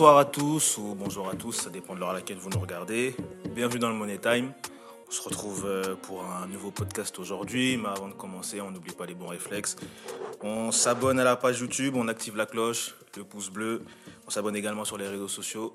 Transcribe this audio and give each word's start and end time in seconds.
Bonsoir 0.00 0.16
à 0.16 0.24
tous 0.24 0.78
ou 0.78 0.94
bonjour 0.98 1.28
à 1.28 1.34
tous, 1.34 1.52
ça 1.52 1.68
dépend 1.68 1.94
de 1.94 2.00
l'heure 2.00 2.08
à 2.08 2.14
laquelle 2.14 2.38
vous 2.38 2.48
nous 2.48 2.58
regardez. 2.58 3.14
Bienvenue 3.54 3.80
dans 3.80 3.90
le 3.90 3.94
Money 3.94 4.16
Time. 4.16 4.50
On 5.06 5.10
se 5.10 5.20
retrouve 5.20 5.66
euh, 5.66 5.94
pour 5.94 6.24
un 6.24 6.46
nouveau 6.46 6.70
podcast 6.70 7.18
aujourd'hui, 7.18 7.76
mais 7.76 7.90
avant 7.90 8.08
de 8.08 8.14
commencer, 8.14 8.62
on 8.62 8.70
n'oublie 8.70 8.94
pas 8.94 9.04
les 9.04 9.12
bons 9.12 9.26
réflexes. 9.26 9.76
On 10.40 10.72
s'abonne 10.72 11.20
à 11.20 11.24
la 11.24 11.36
page 11.36 11.60
YouTube, 11.60 11.96
on 11.96 12.08
active 12.08 12.34
la 12.34 12.46
cloche, 12.46 12.94
le 13.14 13.24
pouce 13.24 13.50
bleu. 13.50 13.82
On 14.26 14.30
s'abonne 14.30 14.56
également 14.56 14.86
sur 14.86 14.96
les 14.96 15.06
réseaux 15.06 15.28
sociaux. 15.28 15.74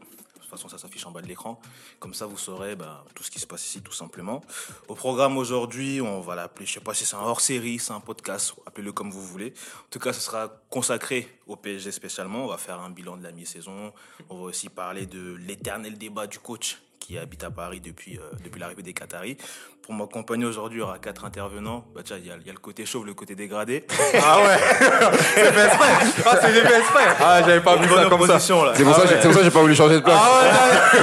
Façon, 0.56 0.70
ça 0.70 0.78
s'affiche 0.78 1.06
en 1.06 1.12
bas 1.12 1.22
de 1.22 1.28
l'écran. 1.28 1.60
Comme 2.00 2.14
ça, 2.14 2.26
vous 2.26 2.38
saurez 2.38 2.78
bah, 2.78 3.04
tout 3.14 3.24
ce 3.24 3.32
qui 3.32 3.40
se 3.40 3.48
passe 3.48 3.66
ici, 3.66 3.82
tout 3.82 3.92
simplement. 3.92 4.42
Au 4.88 4.96
programme 4.96 5.38
aujourd'hui, 5.38 6.00
on 6.00 6.22
va 6.22 6.36
l'appeler, 6.36 6.66
je 6.66 6.74
sais 6.74 6.80
pas 6.80 6.94
si 6.94 7.06
c'est 7.06 7.18
un 7.18 7.20
hors-série, 7.20 7.78
c'est 7.78 7.92
un 7.92 8.00
podcast, 8.00 8.54
appelez-le 8.66 8.94
comme 8.94 9.12
vous 9.12 9.22
voulez. 9.22 9.54
En 9.80 9.90
tout 9.90 10.00
cas, 10.00 10.14
ce 10.14 10.22
sera 10.22 10.62
consacré 10.70 11.28
au 11.46 11.58
PSG 11.58 11.92
spécialement. 11.92 12.46
On 12.46 12.48
va 12.48 12.58
faire 12.58 12.80
un 12.80 12.90
bilan 12.90 13.18
de 13.18 13.24
la 13.24 13.34
mi-saison. 13.34 13.92
On 14.30 14.38
va 14.38 14.44
aussi 14.44 14.70
parler 14.70 15.06
de 15.06 15.36
l'éternel 15.36 15.98
débat 15.98 16.26
du 16.26 16.40
coach 16.40 16.78
qui 17.06 17.18
habite 17.20 17.44
à 17.44 17.52
Paris 17.52 17.82
depuis, 17.82 18.18
euh, 18.18 18.32
depuis 18.44 18.60
l'arrivée 18.60 18.82
des 18.82 18.94
Qataris. 18.94 19.38
Pour 19.86 19.94
m'accompagner 19.94 20.46
aujourd'hui, 20.46 20.80
il 20.80 20.82
y 20.82 20.84
aura 20.84 20.98
quatre 20.98 21.26
intervenants. 21.26 21.86
Bah, 21.94 22.02
tiens, 22.04 22.16
il 22.20 22.26
y, 22.28 22.32
a- 22.32 22.38
il 22.42 22.48
y 22.48 22.50
a 22.50 22.54
le 22.54 22.58
côté 22.58 22.88
chauve, 22.88 23.06
le 23.06 23.14
côté 23.14 23.36
dégradé. 23.36 23.86
Ah 24.16 24.40
ouais 24.40 24.58
C'est 25.36 25.52
fait 25.54 25.66
exprès 25.66 25.88
Ah, 26.26 26.38
c'est 26.42 26.48
fait 26.48 26.78
exprès 26.80 27.04
Ah, 27.24 27.40
j'avais 27.46 27.60
pas 27.60 27.76
vu 27.76 27.88
ça 27.88 28.06
comme 28.10 28.26
ça. 28.26 28.34
là. 28.34 28.40
C'est 28.74 28.84
pour, 28.84 28.96
ça 28.96 29.02
que 29.04 29.08
j'ai- 29.10 29.16
c'est 29.22 29.28
pour 29.28 29.34
ça 29.34 29.38
que 29.40 29.44
j'ai 29.46 29.52
pas 29.52 29.60
voulu 29.60 29.76
changer 29.76 29.96
de 29.96 30.00
place. 30.00 30.18
Ah 30.20 30.42
ouais 30.42 31.02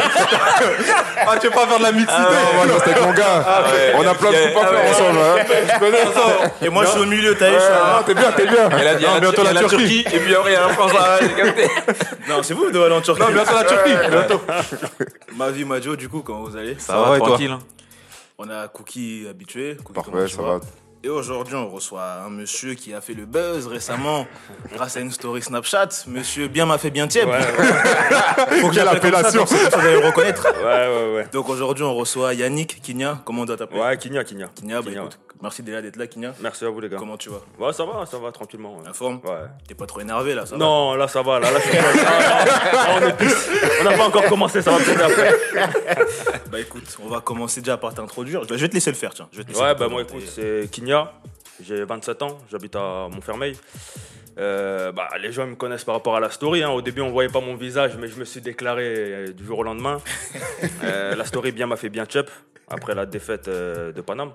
Ah, 1.28 1.36
tu 1.40 1.46
veux 1.46 1.52
pas 1.52 1.66
faire 1.68 1.78
de 1.78 1.82
la 1.84 1.92
mixité 1.92 2.12
Non, 2.20 2.54
moi, 2.56 2.64
je 2.66 2.72
reste 2.72 2.88
avec 2.88 3.02
mon 3.02 3.12
gars. 3.12 3.44
On 3.94 4.00
a 4.08 4.14
plein 4.14 4.30
de 4.32 4.52
coups 4.52 4.64
à 4.64 4.68
faire 4.68 4.90
ensemble. 4.90 5.18
hein. 5.20 5.44
Je 5.74 5.78
connais 5.78 6.02
ça 6.02 6.52
Et 6.62 6.68
moi, 6.68 6.84
je 6.84 6.90
suis 6.90 7.00
au 7.00 7.06
milieu, 7.06 7.36
t'as 7.36 7.46
Ah, 7.72 7.98
un- 8.00 8.02
t'es 8.02 8.14
bien, 8.14 8.32
t'es 8.32 8.46
bien. 8.46 8.68
Elle 8.80 8.88
a 8.88 8.94
dit, 8.96 9.04
Non, 9.04 9.10
il 9.10 9.14
y 9.14 9.16
a 9.16 9.20
bientôt 9.20 9.42
la, 9.44 9.54
Turquie. 9.60 9.76
Turquie. 9.76 10.04
Et 10.16 10.18
puis 10.18 10.34
après, 10.34 10.50
il 10.50 10.54
y 10.54 10.56
a 10.56 10.60
la 10.66 10.68
France. 10.70 10.90
Ah. 10.98 11.18
Non, 12.28 12.42
c'est 12.42 12.54
vous 12.54 12.68
de 12.68 12.80
aller 12.80 12.94
en 12.96 13.00
Turquie. 13.00 13.22
Non, 13.22 13.28
bientôt 13.30 13.54
la 13.54 13.64
Turquie 13.64 13.92
bientôt. 14.10 14.40
Ma 15.36 15.50
vie, 15.50 15.64
Majo, 15.64 15.94
du 15.94 16.08
coup, 16.08 16.22
comment 16.22 16.40
vous 16.42 16.56
allez? 16.56 16.74
Ça, 16.80 16.96
va, 17.00 17.14
et 17.16 17.18
toi? 17.18 17.28
Tranquille. 17.28 17.56
On 18.44 18.50
a 18.50 18.66
Cookie 18.66 19.24
habitué. 19.30 19.76
Cookie, 19.84 19.92
Parfait, 19.92 20.26
ça 20.26 20.42
va. 20.42 20.60
Et 21.04 21.08
aujourd'hui, 21.08 21.54
on 21.54 21.68
reçoit 21.68 22.22
un 22.26 22.30
monsieur 22.30 22.74
qui 22.74 22.92
a 22.92 23.00
fait 23.00 23.14
le 23.14 23.24
buzz 23.24 23.68
récemment 23.68 24.26
grâce 24.72 24.96
à 24.96 25.00
une 25.00 25.12
story 25.12 25.42
Snapchat. 25.42 25.88
Monsieur 26.08 26.48
bien 26.48 26.66
m'a 26.66 26.76
fait 26.78 26.90
bien 26.90 27.06
tiep. 27.06 27.28
Faut 28.60 28.68
que 28.68 28.74
Quelle 28.74 28.88
appellation. 28.88 29.46
ça, 29.46 29.68
vous 29.68 29.78
allez 29.86 30.00
le 30.00 30.06
reconnaître. 30.06 30.44
Ouais, 30.56 30.64
ouais, 30.64 31.14
ouais. 31.16 31.26
Donc 31.32 31.48
aujourd'hui, 31.50 31.84
on 31.84 31.94
reçoit 31.94 32.34
Yannick 32.34 32.80
Kinya. 32.82 33.20
Comment 33.24 33.42
on 33.42 33.44
doit 33.44 33.56
t'appeler? 33.56 33.80
Ouais, 33.80 33.96
Kinya, 33.96 34.24
Kinya. 34.24 34.48
Kinya, 34.54 34.82
bah 34.82 34.90
écoute, 34.92 35.18
merci 35.42 35.62
déjà 35.62 35.82
d'être 35.82 35.96
là, 35.96 36.06
Kinya. 36.06 36.34
Merci 36.40 36.64
à 36.64 36.70
vous, 36.70 36.80
les 36.80 36.88
gars. 36.88 36.96
Comment 36.98 37.16
tu 37.16 37.28
vas? 37.30 37.40
Ouais, 37.58 37.72
ça 37.72 37.84
va, 37.84 38.06
ça 38.06 38.18
va, 38.18 38.32
tranquillement. 38.32 38.78
La 38.84 38.92
forme? 38.92 39.20
Ouais. 39.24 39.46
T'es 39.66 39.74
pas 39.74 39.86
trop 39.86 40.00
énervé 40.00 40.34
là, 40.34 40.46
ça 40.46 40.52
va? 40.56 40.58
Non, 40.58 40.94
là, 40.94 41.08
ça 41.08 41.22
va, 41.22 41.38
là, 41.40 41.50
là. 41.50 41.58
Ah, 42.74 42.98
on 43.00 43.06
est 43.06 43.16
tous- 43.16 43.48
On 43.80 43.84
n'a 43.84 43.96
pas 43.96 44.06
encore 44.06 44.24
commencé, 44.26 44.62
ça 44.62 44.70
va 44.70 44.78
peut-être 44.78 45.02
après. 45.02 45.32
Bah 46.50 46.60
écoute, 46.60 46.84
on 47.02 47.08
va 47.08 47.20
commencer 47.20 47.60
déjà 47.60 47.76
par 47.78 47.94
t'introduire. 47.94 48.42
Je 48.48 48.54
vais 48.54 48.68
te 48.68 48.74
laisser 48.74 48.90
le 48.90 48.96
faire, 48.96 49.14
tiens. 49.14 49.28
Je 49.32 49.38
vais 49.38 49.44
te 49.44 49.48
laisser 49.50 49.60
Ouais, 49.62 49.74
bah, 49.74 49.88
moi, 49.88 50.02
écoute, 50.02 50.22
c'est 50.26 50.68
Kinya. 50.70 51.12
J'ai 51.62 51.84
27 51.84 52.22
ans, 52.22 52.38
j'habite 52.50 52.76
à 52.76 53.08
Montfermeil. 53.10 53.56
Euh, 54.38 54.92
bah, 54.92 55.08
les 55.20 55.30
gens 55.32 55.46
me 55.46 55.54
connaissent 55.54 55.84
par 55.84 55.94
rapport 55.94 56.16
à 56.16 56.20
la 56.20 56.30
story. 56.30 56.62
hein. 56.62 56.70
Au 56.70 56.80
début, 56.82 57.02
on 57.02 57.10
voyait 57.10 57.28
pas 57.30 57.40
mon 57.40 57.54
visage, 57.54 57.92
mais 57.98 58.08
je 58.08 58.18
me 58.18 58.24
suis 58.24 58.40
déclaré 58.40 58.84
euh, 58.86 59.32
du 59.32 59.44
jour 59.44 59.58
au 59.58 59.62
lendemain. 59.62 60.00
Euh, 60.84 61.14
la 61.16 61.24
story 61.24 61.50
bien 61.52 61.66
m'a 61.66 61.76
fait 61.76 61.88
bien 61.88 62.04
chep 62.08 62.30
après 62.68 62.94
la 62.94 63.04
défaite 63.06 63.48
euh, 63.48 63.92
de 63.92 64.00
Paname. 64.00 64.32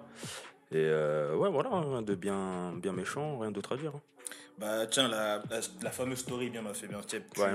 Et 0.71 0.75
euh, 0.77 1.35
ouais, 1.35 1.49
voilà, 1.49 1.69
rien 1.71 2.01
de 2.01 2.15
bien, 2.15 2.73
bien 2.75 2.91
méchant, 2.91 3.39
rien 3.39 3.51
d'autre 3.51 3.73
à 3.73 3.77
dire. 3.77 3.91
hein. 3.95 4.01
Bah 4.59 4.87
tiens, 4.87 5.07
la, 5.07 5.41
la, 5.49 5.59
la 5.83 5.91
fameuse 5.91 6.19
story 6.19 6.49
bien 6.49 6.61
m'a 6.63 6.73
fait 6.73 6.87
bien 6.87 6.99
tiep. 7.01 7.23
Tu- 7.33 7.41
Ouais. 7.41 7.53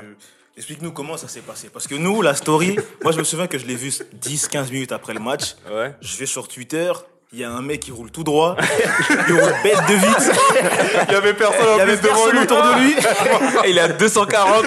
Explique-nous 0.56 0.92
comment 0.92 1.16
ça 1.16 1.28
s'est 1.28 1.40
passé. 1.40 1.68
Parce 1.70 1.86
que 1.86 1.94
nous, 1.94 2.20
la 2.22 2.34
story, 2.34 2.76
moi 3.02 3.12
je 3.12 3.18
me 3.18 3.24
souviens 3.24 3.46
que 3.46 3.56
je 3.58 3.66
l'ai 3.66 3.74
vue 3.74 3.88
10-15 3.88 4.70
minutes 4.70 4.92
après 4.92 5.14
le 5.14 5.20
match. 5.20 5.56
Ouais. 5.70 5.94
Je 6.02 6.16
vais 6.18 6.26
sur 6.26 6.46
Twitter, 6.46 6.92
il 7.34 7.40
y 7.40 7.44
a 7.44 7.50
un 7.50 7.62
mec 7.62 7.80
qui 7.80 7.90
roule 7.92 8.10
tout 8.10 8.24
droit, 8.24 8.56
il 9.28 9.34
roule 9.34 9.54
bête 9.62 9.78
de 9.88 9.94
vite, 9.94 10.32
Il 11.08 11.12
y 11.12 11.16
avait 11.16 11.32
personne 11.32 11.66
en 11.66 11.78
y 11.78 11.80
avait 11.80 11.96
plus 11.96 12.08
devant 12.08 12.30
lui. 12.30 12.38
autour 12.40 12.62
de 12.62 12.80
lui. 12.80 12.94
Il 13.70 13.78
est 13.78 13.80
à 13.80 13.88
240. 13.88 14.64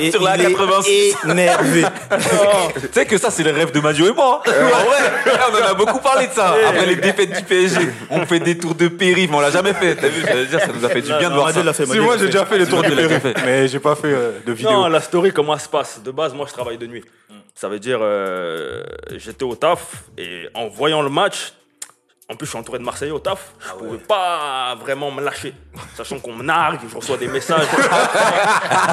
Et 0.00 0.10
Sur 0.10 0.22
la 0.22 0.36
il 0.36 0.46
est 0.46 0.50
86. 0.54 1.16
énervé. 1.30 1.84
Tu 2.74 2.88
sais 2.92 3.06
que 3.06 3.18
ça, 3.18 3.30
c'est 3.30 3.44
le 3.44 3.52
rêve 3.52 3.70
de 3.70 3.78
Madio 3.80 4.08
et 4.08 4.12
moi. 4.12 4.42
En 4.46 4.50
vrai, 4.84 4.98
on 5.52 5.62
en 5.64 5.66
a 5.70 5.74
beaucoup 5.74 6.00
parlé 6.00 6.26
de 6.26 6.32
ça. 6.32 6.56
Après 6.68 6.86
les 6.86 6.96
défaites 6.96 7.30
du 7.30 7.42
PSG, 7.42 7.78
on 8.10 8.26
fait 8.26 8.40
des 8.40 8.58
tours 8.58 8.74
de 8.74 8.88
périph', 8.88 9.30
mais 9.30 9.36
on 9.36 9.40
l'a 9.40 9.50
jamais 9.50 9.72
fait. 9.72 9.94
T'as 9.94 10.08
vu, 10.08 10.22
je 10.28 10.32
veux 10.36 10.46
dire, 10.46 10.60
ça 10.60 10.68
nous 10.74 10.84
a 10.84 10.88
fait 10.88 11.02
du 11.02 11.12
bien 11.12 11.30
de 11.30 11.34
voir 11.34 11.52
ça. 11.52 11.72
fait, 11.72 11.86
Si, 11.86 11.98
moi 12.00 12.16
j'ai 12.18 12.26
déjà 12.26 12.44
fait 12.46 12.58
les 12.58 12.66
tours 12.66 12.82
déjà 12.82 12.96
périph', 12.96 13.36
mais 13.44 13.68
j'ai 13.68 13.78
pas 13.78 13.94
fait 13.94 14.08
euh, 14.08 14.32
de 14.44 14.52
vidéo. 14.52 14.72
Non, 14.72 14.88
la 14.88 15.00
story, 15.00 15.32
comment 15.32 15.54
elle 15.54 15.60
se 15.60 15.68
passe? 15.68 16.00
De 16.02 16.10
base, 16.10 16.34
moi, 16.34 16.46
je 16.48 16.52
travaille 16.52 16.78
de 16.78 16.86
nuit. 16.86 17.04
Ça 17.54 17.68
veut 17.68 17.78
dire, 17.78 18.00
euh, 18.02 18.82
j'étais 19.16 19.44
au 19.44 19.54
taf 19.54 19.86
et 20.18 20.48
en 20.54 20.68
voyant 20.68 21.00
le 21.00 21.08
match, 21.08 21.52
en 22.28 22.34
plus, 22.34 22.46
je 22.46 22.50
suis 22.50 22.58
entouré 22.58 22.78
de 22.80 22.84
Marseillais 22.84 23.12
au 23.12 23.20
taf, 23.20 23.52
je 23.60 23.72
pouvais 23.78 23.98
pas 23.98 24.74
vraiment 24.80 25.10
me 25.12 25.22
lâcher. 25.22 25.54
Sachant 25.96 26.18
qu'on 26.18 26.32
me 26.34 26.42
nargue, 26.42 26.80
je 26.90 26.96
reçois 26.96 27.16
des 27.16 27.28
messages. 27.28 27.66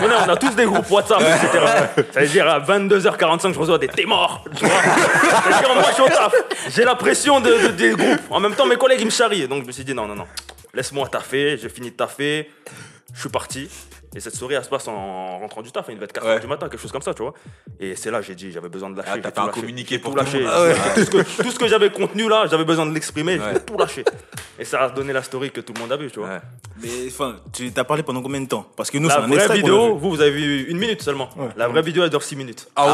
Mais 0.01 0.07
non, 0.07 0.15
on 0.25 0.29
a 0.29 0.35
tous 0.37 0.53
des 0.55 0.65
groupes 0.65 0.89
WhatsApp, 0.91 1.21
etc. 1.21 1.65
Ça 2.11 2.19
veut 2.21 2.27
dire, 2.27 2.47
à 2.47 2.59
22h45, 2.59 3.53
je 3.53 3.59
reçois 3.59 3.77
des 3.79 3.87
t'es 3.87 4.05
mort. 4.05 4.45
Tu 4.55 4.65
vois 4.65 4.75
Ça 4.81 5.41
veut 5.49 5.57
dire, 5.65 5.73
moi, 5.73 5.83
je 5.87 5.93
suis 5.93 6.03
au 6.03 6.07
taf. 6.09 6.33
J'ai 6.69 6.83
la 6.85 6.95
pression 6.95 7.39
de, 7.39 7.49
de- 7.51 7.67
des 7.69 7.91
groupes. 7.95 8.21
En 8.29 8.39
même 8.39 8.53
temps, 8.53 8.67
mes 8.67 8.77
collègues, 8.77 8.99
ils 9.01 9.05
me 9.05 9.09
charrient. 9.11 9.47
Donc, 9.47 9.63
je 9.63 9.67
me 9.67 9.71
suis 9.71 9.83
dit, 9.83 9.95
non, 9.95 10.05
non, 10.07 10.15
non. 10.15 10.27
Laisse-moi 10.73 11.07
taffer. 11.07 11.57
J'ai 11.57 11.69
fini 11.69 11.89
de 11.89 11.95
taffer. 11.95 12.51
Je 13.15 13.19
suis 13.19 13.29
parti. 13.29 13.67
Et 14.15 14.19
cette 14.19 14.35
story, 14.35 14.53
elle 14.55 14.63
se 14.63 14.69
passe 14.69 14.87
en 14.87 15.39
rentrant 15.39 15.61
du 15.61 15.71
taf. 15.71 15.85
Il 15.89 15.95
devait 15.95 16.05
être 16.05 16.13
4h 16.13 16.25
Ouais. 16.25 16.39
du 16.39 16.47
matin, 16.47 16.69
quelque 16.69 16.79
chose 16.81 16.91
comme 16.91 17.01
ça, 17.01 17.13
tu 17.13 17.23
vois. 17.23 17.33
Et 17.79 17.95
c'est 17.95 18.11
là, 18.11 18.21
j'ai 18.21 18.35
dit, 18.35 18.51
j'avais 18.51 18.69
besoin 18.69 18.89
de 18.91 18.97
lâcher. 18.97 19.09
Ah, 19.15 19.17
t'as 19.21 19.31
fait 19.31 19.39
un 19.39 19.47
lâché. 19.47 19.59
communiqué 19.61 19.97
pour 19.99 20.11
tout 20.11 20.17
lâcher. 20.17 20.45
Ah 20.47 20.61
ouais. 20.63 20.75
tout, 20.95 20.99
ce 21.05 21.09
que, 21.09 21.41
tout 21.43 21.51
ce 21.51 21.57
que 21.59 21.67
j'avais 21.67 21.89
contenu 21.89 22.29
là, 22.29 22.45
j'avais 22.49 22.63
besoin 22.65 22.85
de 22.85 22.93
l'exprimer. 22.93 23.37
Ouais. 23.39 23.59
tout 23.65 23.77
lâcher. 23.77 24.05
Et 24.59 24.65
ça 24.65 24.81
a 24.83 24.89
donné 24.89 25.13
la 25.13 25.23
story 25.23 25.49
que 25.49 25.61
tout 25.61 25.73
le 25.73 25.79
monde 25.79 25.91
a 25.91 25.97
vu, 25.97 26.11
tu 26.11 26.19
vois. 26.19 26.27
Ouais. 26.29 26.41
Mais 26.81 26.89
enfin, 27.07 27.37
tu 27.51 27.71
t'as 27.71 27.83
parlé 27.83 28.03
pendant 28.03 28.21
combien 28.21 28.39
de 28.41 28.47
temps? 28.47 28.67
Parce 28.77 28.91
que 28.91 28.99
nous, 28.99 29.09
c'est 29.09 29.17
La 29.17 29.23
un 29.23 29.27
vraie 29.27 29.47
vidéo, 29.55 29.95
vous, 29.95 30.11
vous 30.11 30.21
avez 30.21 30.29
vu 30.31 30.65
une 30.69 30.77
minute 30.77 31.01
seulement. 31.01 31.29
La 31.57 31.67
vraie 31.67 31.81
vidéo, 31.81 32.03
elle 32.03 32.09
dure 32.11 32.21
6 32.23 32.35
minutes. 32.35 32.67
Ah 32.75 32.85
ouais. 32.85 32.91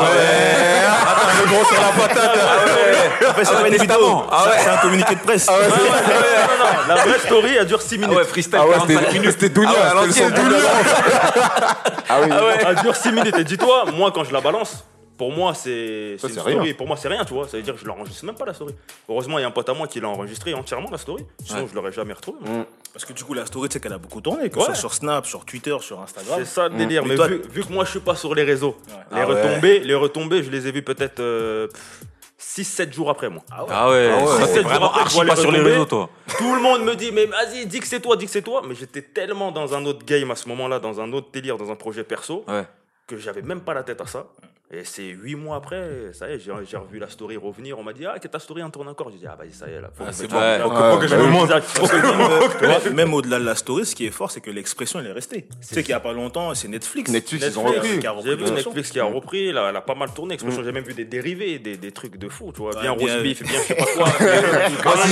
Le 1.42 1.48
gros 1.50 1.66
sur 1.66 1.82
la 1.82 1.88
patate. 2.08 2.38
En 3.30 3.34
fait, 3.34 3.44
c'est 3.46 3.52
Ah 3.52 3.56
pas 3.58 3.62
ouais, 3.64 3.70
une 3.70 3.82
vidéo. 3.82 4.24
Ah 4.32 4.42
c'est- 4.44 4.50
ouais. 4.50 4.56
c'est 4.64 4.70
un 4.70 4.78
communiqué 4.78 5.16
de 5.16 5.20
presse. 5.20 5.48
Non, 5.48 5.54
non, 5.54 5.60
non, 5.68 6.88
La 6.88 6.96
vraie 6.96 7.20
story, 7.20 7.56
elle 7.60 7.68
dure 7.68 7.82
6 7.82 7.96
Ah 7.96 7.98
minutes. 8.02 8.18
ouais, 8.18 8.24
freestyle 8.26 8.56
Ah 8.60 8.66
ouais, 8.66 8.74
45 8.76 9.00
c'était 9.00 9.14
minutes. 9.20 9.32
c'était 9.32 9.50
Dounia. 9.50 9.70
Ah 9.92 10.02
ouais, 10.02 10.12
c'était 10.12 10.32
Ah 12.10 12.20
oui. 12.22 12.30
Elle 12.68 12.76
dure 12.78 12.96
6 12.96 13.12
minutes. 13.12 13.38
Et 13.38 13.44
dis-toi, 13.44 13.86
moi, 13.94 14.12
quand 14.12 14.24
je 14.24 14.34
la 14.34 14.42
balance, 14.42 14.84
pour 15.18 15.32
moi, 15.34 15.54
c'est 15.54 16.16
Ça, 16.18 16.28
c'est 16.28 16.34
c'est 16.34 16.34
une 16.36 16.40
story. 16.52 16.60
rien. 16.60 16.74
Pour 16.74 16.88
moi, 16.88 16.96
c'est 16.98 17.08
rien, 17.10 17.26
tu 17.26 17.34
vois. 17.34 17.48
Ça 17.48 17.58
veut 17.58 17.64
dire 17.64 17.74
que 17.76 17.80
je 17.82 17.86
l'enregistre 17.86 18.26
même 18.26 18.36
pas 18.36 18.46
la 18.46 18.54
story. 18.54 18.74
Heureusement, 19.10 19.38
il 19.38 19.42
y 19.42 19.46
a 19.46 19.48
un 19.48 19.52
pote 19.52 19.68
à 19.68 19.74
moi 19.74 19.88
qui 19.88 20.00
l'a 20.00 20.08
enregistré 20.08 20.54
entièrement, 20.54 20.90
la 20.92 20.98
story. 20.98 21.26
Sinon, 21.44 21.62
Ouais. 21.62 21.68
je 21.70 21.76
l'aurais 21.76 21.92
jamais 21.92 22.14
retrouvé. 22.14 22.40
Parce 22.94 23.04
que 23.06 23.14
du 23.14 23.24
coup, 23.24 23.34
la 23.34 23.46
story, 23.46 23.68
tu 23.70 23.74
sais 23.74 23.80
qu'elle 23.80 23.94
a 23.94 23.98
beaucoup 23.98 24.22
tourné, 24.22 24.48
que 24.50 24.56
ce 24.56 24.60
Ouais. 24.60 24.66
soit 24.68 24.76
sur 24.76 24.94
Snap, 24.94 25.26
sur 25.26 25.46
Twitter, 25.46 25.76
sur 25.82 26.00
Instagram. 26.02 26.36
C'est 26.40 26.46
ça 26.46 26.70
le 26.70 26.76
délire. 26.76 27.04
Mais 27.04 27.10
Mais 27.10 27.16
toi- 27.16 27.28
vu, 27.28 27.42
vu 27.52 27.64
que 27.66 27.72
moi, 27.74 27.84
je 27.86 27.92
suis 27.92 28.00
pas 28.00 28.16
sur 28.16 28.34
les 28.34 28.44
réseaux, 28.44 28.78
les 28.88 28.94
Ah 29.22 29.28
ouais. 29.28 29.36
retombées, 29.44 29.80
les 29.80 29.96
retombées, 29.96 30.42
je 30.44 30.50
les 30.50 30.68
ai 30.68 30.72
vues 30.72 30.84
peut-être 30.84 31.20
6-7 32.40 32.94
jours 32.94 33.10
après, 33.10 33.30
moi. 33.30 33.44
Ah 33.52 33.64
ouais. 33.64 33.70
Ah 33.72 33.90
ouais, 33.90 34.12
Ah 34.14 34.24
ouais. 34.24 34.46
ça, 34.46 34.48
t'es 34.54 34.62
vraiment 34.62 34.92
Je 35.08 35.28
pas 35.28 35.36
sur 35.36 35.52
les 35.52 35.60
réseaux, 35.60 35.86
toi. 35.86 36.10
Tout 36.38 36.56
le 36.56 36.62
monde 36.62 36.84
me 36.84 36.96
dit, 36.96 37.12
mais 37.12 37.26
vas-y, 37.26 37.66
dis 37.66 37.80
que 37.82 37.88
c'est 37.88 38.00
toi, 38.00 38.16
dis 38.16 38.26
que 38.26 38.32
c'est 38.32 38.42
toi. 38.42 38.62
Mais 38.68 38.76
j'étais 38.76 39.02
tellement 39.02 39.52
dans 39.52 39.74
un 39.76 39.86
autre 39.86 40.06
game 40.06 40.32
à 40.32 40.36
ce 40.36 40.48
moment-là, 40.50 40.80
dans 40.80 41.02
un 41.02 41.12
autre 41.12 41.28
délire, 41.34 41.58
dans 41.58 41.70
un 41.70 41.76
projet 41.76 42.04
perso, 42.04 42.46
Ouais. 42.48 42.66
que 43.08 43.18
j'avais 43.18 43.42
même 43.42 43.62
pas 43.62 43.74
la 43.74 43.84
tête 43.84 44.00
à 44.02 44.06
ça. 44.06 44.28
Et 44.72 44.84
c'est 44.84 45.02
8 45.08 45.34
mois 45.34 45.56
après, 45.56 46.12
ça 46.14 46.30
y 46.30 46.34
est, 46.34 46.40
j'ai 46.40 46.52
j'ai 46.70 46.78
revu 46.78 47.00
la 47.00 47.10
story 47.10 47.38
revenir. 47.38 47.80
On 47.80 47.84
m'a 47.84 47.92
dit, 47.92 48.06
ah, 48.06 48.20
que 48.20 48.28
ta 48.28 48.38
story 48.38 48.62
en 48.62 48.70
tourne 48.70 48.88
encore. 48.88 49.10
J'ai 49.10 49.18
dit, 49.18 49.26
ah, 49.28 49.36
vas-y, 49.36 49.52
ça 49.52 49.68
y 49.68 49.74
est, 49.74 49.82
là. 49.82 49.90
Faut 49.98 50.04
Ah, 50.08 50.12
c'est 50.12 50.28
bon. 50.28 50.38
Ouais. 50.38 50.60
faut 50.62 50.70
que- 50.70 51.02
que 51.02 51.08
je 51.08 51.16
faut 51.16 51.22
me 51.24 51.28
que- 51.28 51.32
montre. 51.32 52.82
je 52.86 52.90
me 52.90 52.94
même 52.96 53.12
au-delà 53.16 53.40
de 53.40 53.46
la 53.46 53.56
story, 53.56 53.84
ce 53.84 53.96
qui 53.96 54.06
est 54.06 54.12
fort, 54.12 54.30
c'est 54.30 54.42
que 54.42 54.52
l'expression, 54.52 55.00
elle 55.00 55.08
est 55.08 55.12
restée. 55.12 55.48
Tu 55.68 55.74
sais 55.74 55.82
qu'il 55.82 55.90
y 55.90 55.94
a 55.94 56.00
pas 56.00 56.14
longtemps, 56.14 56.54
c'est 56.54 56.68
Netflix. 56.68 57.10
Netflix, 57.10 57.44
ils 57.48 57.58
ont 57.58 57.64
Netflix, 57.64 57.84
repris. 57.88 58.00
qui 58.00 58.06
a 58.08 58.12
repris 58.12 58.24
J'ai 58.30 58.36
vu 58.36 58.42
l'expression. 58.42 58.70
Netflix 58.70 58.92
qui 58.92 59.00
a 59.00 59.06
repris, 59.06 59.48
elle 59.50 59.58
a, 59.58 59.70
elle 59.70 59.76
a 59.76 59.82
pas 59.82 59.96
mal 59.96 60.14
tourné. 60.14 60.36
Expression, 60.36 60.64
j'ai 60.64 60.72
même 60.72 60.84
vu 60.84 60.94
des 60.94 61.06
dérivés, 61.06 61.58
des, 61.58 61.76
des 61.76 61.92
trucs 61.92 62.18
de 62.18 62.30
fou, 62.30 62.52
tu 62.54 62.62
vois. 62.62 62.76
Ouais, 62.76 62.82
bien 62.82 62.92
rose 62.92 63.24
beef, 63.24 63.42
bien 63.42 63.60
je 63.60 63.66
sais 63.66 63.74
pas 63.74 63.86
quoi. 63.86 64.08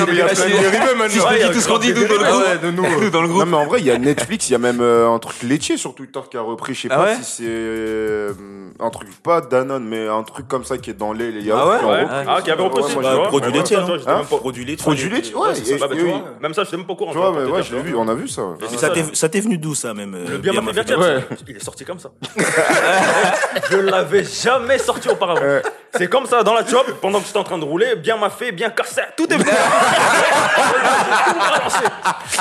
Il 0.07 0.15
y 0.17 0.21
a 0.21 0.27
dérivés 0.27 0.95
maintenant. 0.95 1.51
Tout 1.51 1.59
ce 1.61 1.67
qu'on 1.67 1.79
dit, 1.79 1.93
nous, 1.93 2.05
dans 2.07 2.13
le 2.13 2.19
groupe. 2.31 2.45
ouais, 2.47 2.57
de 2.59 2.71
nous. 2.71 2.83
Nous, 3.01 3.09
dans 3.09 3.21
le 3.23 3.27
Non 3.27 3.33
groupe. 3.33 3.47
mais 3.49 3.57
en 3.57 3.65
vrai 3.65 3.79
il 3.79 3.85
y 3.87 3.91
a 3.91 3.97
Netflix, 3.97 4.49
il 4.49 4.53
y 4.53 4.55
a 4.55 4.59
même 4.59 4.81
euh, 4.81 5.09
un 5.09 5.17
truc 5.19 5.41
laitier 5.43 5.77
sur 5.77 5.95
Twitter 5.95 6.19
qui 6.29 6.37
a 6.37 6.41
repris, 6.41 6.73
je 6.75 6.81
sais 6.83 6.87
Ah 6.91 6.97
pas 6.97 7.15
si 7.15 7.23
c'est 7.23 7.43
euh, 7.47 8.33
un 8.79 8.89
truc 8.89 9.09
pas 9.23 9.41
Danone 9.49 9.83
mais 9.85 10.07
un 10.07 10.23
truc 10.23 10.47
comme 10.47 10.63
ça 10.63 10.77
qui 10.77 10.89
est 10.89 10.93
dans 10.93 11.13
les, 11.13 11.31
les 11.31 11.51
Ah 11.51 11.65
ouais? 11.67 11.71
Ouais. 11.85 12.01
repris. 12.03 12.15
Ah, 12.27 12.41
qui 12.43 12.51
avait 12.51 12.63
repris 12.63 12.83
Ouais, 12.83 13.27
produit 13.27 13.51
laitier, 13.51 13.77
hein. 13.77 13.85
Hein 14.07 14.17
même 14.17 14.25
pas- 14.25 14.37
Produit 14.37 14.65
laitier. 14.65 14.83
Produit 14.83 15.09
laitier, 15.09 15.35
ouais. 15.35 15.49
Même 16.41 16.53
ça, 16.53 16.63
je 16.63 16.75
même 16.75 16.85
pas 16.85 16.93
au 16.93 16.95
courant. 16.95 17.11
Tu 17.11 17.17
vois, 17.17 17.31
mais 17.31 17.49
ouais, 17.49 17.63
je 17.63 17.75
l'ai 17.75 17.81
vu, 17.81 17.95
on 17.95 18.07
a 18.07 18.13
vu 18.13 18.27
ça. 18.27 18.41
C'est 18.69 18.77
Ça 19.15 19.29
t'est- 19.29 19.39
venu 19.39 19.57
d'où 19.57 19.75
ça 19.75 19.93
même 19.93 20.15
Le 20.29 20.37
bien. 20.37 20.53
Il 21.47 21.55
est 21.55 21.63
sorti 21.63 21.85
comme 21.85 21.99
ça. 21.99 22.09
je 23.71 23.77
l'avais 23.77 24.23
jamais 24.23 24.77
sorti 24.77 25.09
auparavant. 25.09 25.41
C'est 25.97 26.07
comme 26.09 26.25
ça, 26.25 26.43
dans 26.43 26.53
la 26.53 26.65
chop, 26.65 26.85
pendant 27.01 27.19
que 27.19 27.25
j'étais 27.27 27.39
en 27.39 27.43
train 27.43 27.57
de 27.57 27.63
rouler, 27.65 27.95
bien 27.95 28.17
maffé, 28.17 28.51
bien 28.51 28.69
cassé, 28.69 29.01
tout 29.15 29.31
est 29.31 29.37
bon. 29.37 29.43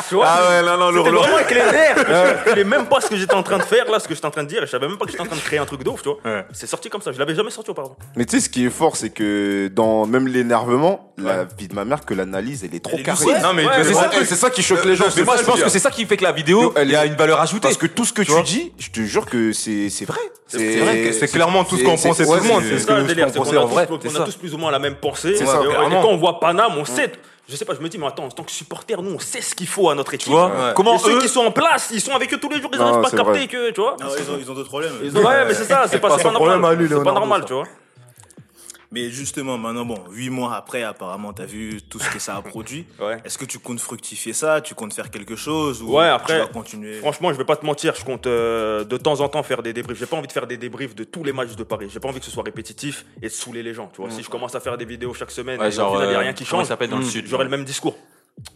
tu 0.09 0.15
vois 0.15 0.27
Ah 0.29 0.49
ouais, 0.51 0.63
non, 0.63 0.77
non, 0.77 0.99
C'était 0.99 1.11
lourd, 1.11 1.23
vraiment 1.23 1.37
avec 1.37 1.51
les 1.51 1.57
nerfs. 1.57 1.97
Je 1.99 2.45
calculais 2.45 2.65
même 2.65 2.87
pas 2.87 3.01
ce 3.01 3.09
que 3.09 3.17
j'étais 3.17 3.35
en 3.35 3.43
train 3.43 3.59
de 3.59 3.63
faire, 3.65 3.91
là, 3.91 3.99
ce 3.99 4.09
que 4.09 4.15
j'étais 4.15 4.27
en 4.27 4.31
train 4.31 4.43
de 4.45 4.49
dire. 4.49 4.63
Et 4.63 4.67
je 4.67 4.71
savais 4.71 4.89
même 4.89 4.97
pas 4.99 5.05
que 5.05 5.11
j'étais 5.11 5.23
en 5.23 5.27
train 5.27 5.37
de 5.37 5.41
créer 5.41 5.59
un 5.59 5.65
truc 5.67 5.83
de 5.83 5.89
ouf, 5.91 6.03
tu 6.03 6.09
vois. 6.09 6.19
Ouais. 6.25 6.45
C'est 6.53 6.67
sorti 6.67 6.89
comme 6.91 7.03
ça. 7.03 7.13
Je 7.13 7.19
l'avais 7.19 7.35
jamais 7.35 7.51
sorti 7.51 7.71
auparavant. 7.71 7.97
Mais 8.17 8.25
tu 8.25 8.37
sais, 8.37 8.45
ce 8.45 8.49
qui 8.49 8.67
est 8.67 8.71
fort, 8.71 8.97
c'est 8.97 9.11
que 9.11 9.69
dans 9.69 10.07
même 10.07 10.27
l'énervement, 10.29 11.13
la 11.19 11.45
vie 11.45 11.69
de 11.69 11.75
ma 11.75 11.85
mère, 11.85 12.05
que 12.05 12.15
l'analyse, 12.15 12.65
elle 12.65 12.75
est 12.75 12.81
trop 12.83 12.95
Elle 12.95 13.01
est 13.01 13.05
carrée. 13.05 13.25
Non, 13.43 13.53
mais 13.55 13.65
c'est 13.83 13.95
ça, 13.95 14.09
Ouais, 14.09 14.25
c'est 14.25 14.37
ça 14.37 14.51
qui 14.51 14.63
choque 14.63 14.85
les 14.85 14.97
gens. 14.97 15.05
Mais 15.07 15.11
c'est 15.11 15.25
moi, 15.25 15.37
ça, 15.37 15.43
je 15.43 15.47
pense 15.47 15.63
que 15.63 15.69
c'est 15.69 15.79
ça 15.79 15.91
qui 15.91 16.05
fait 16.07 16.17
que 16.17 16.25
la 16.25 16.33
vidéo, 16.33 16.73
Elle 16.77 16.95
a 16.95 17.05
une 17.07 17.15
valeur 17.15 17.41
ajoutée. 17.41 17.63
Parce 17.69 17.77
que 17.77 17.87
tout 17.87 18.05
ce 18.05 18.13
que 18.13 18.23
tu, 18.23 18.43
dis, 18.43 18.73
je 18.79 18.91
te 18.91 19.01
jure 19.01 19.27
que 19.27 19.53
c'est 19.53 19.89
c'est 19.91 20.05
vrai. 20.05 20.21
C'est 20.47 20.77
vrai 20.79 21.13
c'est 21.13 21.29
clairement 21.29 21.65
tout 21.65 21.77
ce 21.77 21.85
pensait 21.85 22.11
ouais, 22.11 22.15
tout 22.17 22.33
le 22.35 22.41
monde. 22.43 22.63
c'est- 22.69 22.79
ce 22.79 22.87
que 22.87 22.93
en 23.57 23.67
vrai. 23.67 23.87
on 23.91 24.17
a 24.17 24.25
tous 24.25 24.37
plus 24.37 24.55
ou 24.55 24.59
moins 24.59 24.71
la 24.71 24.79
même 24.79 24.97
pensée. 24.97 25.37
C'est 25.37 25.47
ça, 25.47 25.61
Et- 25.63 25.91
quand 26.03 26.09
on 26.09 26.17
voit 26.17 26.41
Paname, 26.41 26.73
on 26.79 26.85
sait. 26.85 27.13
Je 27.49 27.55
sais 27.55 27.65
pas, 27.65 27.75
je 27.75 27.81
me 27.81 27.89
dis, 27.89 27.97
mais 27.97 28.07
attends, 28.07 28.25
en 28.25 28.29
tant 28.29 28.43
que 28.43 28.51
supporter, 28.51 29.01
nous, 29.01 29.13
on 29.15 29.19
sait 29.21 29.41
ce 29.41 29.55
qu'il 29.55 29.69
faut 29.69 29.89
à 29.89 29.95
notre 29.95 30.13
équipe. 30.15 30.27
Tu 30.27 30.31
vois 30.33 30.47
Ouais. 30.49 30.73
Comment 30.75 30.97
et 30.97 30.99
ceux 30.99 31.17
eux 31.17 31.21
qui 31.21 31.29
sont 31.29 31.47
en 31.47 31.53
place, 31.53 31.91
ils 31.93 32.01
sont 32.01 32.13
avec 32.13 32.33
eux 32.35 32.39
tous 32.39 32.49
les 32.51 32.61
jours, 32.61 32.71
ils 32.73 32.79
n'arrivent 32.79 33.01
pas 33.01 33.07
à 33.09 33.17
capter 33.17 33.47
que, 33.47 33.71
tu 33.71 33.81
vois. 33.81 33.97
Ils 34.01 34.05
ont, 34.31 34.39
ils 34.41 34.51
ont 34.51 34.55
d'autres 34.55 34.69
problèmes. 34.69 34.93
Ils 35.01 35.17
ont- 35.17 35.21
Ouais, 35.25 35.45
mais 35.47 35.55
c'est 35.55 35.65
ça, 35.65 35.85
c'est 35.87 36.01
pas, 36.01 36.09
pas 36.09 36.17
pas 36.17 36.31
problème 36.33 36.61
normal. 36.61 36.73
à 36.73 36.75
lui, 36.75 36.89
C'est 36.89 37.05
pas 37.05 37.13
normal, 37.13 37.45
tu 37.47 37.53
vois. 37.53 37.65
Mais 38.93 39.11
justement, 39.11 39.59
maintenant, 39.59 39.85
bon, 39.85 39.99
huit 40.11 40.31
mois 40.31 40.55
après, 40.55 40.83
apparemment, 40.83 41.33
t'as 41.33 41.45
vu 41.45 41.83
tout 41.83 41.99
ce 41.99 42.09
que 42.11 42.19
ça 42.19 42.37
a 42.37 42.43
produit. 42.43 42.87
Ouais. 43.01 43.19
Est-ce 43.25 43.37
que 43.37 43.45
tu 43.45 43.59
comptes 43.59 43.81
fructifier 43.81 44.33
ça? 44.33 44.61
Tu 44.61 44.75
comptes 44.75 44.95
faire 44.95 45.11
quelque 45.11 45.37
chose 45.37 45.83
ou 45.83 45.93
Ouais, 45.97 46.07
après, 46.07 46.35
tu 46.35 46.47
vas 46.47 46.53
continuer? 46.53 46.95
Franchement, 47.01 47.33
je 47.33 47.39
vais 47.39 47.45
pas 47.45 47.57
te 47.57 47.67
mentir, 47.67 47.95
je 47.95 48.05
compte 48.05 48.27
euh, 48.27 48.85
de 48.85 48.97
temps 48.97 49.21
en 49.21 49.29
temps 49.29 49.43
faire 49.43 49.63
des 49.63 49.73
débriefs. 49.73 49.99
J'ai 49.99 50.07
pas 50.07 50.17
envie 50.17 50.27
de 50.27 50.33
faire 50.33 50.47
des 50.47 50.57
débriefs 50.57 50.95
de 50.95 51.05
tous 51.05 51.23
les 51.25 51.33
matchs 51.33 51.57
de 51.57 51.63
Paris. 51.63 51.89
J'ai 51.93 52.01
pas 52.01 52.09
envie 52.09 52.21
que 52.21 52.25
ce 52.25 52.31
soit 52.31 52.43
répétitif 52.45 53.05
et 53.21 53.27
de 53.27 53.33
saouler 53.33 53.63
les 53.63 53.75
gens. 53.75 53.91
Tu 53.93 54.01
vois, 54.01 54.11
si 54.11 54.23
je 54.23 54.31
commence 54.31 54.55
à 54.55 54.61
faire 54.61 54.79
des 54.79 54.85
vidéos 54.85 55.13
chaque 55.15 55.31
semaine, 55.31 55.61
Ouais, 55.61 55.69
et 55.69 55.73
genre, 55.73 55.93
au 55.93 55.95
final, 55.97 56.11
y 56.11 56.15
a 56.15 56.19
euh, 56.19 56.21
rien 56.21 56.33
qui 56.33 56.45
comment 56.45 56.61
change. 56.63 56.67
il 56.67 56.69
s'appelle 56.69 56.91
dans 56.91 56.99
le 56.99 57.05
hmm, 57.05 57.11
sud, 57.11 57.27
J'aurai 57.27 57.45
le 57.45 57.51
même 57.51 57.65
discours. 57.65 57.97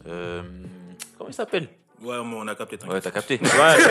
Euh, 0.07 0.43
Comment 1.19 1.31
il 1.31 1.35
s'appelle? 1.35 1.69
Ouais, 2.03 2.17
mais 2.25 2.35
on 2.37 2.49
a 2.49 2.55
capté. 2.55 2.79
t'inquiète. 2.79 2.95
Ouais, 2.95 3.01
t'as 3.01 3.11
capté. 3.11 3.35
Ouais, 3.43 3.77
tu 3.77 3.83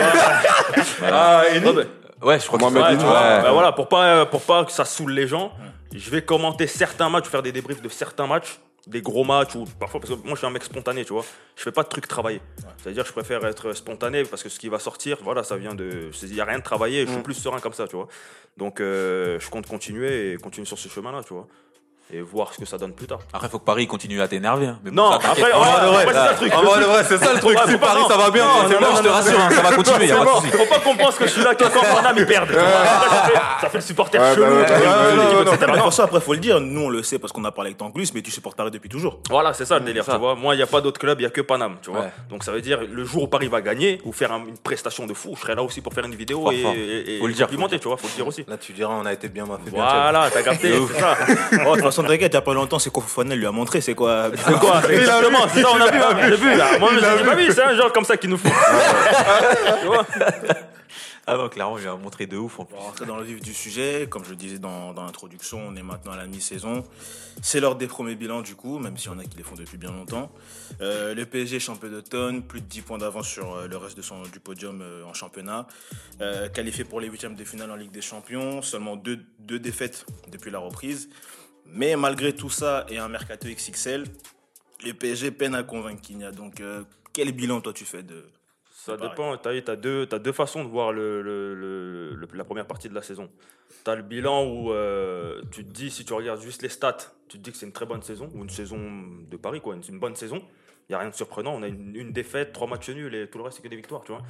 vois. 0.98 1.10
Ah, 1.12 1.44
et 1.52 1.58
Ouais, 1.60 1.72
bah, 1.72 1.82
Ouais, 2.22 2.38
je 2.38 2.46
crois 2.46 2.58
que 2.58 2.64
ouais, 2.64 2.70
tu 2.96 3.04
vois, 3.04 3.12
Ouais. 3.14 3.42
bah 3.42 3.52
voilà, 3.52 3.72
pour 3.72 3.88
pas, 3.88 4.26
pour 4.26 4.42
pas 4.42 4.64
que 4.64 4.72
ça 4.72 4.84
saoule 4.84 5.12
les 5.12 5.26
gens, 5.26 5.52
je 5.94 6.10
vais 6.10 6.22
commenter 6.22 6.66
certains 6.66 7.08
matchs, 7.08 7.26
faire 7.28 7.42
des 7.42 7.52
débriefs 7.52 7.80
de 7.82 7.88
certains 7.88 8.26
matchs, 8.26 8.60
des 8.86 9.02
gros 9.02 9.24
matchs 9.24 9.54
ou 9.56 9.64
parfois 9.78 10.00
parce 10.00 10.12
que 10.12 10.18
moi 10.18 10.32
je 10.32 10.38
suis 10.38 10.46
un 10.46 10.50
mec 10.50 10.62
spontané, 10.64 11.04
tu 11.04 11.12
vois. 11.12 11.24
Je 11.56 11.62
fais 11.62 11.72
pas 11.72 11.82
de 11.82 11.88
trucs 11.88 12.08
travaillés. 12.08 12.40
C'est-à-dire 12.78 13.04
je 13.04 13.12
préfère 13.12 13.44
être 13.46 13.72
spontané 13.74 14.24
parce 14.24 14.42
que 14.42 14.48
ce 14.48 14.58
qui 14.58 14.68
va 14.68 14.78
sortir, 14.78 15.18
voilà, 15.22 15.42
ça 15.44 15.56
vient 15.56 15.74
de, 15.74 16.10
il 16.22 16.34
y 16.34 16.40
a 16.40 16.44
rien 16.44 16.58
de 16.58 16.62
travaillé, 16.64 17.06
je 17.06 17.12
suis 17.12 17.22
plus 17.22 17.34
serein 17.34 17.60
comme 17.60 17.74
ça, 17.74 17.86
tu 17.88 17.96
vois. 17.96 18.08
Donc 18.56 18.80
euh, 18.80 19.38
je 19.38 19.48
compte 19.50 19.66
continuer 19.66 20.32
et 20.32 20.36
continuer 20.36 20.66
sur 20.66 20.78
ce 20.78 20.88
chemin-là, 20.88 21.22
tu 21.26 21.34
vois. 21.34 21.46
Et 22.12 22.20
voir 22.22 22.52
ce 22.52 22.58
que 22.58 22.64
ça 22.66 22.76
donne 22.76 22.92
plus 22.92 23.06
tard. 23.06 23.20
Après, 23.32 23.48
faut 23.48 23.58
que 23.60 23.64
Paris 23.64 23.86
continue 23.86 24.20
à 24.20 24.26
t'énerver. 24.28 24.66
hein. 24.66 24.78
Mais 24.82 24.90
bon, 24.90 24.96
Non, 24.96 25.10
ça, 25.12 25.16
après, 25.30 25.52
En 25.52 25.60
ouais, 25.60 26.04
c'est 26.06 26.12
ça 26.12 26.30
le 26.30 26.36
truc. 26.36 26.52
C'est 27.08 27.18
ça 27.18 27.32
le 27.34 27.38
truc. 27.40 27.56
Ouais, 27.58 27.72
Si 27.72 27.78
Paris, 27.78 28.00
non. 28.02 28.08
ça 28.08 28.16
va 28.16 28.30
bien. 28.30 28.44
Non, 28.44 28.50
c'est 28.68 28.74
non, 28.74 28.80
bon, 28.80 28.86
non, 28.90 28.96
je 28.96 29.02
te 29.02 29.08
rassure, 29.08 29.38
ça 29.52 29.62
va 29.62 29.72
continuer, 29.76 30.06
de 30.08 30.14
bon, 30.14 30.40
faut 30.40 30.66
pas 30.66 30.78
qu'on 30.80 30.96
pense 30.96 31.14
que 31.16 31.26
je 31.26 31.30
suis 31.32 31.42
là 31.44 31.54
que 31.54 31.64
quand 31.64 31.82
mon 31.92 32.04
âme 32.08 32.16
ils 32.18 32.26
perdent. 32.26 32.50
Ça, 33.60 33.68
fait, 33.68 33.78
le 33.78 33.82
supporter 33.82 34.18
chelou. 34.34 34.44
bah 35.60 35.78
pour 35.82 35.92
ça, 35.92 36.04
après, 36.04 36.20
faut 36.20 36.32
le 36.32 36.38
dire. 36.40 36.60
Nous, 36.60 36.80
on 36.82 36.88
le 36.88 37.02
sait 37.02 37.18
parce 37.18 37.32
qu'on 37.32 37.44
a 37.44 37.52
parlé 37.52 37.68
avec 37.68 37.78
Tanglus, 37.78 38.08
mais 38.14 38.22
tu 38.22 38.30
supportes 38.30 38.56
Paris 38.56 38.70
depuis 38.70 38.88
toujours. 38.88 39.20
Voilà, 39.30 39.52
c'est 39.52 39.64
ça 39.64 39.78
le 39.78 39.84
délire, 39.84 40.04
ça. 40.04 40.12
tu 40.14 40.18
vois. 40.18 40.34
Moi, 40.34 40.54
il 40.54 40.58
n'y 40.58 40.62
a 40.62 40.66
pas 40.66 40.80
d'autre 40.80 40.98
club, 41.00 41.20
il 41.20 41.22
n'y 41.22 41.26
a 41.26 41.30
que 41.30 41.40
Paname, 41.40 41.76
tu 41.82 41.90
vois. 41.90 42.00
Ouais. 42.00 42.12
Donc 42.28 42.42
ça 42.44 42.52
veut 42.52 42.60
dire, 42.60 42.80
le 42.90 43.04
jour 43.04 43.22
où 43.24 43.26
Paris 43.28 43.48
va 43.48 43.60
gagner 43.60 44.00
ou 44.04 44.12
faire 44.12 44.32
un- 44.32 44.44
une 44.46 44.58
prestation 44.58 45.06
de 45.06 45.14
fou, 45.14 45.34
je 45.36 45.40
serai 45.42 45.54
là 45.54 45.62
aussi 45.62 45.80
pour 45.80 45.92
faire 45.94 46.04
une 46.04 46.14
vidéo 46.14 46.50
et, 46.50 47.18
Faut 47.20 47.26
le 47.26 47.32
dire, 47.32 47.46
complimenter, 47.46 47.78
tu 47.78 47.88
vois, 47.88 47.96
faut 47.96 48.08
le 48.08 48.14
dire 48.14 48.26
aussi. 48.26 48.44
Là, 48.48 48.56
tu 48.56 48.72
diras, 48.72 48.92
on 49.00 49.06
a 49.06 49.12
été 49.12 49.28
bien. 49.28 49.44
Voilà, 49.72 50.28
t'as 50.32 50.42
capté, 50.42 50.72
t'inquiète, 52.02 52.32
il 52.32 52.34
y 52.34 52.38
a 52.38 52.42
pas 52.42 52.54
longtemps, 52.54 52.78
c'est 52.78 52.90
Kofofanel 52.90 53.38
lui 53.38 53.46
a 53.46 53.52
montré, 53.52 53.80
c'est 53.80 53.94
quoi 53.94 54.30
C'est 54.46 54.58
quoi 54.58 54.82
Exactement, 54.90 55.48
c'est 55.52 55.62
ça, 55.62 55.68
on 55.72 55.80
a 55.80 55.90
vu, 55.90 55.98
hein, 55.98 56.16
j'ai 56.28 56.36
vu 56.36 56.56
là. 56.56 56.78
Moi, 56.78 56.90
j'ai 56.94 57.24
pas 57.24 57.34
vu, 57.34 57.52
c'est 57.52 57.62
un 57.62 57.74
genre 57.76 57.92
comme 57.92 58.04
ça 58.04 58.16
qu'il 58.16 58.30
nous 58.30 58.38
faut. 58.38 58.48
tu 59.80 59.86
vois 59.86 60.06
Ah 61.26 61.36
non, 61.36 61.48
clairement, 61.48 61.78
il 61.78 61.86
a 61.86 61.94
montré 61.94 62.26
de 62.26 62.36
ouf 62.36 62.58
en 62.58 62.64
plus. 62.64 62.74
Pour 62.74 62.84
rentrer 62.84 63.06
dans 63.06 63.16
le 63.16 63.24
vif 63.24 63.40
du 63.40 63.54
sujet, 63.54 64.08
comme 64.10 64.24
je 64.24 64.30
le 64.30 64.36
disais 64.36 64.58
dans, 64.58 64.92
dans 64.92 65.04
l'introduction, 65.04 65.60
on 65.68 65.76
est 65.76 65.82
maintenant 65.82 66.12
à 66.12 66.16
la 66.16 66.26
mi-saison. 66.26 66.84
C'est 67.40 67.60
l'heure 67.60 67.76
des 67.76 67.86
premiers 67.86 68.16
bilans 68.16 68.42
du 68.42 68.56
coup, 68.56 68.78
même 68.78 68.96
s'il 68.96 69.12
y 69.12 69.14
en 69.14 69.18
a 69.18 69.24
qui 69.24 69.36
les 69.36 69.44
font 69.44 69.54
depuis 69.54 69.76
bien 69.76 69.92
longtemps. 69.92 70.32
Euh, 70.80 71.14
le 71.14 71.24
PSG 71.26 71.60
champion 71.60 71.88
d'automne, 71.88 72.42
plus 72.42 72.60
de 72.60 72.66
10 72.66 72.80
points 72.82 72.98
d'avance 72.98 73.28
sur 73.28 73.54
euh, 73.54 73.68
le 73.68 73.76
reste 73.76 73.96
de 73.96 74.02
son, 74.02 74.22
du 74.22 74.40
podium 74.40 74.80
euh, 74.82 75.04
en 75.04 75.14
championnat. 75.14 75.68
Euh, 76.20 76.48
qualifié 76.48 76.84
pour 76.84 77.00
les 77.00 77.08
huitièmes 77.08 77.36
de 77.36 77.44
finale 77.44 77.70
en 77.70 77.76
Ligue 77.76 77.92
des 77.92 78.02
Champions, 78.02 78.60
seulement 78.60 78.96
deux, 78.96 79.20
deux 79.38 79.58
défaites 79.58 80.06
depuis 80.32 80.50
la 80.50 80.58
reprise. 80.58 81.08
Mais 81.72 81.96
malgré 81.96 82.34
tout 82.34 82.50
ça 82.50 82.86
et 82.88 82.98
un 82.98 83.08
mercato 83.08 83.48
XXL, 83.48 84.04
le 84.84 84.92
PSG 84.94 85.30
peine 85.30 85.54
à 85.54 85.62
convaincre 85.62 86.00
Kinya. 86.02 86.30
Donc 86.32 86.60
euh, 86.60 86.82
quel 87.12 87.32
bilan 87.32 87.60
toi 87.60 87.72
tu 87.72 87.84
fais 87.84 88.02
de... 88.02 88.24
Ça 88.72 88.96
dépend, 89.10 89.36
tu 89.36 89.48
as, 89.48 89.76
deux, 89.76 90.06
t'as 90.06 90.18
deux 90.18 90.32
façons 90.32 90.64
de 90.64 90.68
voir 90.70 90.90
le, 90.92 91.20
le- 91.20 91.54
le- 91.54 92.14
le- 92.14 92.28
la 92.32 92.44
première 92.44 92.66
partie 92.66 92.88
de 92.88 92.94
la 92.94 93.02
saison. 93.02 93.28
Tu 93.84 93.90
as 93.90 93.94
le 93.94 94.02
bilan 94.02 94.46
où 94.46 94.72
euh, 94.72 95.42
tu 95.52 95.64
te 95.66 95.70
dis, 95.70 95.90
si 95.90 96.04
tu 96.06 96.14
regardes 96.14 96.40
juste 96.40 96.62
les 96.62 96.70
stats, 96.70 96.96
tu 97.28 97.36
te 97.38 97.42
dis 97.42 97.52
que 97.52 97.58
c'est 97.58 97.66
une 97.66 97.72
très 97.72 97.84
bonne 97.84 98.00
saison, 98.02 98.30
ou 98.34 98.42
une 98.42 98.48
saison 98.48 98.78
de 99.30 99.36
Paris, 99.36 99.60
quoi, 99.60 99.74
une, 99.74 99.82
une 99.86 99.98
bonne 100.00 100.16
saison. 100.16 100.38
Il 100.88 100.92
n'y 100.92 100.94
a 100.94 100.98
rien 101.00 101.10
de 101.10 101.14
surprenant, 101.14 101.54
on 101.54 101.62
a 101.62 101.68
une, 101.68 101.94
une 101.94 102.10
défaite, 102.12 102.54
trois 102.54 102.66
matchs 102.66 102.88
nuls 102.88 103.14
et 103.14 103.28
tout 103.28 103.36
le 103.36 103.44
reste 103.44 103.58
c'est 103.58 103.62
que 103.62 103.68
des 103.68 103.76
victoires, 103.76 104.02
tu 104.02 104.12
vois. 104.12 104.22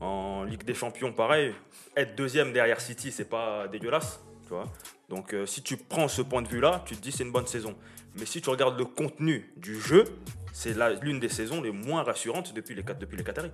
En 0.00 0.44
Ligue 0.44 0.62
des 0.62 0.72
Champions, 0.72 1.12
pareil, 1.12 1.52
être 1.96 2.14
deuxième 2.14 2.52
derrière 2.52 2.80
City, 2.80 3.10
c'est 3.10 3.28
pas 3.28 3.66
dégueulasse, 3.66 4.24
tu 4.46 4.54
vois. 4.54 4.72
Donc 5.08 5.34
euh, 5.34 5.46
si 5.46 5.62
tu 5.62 5.76
prends 5.76 6.08
ce 6.08 6.22
point 6.22 6.42
de 6.42 6.48
vue-là, 6.48 6.82
tu 6.86 6.96
te 6.96 7.02
dis 7.02 7.12
c'est 7.12 7.24
une 7.24 7.32
bonne 7.32 7.46
saison. 7.46 7.74
Mais 8.18 8.26
si 8.26 8.40
tu 8.40 8.48
regardes 8.48 8.78
le 8.78 8.84
contenu 8.84 9.52
du 9.56 9.78
jeu, 9.78 10.04
c'est 10.52 10.74
l'une 11.02 11.20
des 11.20 11.28
saisons 11.28 11.60
les 11.60 11.70
moins 11.70 12.02
rassurantes 12.02 12.54
depuis 12.54 12.74
les, 12.74 12.82
depuis 12.82 13.16
les 13.16 13.24
Qataris. 13.24 13.50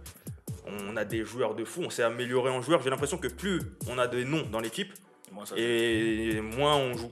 On 0.66 0.96
a 0.96 1.04
des 1.04 1.24
joueurs 1.24 1.54
de 1.54 1.64
fou, 1.64 1.82
on 1.84 1.90
s'est 1.90 2.04
amélioré 2.04 2.50
en 2.50 2.62
joueurs. 2.62 2.80
J'ai 2.82 2.90
l'impression 2.90 3.18
que 3.18 3.26
plus 3.26 3.60
on 3.88 3.98
a 3.98 4.06
des 4.06 4.24
noms 4.24 4.46
dans 4.50 4.60
l'équipe 4.60 4.92
et 5.56 6.40
moins 6.40 6.76
on 6.76 6.96
joue. 6.96 7.10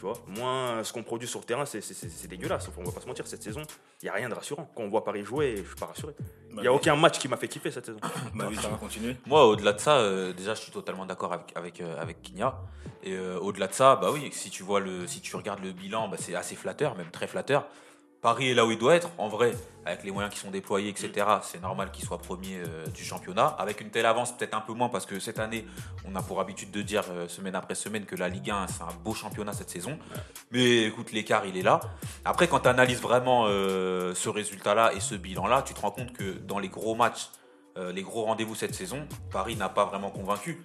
Tu 0.00 0.06
vois, 0.06 0.14
moins 0.28 0.82
ce 0.82 0.94
qu'on 0.94 1.02
produit 1.02 1.28
sur 1.28 1.40
le 1.40 1.44
terrain, 1.44 1.66
c'est- 1.66 1.82
c'est 1.82 1.92
c'est- 1.92 2.08
c'est 2.08 2.26
dégueulasse. 2.26 2.70
On 2.78 2.82
va 2.82 2.90
pas 2.90 3.02
se 3.02 3.06
mentir, 3.06 3.26
cette 3.26 3.42
saison, 3.42 3.60
il 4.00 4.06
n'y 4.06 4.08
a 4.08 4.14
rien 4.14 4.30
de 4.30 4.34
rassurant. 4.34 4.66
Quand 4.74 4.82
on 4.82 4.88
voit 4.88 5.04
Paris 5.04 5.22
jouer, 5.26 5.56
je 5.58 5.62
suis 5.66 5.76
pas 5.76 5.84
rassuré. 5.84 6.14
Il 6.48 6.54
n'y 6.54 6.60
a 6.60 6.70
Bah, 6.70 6.72
aucun 6.72 6.96
match 6.96 7.18
qui 7.18 7.28
m'a 7.28 7.36
fait 7.36 7.48
kiffer 7.48 7.70
cette 7.70 7.84
saison. 7.84 7.98
Bah 8.34 8.46
oui, 8.48 8.56
tu 8.56 8.62
vas 8.66 8.78
continuer. 8.78 9.16
Moi, 9.26 9.46
au-delà 9.46 9.74
de 9.74 9.78
ça, 9.78 9.98
euh, 9.98 10.32
déjà, 10.32 10.54
je 10.54 10.62
suis 10.62 10.72
totalement 10.72 11.04
d'accord 11.04 11.34
avec 11.34 11.52
avec 11.54 11.82
euh, 11.82 12.00
avec 12.00 12.22
Kinya. 12.22 12.54
Et 13.02 13.12
euh, 13.12 13.38
au-delà 13.40 13.66
de 13.66 13.74
ça, 13.74 13.96
bah 13.96 14.10
oui, 14.10 14.30
si 14.32 14.48
tu 14.48 14.62
vois 14.62 14.80
le, 14.80 15.06
si 15.06 15.20
tu 15.20 15.36
regardes 15.36 15.62
le 15.62 15.72
bilan, 15.72 16.08
bah, 16.08 16.16
c'est 16.18 16.34
assez 16.34 16.56
flatteur, 16.56 16.96
même 16.96 17.10
très 17.10 17.26
flatteur. 17.26 17.66
Paris 18.20 18.50
est 18.50 18.54
là 18.54 18.66
où 18.66 18.70
il 18.70 18.78
doit 18.78 18.94
être. 18.94 19.08
En 19.16 19.28
vrai, 19.28 19.54
avec 19.86 20.04
les 20.04 20.10
moyens 20.10 20.34
qui 20.34 20.38
sont 20.38 20.50
déployés, 20.50 20.90
etc., 20.90 21.26
c'est 21.42 21.62
normal 21.62 21.90
qu'il 21.90 22.04
soit 22.04 22.18
premier 22.18 22.58
euh, 22.58 22.86
du 22.88 23.02
championnat. 23.02 23.46
Avec 23.46 23.80
une 23.80 23.90
telle 23.90 24.04
avance, 24.04 24.36
peut-être 24.36 24.54
un 24.54 24.60
peu 24.60 24.74
moins, 24.74 24.90
parce 24.90 25.06
que 25.06 25.18
cette 25.18 25.38
année, 25.38 25.66
on 26.04 26.14
a 26.14 26.22
pour 26.22 26.38
habitude 26.40 26.70
de 26.70 26.82
dire 26.82 27.04
euh, 27.10 27.28
semaine 27.28 27.54
après 27.54 27.74
semaine 27.74 28.04
que 28.04 28.16
la 28.16 28.28
Ligue 28.28 28.50
1, 28.50 28.66
c'est 28.66 28.82
un 28.82 28.94
beau 29.02 29.14
championnat 29.14 29.54
cette 29.54 29.70
saison. 29.70 29.98
Mais 30.50 30.84
écoute, 30.84 31.12
l'écart, 31.12 31.46
il 31.46 31.56
est 31.56 31.62
là. 31.62 31.80
Après, 32.26 32.46
quand 32.46 32.60
tu 32.60 32.68
analyses 32.68 33.00
vraiment 33.00 33.46
euh, 33.46 34.14
ce 34.14 34.28
résultat-là 34.28 34.92
et 34.94 35.00
ce 35.00 35.14
bilan-là, 35.14 35.62
tu 35.62 35.72
te 35.72 35.80
rends 35.80 35.90
compte 35.90 36.12
que 36.12 36.32
dans 36.32 36.58
les 36.58 36.68
gros 36.68 36.94
matchs, 36.94 37.30
les 37.94 38.02
gros 38.02 38.24
rendez-vous 38.24 38.54
cette 38.54 38.74
saison, 38.74 39.06
Paris 39.30 39.56
n'a 39.56 39.70
pas 39.70 39.86
vraiment 39.86 40.10
convaincu. 40.10 40.62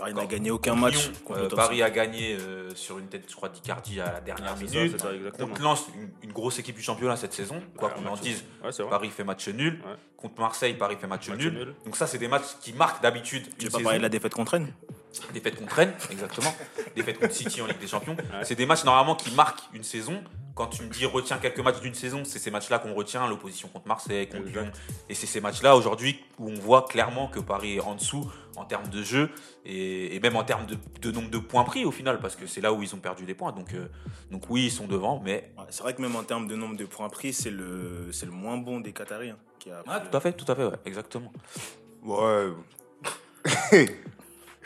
Paris 0.00 0.14
n'a 0.14 0.26
gagné 0.26 0.50
aucun 0.50 0.74
match. 0.74 1.10
Euh, 1.30 1.48
Paris 1.50 1.78
5. 1.78 1.84
a 1.84 1.90
gagné 1.90 2.36
euh, 2.40 2.74
sur 2.74 2.98
une 2.98 3.06
tête, 3.06 3.24
je 3.28 3.36
crois, 3.36 3.48
d'Icardi 3.50 4.00
à 4.00 4.12
la 4.14 4.20
dernière 4.20 4.54
Ah, 4.56 4.60
minute. 4.62 4.98
ça. 5.00 5.08
Contre 5.38 5.60
Lens, 5.62 5.86
une, 5.94 6.08
une 6.22 6.32
grosse 6.32 6.58
équipe 6.58 6.76
du 6.76 6.82
championnat 6.82 7.16
cette 7.16 7.32
saison. 7.34 7.62
Quoi 7.76 7.90
qu'on 7.90 8.06
en 8.06 8.16
dise, 8.16 8.42
Ouais. 8.64 8.70
Paris 8.88 9.10
fait 9.10 9.24
match 9.24 9.46
nul. 9.48 9.74
Ouais. 9.84 9.94
Contre 10.16 10.40
Marseille, 10.40 10.74
Paris 10.74 10.96
fait 11.00 11.06
match, 11.06 11.28
Match 11.28 11.38
nul. 11.38 11.52
nul. 11.52 11.74
Donc 11.84 11.96
ça, 11.96 12.06
c'est 12.06 12.18
des 12.18 12.28
matchs 12.28 12.56
qui 12.60 12.72
marquent 12.72 13.02
d'habitude 13.02 13.44
Tu 13.58 13.66
pas 13.66 13.72
saison. 13.78 13.82
parler 13.84 13.98
de 13.98 14.02
la 14.02 14.08
défaite 14.08 14.34
contre 14.34 14.52
Rennes? 14.52 14.72
Défaite 15.34 15.56
contre 15.56 15.74
Rennes, 15.74 15.92
exactement. 16.10 16.54
Défaite 16.96 17.18
contre 17.18 17.34
City 17.34 17.60
en 17.62 17.66
Ligue 17.66 17.78
des 17.80 17.86
Champions. 17.88 18.16
C'est 18.44 18.54
des 18.54 18.66
matchs 18.66 18.84
normalement 18.84 19.16
qui 19.16 19.32
marquent 19.34 19.62
une 19.74 19.82
saison. 19.82 20.22
Quand 20.54 20.66
tu 20.66 20.82
me 20.82 20.88
dis 20.88 21.06
retiens 21.06 21.38
quelques 21.38 21.60
matchs 21.60 21.80
d'une 21.80 21.94
saison, 21.94 22.22
c'est 22.24 22.38
ces 22.38 22.50
matchs-là 22.50 22.78
qu'on 22.80 22.92
retient, 22.94 23.26
l'opposition 23.28 23.68
contre 23.68 23.88
Marseille, 23.88 24.28
contre 24.28 24.46
Exact. 24.48 24.62
Lyon. 24.62 24.72
Et 25.08 25.14
c'est 25.14 25.26
ces 25.26 25.40
matchs-là 25.40 25.74
aujourd'hui 25.76 26.20
où 26.38 26.48
on 26.50 26.54
voit 26.54 26.84
clairement 26.84 27.28
que 27.28 27.40
Paris 27.40 27.76
est 27.76 27.80
en 27.80 27.94
dessous 27.94 28.30
en 28.56 28.64
termes 28.64 28.88
de 28.88 29.02
jeu 29.02 29.30
et, 29.64 30.14
et 30.14 30.20
même 30.20 30.36
en 30.36 30.44
termes 30.44 30.66
de, 30.66 30.76
de 31.00 31.10
nombre 31.12 31.30
de 31.30 31.38
points 31.38 31.64
pris 31.64 31.84
au 31.84 31.90
final, 31.92 32.18
parce 32.20 32.36
que 32.36 32.46
c'est 32.46 32.60
là 32.60 32.72
où 32.72 32.82
ils 32.82 32.94
ont 32.94 32.98
perdu 32.98 33.24
des 33.24 33.34
points. 33.34 33.52
Donc, 33.52 33.72
euh, 33.74 33.88
donc 34.30 34.44
oui, 34.50 34.66
ils 34.66 34.70
sont 34.72 34.86
devant, 34.86 35.20
mais 35.24 35.52
Ouais, 35.56 35.64
C'est 35.70 35.82
vrai 35.82 35.94
que 35.94 36.02
même 36.02 36.14
en 36.16 36.24
termes 36.24 36.46
de 36.46 36.56
nombre 36.56 36.76
de 36.76 36.84
points 36.84 37.08
pris, 37.08 37.32
c'est 37.32 37.50
le, 37.50 38.10
c'est 38.12 38.26
le 38.26 38.32
moins 38.32 38.56
bon 38.58 38.80
des 38.80 38.92
Qataris. 38.92 39.30
hein, 39.30 39.38
qui 39.58 39.70
a 39.70 39.82
Ah, 39.88 40.00
tout 40.00 40.14
à 40.16 40.20
fait, 40.20 40.32
tout 40.34 40.50
à 40.50 40.54
fait, 40.54 40.64
ouais, 40.64 40.76
exactement. 40.84 41.32
Ouais. 42.02 42.48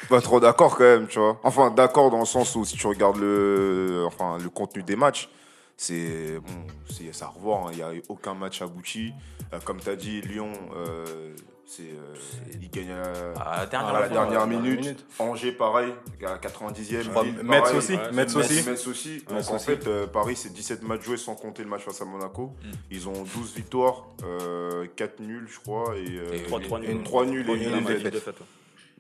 pas 0.09 0.21
trop 0.21 0.41
d'accord 0.41 0.77
quand 0.77 0.85
même, 0.85 1.07
tu 1.07 1.19
vois. 1.19 1.39
Enfin, 1.45 1.71
d'accord 1.71 2.11
dans 2.11 2.21
le 2.21 2.25
sens 2.27 2.55
où 2.57 2.65
si 2.65 2.77
tu 2.77 2.87
regardes 2.87 3.17
le, 3.19 4.05
enfin, 4.07 4.39
le 4.43 4.49
contenu 4.51 4.83
des 4.83 4.97
matchs, 4.97 5.29
c'est 5.77 6.39
bon, 6.39 6.67
c'est 6.91 7.13
c'est 7.13 7.25
à 7.25 7.29
revoir. 7.29 7.67
hein. 7.67 7.71
Il 7.73 7.77
n'y 7.77 7.83
a 7.83 7.91
aucun 8.09 8.35
match 8.35 8.63
abouti. 8.63 9.13
Euh, 9.53 9.59
comme 9.65 9.81
tu 9.81 9.89
as 9.91 9.97
dit, 9.97 10.21
Lyon, 10.23 10.53
euh, 10.77 11.35
C'est, 11.67 11.83
euh, 11.83 12.15
il 12.61 12.69
gagne 12.71 12.91
à, 12.93 13.41
À 13.41 13.61
la 13.61 13.67
dernière 13.67 13.89
à 13.89 13.93
la 13.95 13.99
fois, 14.01 14.09
dernière 14.09 14.41
ouais, 14.43 14.47
minute. 14.57 14.81
minute. 14.81 15.07
Angers, 15.19 15.53
pareil, 15.53 15.95
à 16.25 16.37
90e. 16.37 17.09
crois 17.09 17.25
Lille, 17.25 17.37
Metz 17.43 17.61
pareil. 17.63 17.77
aussi, 17.79 17.97
Metz 18.13 18.37
aussi. 18.37 18.63
Metz 18.69 18.87
aussi. 18.87 19.09
Metz 19.15 19.25
Donc 19.47 19.51
en 19.51 19.57
aussi. 19.57 19.65
fait, 19.65 19.87
euh, 19.87 20.07
Paris, 20.07 20.37
c'est 20.37 20.53
17 20.53 20.83
matchs 20.83 21.03
joués 21.03 21.17
sans 21.17 21.35
compter 21.35 21.63
le 21.63 21.71
match 21.71 21.81
face 21.83 22.03
à 22.03 22.05
Monaco. 22.05 22.53
Mm. 22.63 22.71
Ils 22.91 23.09
ont 23.09 23.25
12 23.35 23.55
victoires, 23.55 24.05
euh, 24.25 24.87
4 24.95 25.21
nuls, 25.21 25.49
je 25.51 25.59
crois, 25.59 25.97
et, 25.97 26.05
euh, 26.19 26.35
Et 26.35 26.43
3 26.43 26.61
3 26.61 26.79
une- 26.81 26.87
nuls. 26.99 27.03
trois 27.03 27.25
nuls 27.25 27.41
et 27.41 27.45
Trois 27.45 27.57
une 27.57 27.63
nuls, 27.63 27.85
défaite. 27.87 28.05
une 28.05 28.11
défaite. 28.11 28.37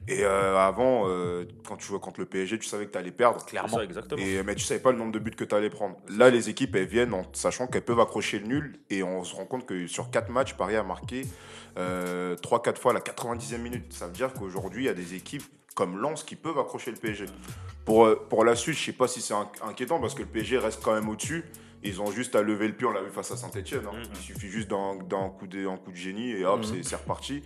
Et 0.07 0.23
euh, 0.25 0.59
avant, 0.59 1.05
euh, 1.09 1.45
quand 1.67 1.77
tu 1.77 1.87
jouais 1.87 1.99
contre 1.99 2.21
le 2.21 2.27
PSG, 2.27 2.59
tu 2.59 2.67
savais 2.69 2.87
que 2.87 2.93
tu 2.93 2.99
allais 2.99 3.11
perdre. 3.11 3.45
Clairement. 3.47 3.77
ça, 3.79 3.85
exactement. 3.85 4.21
Et, 4.23 4.43
mais 4.43 4.55
tu 4.55 4.65
savais 4.65 4.81
pas 4.81 4.93
le 4.93 4.99
nombre 4.99 5.13
de 5.13 5.19
buts 5.19 5.31
que 5.31 5.45
tu 5.45 5.55
allais 5.55 5.71
prendre. 5.71 5.97
Là, 6.11 6.29
les 6.31 6.51
équipes, 6.51 6.77
elles 6.77 6.87
viennent 6.87 7.15
en 7.15 7.23
sachant 7.33 7.67
qu'elles 7.67 7.85
peuvent 7.85 8.01
accrocher 8.01 8.39
le 8.39 8.47
nul. 8.47 8.79
Et 8.91 9.03
on 9.03 9.25
se 9.25 9.35
rend 9.35 9.47
compte 9.47 9.65
que 9.67 9.87
sur 9.87 10.11
4 10.11 10.31
matchs, 10.31 10.55
Paris 10.55 10.77
a 10.77 10.83
marqué 10.83 11.23
3-4 11.77 12.77
fois 12.79 12.91
à 12.93 12.95
la 12.95 13.01
90e 13.01 13.59
minute. 13.59 13.93
Ça 13.93 14.07
veut 14.07 14.13
dire 14.13 14.33
qu'aujourd'hui, 14.33 14.85
il 14.85 14.87
y 14.87 14.91
a 14.91 14.95
des 14.95 15.15
équipes 15.15 15.43
comme 15.75 15.99
Lens 15.99 16.23
qui 16.23 16.37
peuvent 16.37 16.59
accrocher 16.59 16.91
le 16.91 16.97
PSG. 16.97 17.27
Pour, 17.85 18.07
euh, 18.07 18.15
pour 18.31 18.45
la 18.45 18.55
suite, 18.57 18.77
je 18.77 18.85
sais 18.85 18.93
pas 18.93 19.09
si 19.09 19.21
c'est 19.21 19.35
inqui- 19.35 19.63
inquiétant 19.63 20.01
parce 20.01 20.15
que 20.15 20.21
le 20.23 20.29
PSG 20.29 20.59
reste 20.59 20.83
quand 20.83 20.95
même 20.95 21.09
au-dessus. 21.09 21.45
Ils 21.83 22.01
ont 22.01 22.11
juste 22.11 22.35
à 22.35 22.41
lever 22.43 22.69
le 22.69 22.75
pied, 22.75 22.87
on 22.87 22.93
l'a 22.93 23.03
vu 23.03 23.11
face 23.11 23.31
à 23.33 23.37
Saint-Etienne. 23.37 23.83
Mhm. 23.83 24.03
Il 24.15 24.21
suffit 24.21 24.49
juste 24.49 24.69
d'un 24.71 25.29
coup, 25.37 25.47
de, 25.47 25.67
un 25.67 25.77
coup 25.77 25.91
de 25.91 25.97
génie 25.97 26.31
et 26.31 26.45
hop, 26.47 26.65
c'est- 26.65 26.83
c'est 26.83 26.97
reparti. 26.97 27.43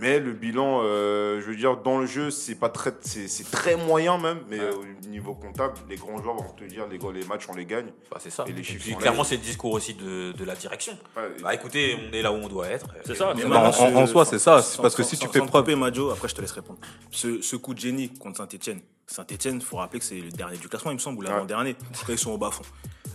Mais 0.00 0.18
le 0.20 0.32
bilan, 0.32 0.80
euh, 0.82 1.40
je 1.40 1.46
veux 1.46 1.56
dire, 1.56 1.76
dans 1.78 1.98
le 1.98 2.06
jeu, 2.06 2.30
c'est 2.30 2.54
pas 2.54 2.68
très, 2.68 2.92
c'est 3.00 3.28
c'est 3.28 3.50
très 3.50 3.76
moyen 3.76 4.18
même. 4.18 4.40
Mais 4.48 4.60
Ouais. 4.60 4.70
au 5.04 5.08
niveau 5.08 5.34
comptable, 5.34 5.74
les 5.88 5.96
grands 5.96 6.20
joueurs 6.22 6.36
vont 6.36 6.52
te 6.52 6.64
dire, 6.64 6.86
les, 6.90 6.98
gros- 6.98 7.12
les 7.12 7.24
matchs, 7.24 7.46
on 7.48 7.54
les 7.54 7.64
gagne. 7.64 7.86
Bah, 8.10 8.18
c'est 8.20 8.30
ça. 8.30 8.44
Et 8.46 8.52
les 8.52 8.60
Et 8.60 8.64
chiffres 8.64 8.90
là. 8.90 8.96
clairement, 8.96 9.24
c'est 9.24 9.36
le 9.36 9.42
discours 9.42 9.72
aussi 9.72 9.94
de, 9.94 10.32
de 10.32 10.44
la 10.44 10.54
direction. 10.54 10.92
Ouais, 11.16 11.22
Bah 11.42 11.54
écoutez, 11.54 11.96
on 12.10 12.12
est 12.14 12.22
là 12.22 12.32
où 12.32 12.36
on 12.36 12.48
doit 12.48 12.68
être. 12.68 12.86
C'est 13.04 13.14
ça, 13.14 13.32
Et- 13.32 13.42
Mais 13.42 13.44
Bah, 13.48 13.70
en- 13.78 14.06
soi, 14.06 14.24
c'est 14.24 14.38
ça. 14.38 14.60
C'est 14.62 14.76
sans- 14.76 14.82
parce 14.82 14.94
que 14.94 15.02
sans- 15.02 15.08
si 15.10 15.18
tu 15.18 15.28
fais 15.28 15.40
preuve- 15.40 15.74
Majo, 15.76 16.10
après 16.10 16.28
je 16.28 16.34
te 16.34 16.40
laisse 16.40 16.52
répondre. 16.52 16.78
Ce, 17.10 17.40
ce 17.42 17.56
coup 17.56 17.74
de 17.74 17.78
génie 17.80 18.12
contre 18.12 18.36
Saint-Etienne. 18.38 18.80
Saint-Etienne, 19.06 19.56
il 19.56 19.64
faut 19.64 19.76
rappeler 19.76 20.00
que 20.00 20.04
c'est 20.04 20.16
le 20.20 20.30
dernier 20.30 20.56
du 20.56 20.68
classement, 20.68 20.90
il 20.90 20.94
me 20.94 20.98
semble, 21.00 21.18
ou 21.18 21.22
l'avant-dernier. 21.22 21.74
Cas, 21.74 21.80
ils 22.08 22.18
sont 22.18 22.32
au 22.32 22.38
bas 22.38 22.50
fond. 22.50 22.64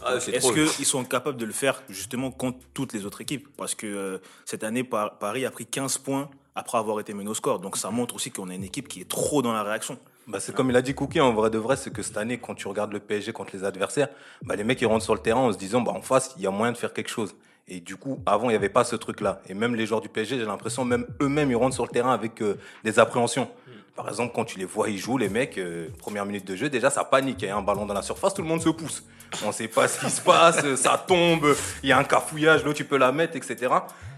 Ah, 0.03 0.15
Est-ce 0.15 0.75
qu'ils 0.75 0.85
sont 0.85 1.03
capables 1.03 1.37
de 1.37 1.45
le 1.45 1.51
faire 1.53 1.81
justement 1.89 2.31
contre 2.31 2.59
toutes 2.73 2.93
les 2.93 3.05
autres 3.05 3.21
équipes? 3.21 3.47
Parce 3.57 3.75
que 3.75 3.87
euh, 3.87 4.17
cette 4.45 4.63
année, 4.63 4.83
Par- 4.83 5.17
Paris 5.17 5.45
a 5.45 5.51
pris 5.51 5.65
15 5.65 5.97
points 5.99 6.29
après 6.55 6.77
avoir 6.77 6.99
été 6.99 7.13
mené 7.13 7.29
au 7.29 7.33
score. 7.33 7.59
Donc 7.59 7.77
ça 7.77 7.91
montre 7.91 8.15
aussi 8.15 8.31
qu'on 8.31 8.49
a 8.49 8.53
une 8.55 8.63
équipe 8.63 8.87
qui 8.87 9.01
est 9.01 9.09
trop 9.09 9.41
dans 9.41 9.53
la 9.53 9.63
réaction. 9.63 9.97
Bah, 10.27 10.39
c'est 10.39 10.53
comme 10.53 10.69
il 10.69 10.75
a 10.75 10.81
dit 10.81 10.93
Cookie, 10.93 11.19
en 11.19 11.33
vrai 11.33 11.49
de 11.49 11.57
vrai, 11.57 11.75
c'est 11.75 11.91
que 11.91 12.01
cette 12.01 12.17
année, 12.17 12.37
quand 12.37 12.55
tu 12.55 12.67
regardes 12.67 12.93
le 12.93 12.99
PSG 12.99 13.33
contre 13.33 13.51
les 13.53 13.63
adversaires, 13.63 14.09
bah, 14.43 14.55
les 14.55 14.63
mecs 14.63 14.79
ils 14.81 14.85
rentrent 14.85 15.03
sur 15.03 15.15
le 15.15 15.21
terrain 15.21 15.41
en 15.41 15.51
se 15.51 15.57
disant, 15.57 15.81
bah, 15.81 15.91
en 15.93 16.01
face, 16.01 16.33
il 16.37 16.43
y 16.43 16.47
a 16.47 16.51
moyen 16.51 16.71
de 16.71 16.77
faire 16.77 16.93
quelque 16.93 17.09
chose. 17.09 17.35
Et 17.67 17.79
du 17.79 17.95
coup, 17.95 18.19
avant, 18.25 18.45
il 18.49 18.53
n'y 18.53 18.55
avait 18.55 18.69
pas 18.69 18.83
ce 18.83 18.95
truc-là. 18.95 19.41
Et 19.47 19.53
même 19.53 19.75
les 19.75 19.85
joueurs 19.85 20.01
du 20.01 20.09
PSG, 20.09 20.37
j'ai 20.39 20.45
l'impression, 20.45 20.83
même 20.85 21.05
eux-mêmes, 21.21 21.49
ils 21.51 21.55
rentrent 21.55 21.75
sur 21.75 21.85
le 21.85 21.91
terrain 21.91 22.13
avec 22.13 22.41
euh, 22.41 22.57
des 22.83 22.99
appréhensions. 22.99 23.49
Par 24.01 24.09
exemple, 24.09 24.33
quand 24.33 24.45
tu 24.45 24.57
les 24.57 24.65
vois, 24.65 24.89
ils 24.89 24.97
jouent, 24.97 25.19
les 25.19 25.29
mecs, 25.29 25.59
euh, 25.59 25.87
première 25.99 26.25
minute 26.25 26.43
de 26.47 26.55
jeu, 26.55 26.69
déjà, 26.71 26.89
ça 26.89 27.03
panique. 27.03 27.43
Il 27.43 27.45
y 27.45 27.49
a 27.49 27.55
un 27.55 27.61
ballon 27.61 27.85
dans 27.85 27.93
la 27.93 28.01
surface, 28.01 28.33
tout 28.33 28.41
le 28.41 28.47
monde 28.47 28.59
se 28.59 28.69
pousse. 28.69 29.03
On 29.43 29.49
ne 29.49 29.51
sait 29.51 29.67
pas 29.67 29.87
ce 29.87 29.99
qui 29.99 30.09
se 30.09 30.21
passe, 30.21 30.57
euh, 30.63 30.75
ça 30.75 30.97
tombe, 31.07 31.55
il 31.83 31.89
y 31.89 31.91
a 31.91 31.99
un 31.99 32.03
cafouillage, 32.03 32.63
l'autre, 32.63 32.77
tu 32.77 32.83
peux 32.83 32.97
la 32.97 33.11
mettre, 33.11 33.35
etc. 33.35 33.71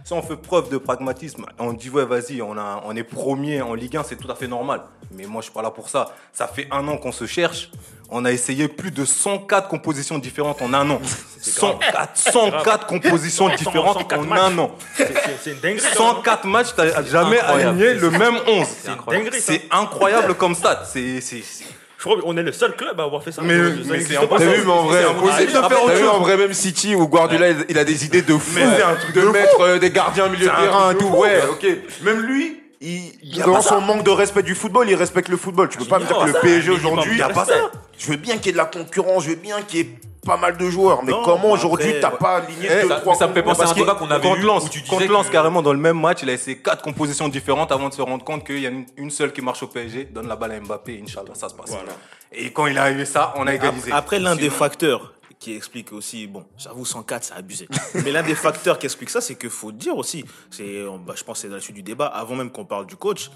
Si 0.05 0.13
on 0.13 0.21
fait 0.21 0.37
preuve 0.37 0.69
de 0.69 0.77
pragmatisme, 0.77 1.45
on 1.59 1.73
dit, 1.73 1.89
ouais, 1.89 2.05
vas-y, 2.05 2.41
on, 2.41 2.55
on 2.57 2.95
est 2.95 3.03
premier 3.03 3.61
en 3.61 3.73
Ligue 3.73 3.97
1, 3.97 4.03
c'est 4.03 4.15
tout 4.15 4.31
à 4.31 4.35
fait 4.35 4.47
normal. 4.47 4.83
Mais 5.11 5.25
moi, 5.25 5.41
je 5.41 5.47
suis 5.47 5.53
pas 5.53 5.61
là 5.61 5.69
pour 5.69 5.89
ça. 5.89 6.15
Ça 6.31 6.47
fait 6.47 6.69
un 6.71 6.87
an 6.87 6.95
qu'on 6.95 7.11
se 7.11 7.25
cherche. 7.25 7.69
On 8.15 8.25
a 8.25 8.31
essayé 8.31 8.67
plus 8.67 8.91
de 8.91 9.05
104 9.05 9.67
compositions 9.67 10.19
différentes 10.19 10.61
en 10.61 10.71
un 10.73 10.87
an. 10.91 11.01
104, 11.41 12.11
104 12.15 12.85
compositions 12.85 13.49
différentes 13.49 13.97
104 13.97 14.19
en 14.19 14.23
matchs. 14.23 14.39
un 14.41 14.57
an. 14.59 14.71
C'est- 14.95 15.51
une 15.51 15.59
dinguerie. 15.59 15.81
quand 15.97 16.05
même. 16.05 16.13
104 16.15 16.45
matchs, 16.45 16.67
t'as 16.75 17.03
jamais 17.03 17.39
aligné 17.39 17.95
le 17.95 18.11
même 18.11 18.35
11. 18.47 18.67
C'est 18.83 18.89
incroyable. 18.89 19.25
dinguerie, 19.25 19.41
ça. 19.41 19.53
C'est 19.53 20.35
comme 20.37 20.53
Je 20.55 22.09
crois 22.09 22.21
qu'on 22.21 22.37
est 22.37 22.43
le 22.43 22.51
seul 22.51 22.75
club 22.75 22.99
à 22.99 23.03
avoir 23.05 23.23
fait 23.23 23.31
ça. 23.31 23.41
Mais- 23.41 23.53
c'est 23.55 24.17
impossible. 24.17 24.51
T'as 24.51 24.57
vu, 24.57 24.63
mais 24.65 24.71
en 24.71 24.83
vrai, 24.83 25.01
C'est 25.03 25.09
impossible 25.09 25.47
de 25.47 25.67
faire 25.67 25.83
autre 25.83 25.97
chose. 25.97 26.09
en 26.09 26.19
vrai, 26.19 26.37
même 26.37 26.53
City 26.53 26.95
où 26.95 27.07
Guardiola, 27.07 27.49
il- 27.49 27.65
il 27.69 27.77
a 27.79 27.83
des 27.83 28.05
idées 28.05 28.21
de 28.21 28.33
fou. 28.37 28.51
Mais 28.55 28.65
c'est 28.77 28.83
un 28.83 28.95
truc 28.95 29.15
de, 29.15 29.21
de 29.21 29.25
fou. 29.27 29.31
mettre 29.31 29.61
euh, 29.61 29.79
des 29.79 29.89
gardiens 29.89 30.25
au 30.25 30.29
milieu 30.29 30.45
de 30.45 30.51
terrain 30.51 30.91
et 30.91 30.97
tout. 30.97 31.07
fou. 31.07 31.15
Ouais, 31.17 31.41
ok. 31.49 31.65
Même 32.03 32.19
lui, 32.19 32.61
il, 32.83 33.41
dans 33.45 33.61
son 33.61 33.81
manque 33.81 34.03
de 34.03 34.09
respect 34.11 34.43
du 34.43 34.55
football, 34.55 34.89
il 34.89 34.95
respecte 34.95 35.29
le 35.29 35.37
football. 35.37 35.69
Tu 35.69 35.77
peux 35.77 35.85
pas 35.85 35.99
me 35.99 36.05
dire 36.05 36.17
que 36.17 36.25
le 36.27 36.33
PSG 36.33 36.71
aujourd'hui, 36.71 37.17
y 37.17 37.21
a 37.21 37.29
pas 37.29 37.45
ça. 37.45 37.53
je 37.97 38.07
veux 38.07 38.17
bien 38.17 38.35
qu'il 38.37 38.47
y 38.47 38.49
ait 38.49 38.53
de 38.53 38.57
la 38.57 38.65
concurrence, 38.65 39.23
je 39.23 39.29
veux 39.29 39.35
bien 39.35 39.61
qu'il 39.61 39.79
y 39.79 39.81
ait 39.83 39.89
pas 40.25 40.37
mal 40.37 40.55
de 40.55 40.69
joueurs, 40.69 41.03
mais 41.03 41.11
Non, 41.11 41.21
comment 41.23 41.51
aujourd'hui 41.51 41.95
t'as 41.99 42.09
ouais. 42.11 42.17
pas 42.17 42.37
aligné 42.37 42.67
Eh, 42.71 42.81
deux, 42.83 42.87
ça- 42.87 42.95
trois 43.01 43.13
ça 43.15 43.27
me 43.27 43.33
fait 43.33 43.43
penser 43.43 43.61
à 43.63 43.69
un 43.69 43.73
débat 43.73 43.95
qu'on 43.95 44.09
avait 44.09 44.25
Contre 44.25 44.39
eu 44.39 44.43
Lens, 44.45 44.65
où 44.65 44.69
tu 44.69 44.81
que- 44.81 45.31
carrément, 45.31 45.61
dans 45.61 45.73
le 45.73 45.79
même 45.79 45.99
match, 45.99 46.19
il 46.23 46.29
a 46.29 46.33
essayé 46.33 46.57
quatre 46.59 46.81
compositions 46.81 47.27
différentes 47.27 47.73
avant 47.73 47.89
de 47.89 47.93
se 47.93 48.01
rendre 48.01 48.23
compte 48.23 48.45
qu'il 48.45 48.59
y 48.59 48.65
a 48.65 48.69
une, 48.69 48.85
une 48.95 49.09
seule 49.11 49.33
qui 49.33 49.41
marche 49.41 49.63
au 49.63 49.67
PSG. 49.67 50.05
Donne 50.05 50.27
la 50.29 50.37
balle 50.37 50.53
à 50.53 50.59
Mbappé, 50.61 51.01
Inch'Allah, 51.03 51.33
ça 51.33 51.49
se 51.49 51.53
passe. 51.55 51.71
Voilà. 51.71 51.91
Et 52.31 52.51
quand 52.53 52.67
il 52.67 52.77
a 52.77 52.89
eu 52.91 53.05
ça, 53.05 53.33
on 53.35 53.47
a 53.47 53.53
égalisé. 53.53 53.91
Après, 53.91 54.17
l'un 54.19 54.37
des 54.37 54.49
facteurs 54.49 55.13
qui 55.43 55.53
explique 55.55 55.91
aussi, 55.93 56.25
bon, 56.27 56.45
j'avoue 56.57 56.85
104, 56.85 57.23
c'est 57.25 57.33
abusé. 57.33 57.67
Mais 57.95 58.11
l'un 58.11 58.23
des 58.23 58.35
facteurs 58.35 58.79
qui 58.79 58.85
explique 58.85 59.09
ça, 59.09 59.21
c'est 59.21 59.35
qu'il 59.35 59.49
faut 59.49 59.71
dire 59.71 59.97
aussi, 59.97 60.23
c'est, 60.49 60.83
bah, 61.05 61.13
je 61.17 61.23
pense 61.23 61.37
que 61.37 61.41
c'est 61.41 61.49
dans 61.49 61.55
la 61.55 61.61
suite 61.61 61.75
du 61.75 61.83
débat, 61.83 62.05
avant 62.07 62.35
même 62.35 62.49
qu'on 62.51 62.65
parle 62.65 62.85
du 62.87 62.95
coach, 62.95 63.29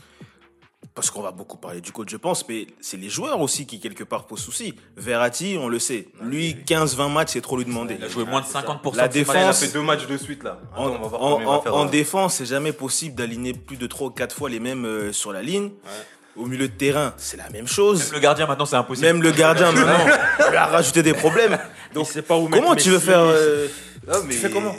parce 0.96 1.12
qu'on 1.12 1.22
va 1.22 1.32
beaucoup 1.32 1.58
parler 1.58 1.82
du 1.82 1.92
coach, 1.92 2.10
je 2.10 2.18
pense, 2.18 2.48
mais 2.48 2.66
c'est 2.82 2.98
les 2.98 3.10
joueurs 3.10 3.40
aussi 3.42 3.68
qui, 3.68 3.80
quelque 3.80 4.04
part, 4.04 4.26
posent 4.26 4.40
souci. 4.40 4.74
Verratti, 4.96 5.58
on 5.60 5.68
le 5.68 5.78
sait, 5.80 6.08
lui, 6.22 6.56
15-20 6.66 7.12
matchs, 7.12 7.34
c'est 7.34 7.42
trop 7.42 7.58
lui 7.58 7.66
demander. 7.66 7.96
Il 8.00 8.04
a 8.04 8.08
joué 8.08 8.24
moins 8.26 8.42
de 8.42 8.46
50% 8.48 8.54
La 8.56 8.62
de 8.64 8.74
matchs. 8.74 8.96
Il 8.96 8.98
a 8.98 9.08
défense- 9.10 9.60
fait 9.60 9.74
deux 9.74 9.82
matchs 9.82 10.08
de 10.08 10.18
suite 10.18 10.44
là. 10.44 10.60
En, 10.76 10.86
Attends, 10.88 10.96
on 10.96 11.02
va 11.02 11.08
voir 11.08 11.22
en- 11.22 11.30
comment 11.34 11.40
il 11.42 11.46
va 11.46 11.52
en- 11.52 11.62
faire, 11.62 11.76
en 11.76 11.86
euh, 11.86 11.90
défense, 11.90 12.36
c'est 12.36 12.46
jamais 12.46 12.72
possible 12.74 13.16
d'aligner 13.16 13.54
plus 13.54 13.78
de 13.78 13.86
3 13.86 14.08
ou 14.08 14.12
4 14.12 14.34
fois 14.36 14.50
les 14.50 14.60
mêmes 14.60 14.86
euh, 14.86 15.12
sur 15.14 15.32
la 15.34 15.42
ligne. 15.44 15.72
Au 16.38 16.46
milieu 16.46 16.68
de 16.68 16.74
terrain, 16.74 17.14
c'est 17.18 17.38
la 17.38 17.50
même 17.50 17.68
chose. 17.68 18.06
Même 18.06 18.14
le 18.14 18.20
gardien 18.20 18.46
maintenant, 18.46 18.66
c'est 18.66 18.76
impossible. 18.76 19.08
Même 19.08 19.22
le 19.24 19.32
gardien, 19.32 19.72
maintenant, 19.74 20.06
lui 20.50 20.56
a 20.58 20.66
rajouté 20.68 21.02
des 21.04 21.14
problèmes. 21.14 21.58
Il 21.96 22.06
sait 22.06 22.22
pas 22.22 22.38
où 22.38 22.48
mettre 22.48 22.64
Comment 22.64 22.76
tu 22.76 22.90
veux 22.90 23.00
faire 23.00 23.22
euh, 23.22 23.68
mais- 24.26 24.34
Tu 24.34 24.38
fais 24.40 24.50
comment 24.52 24.76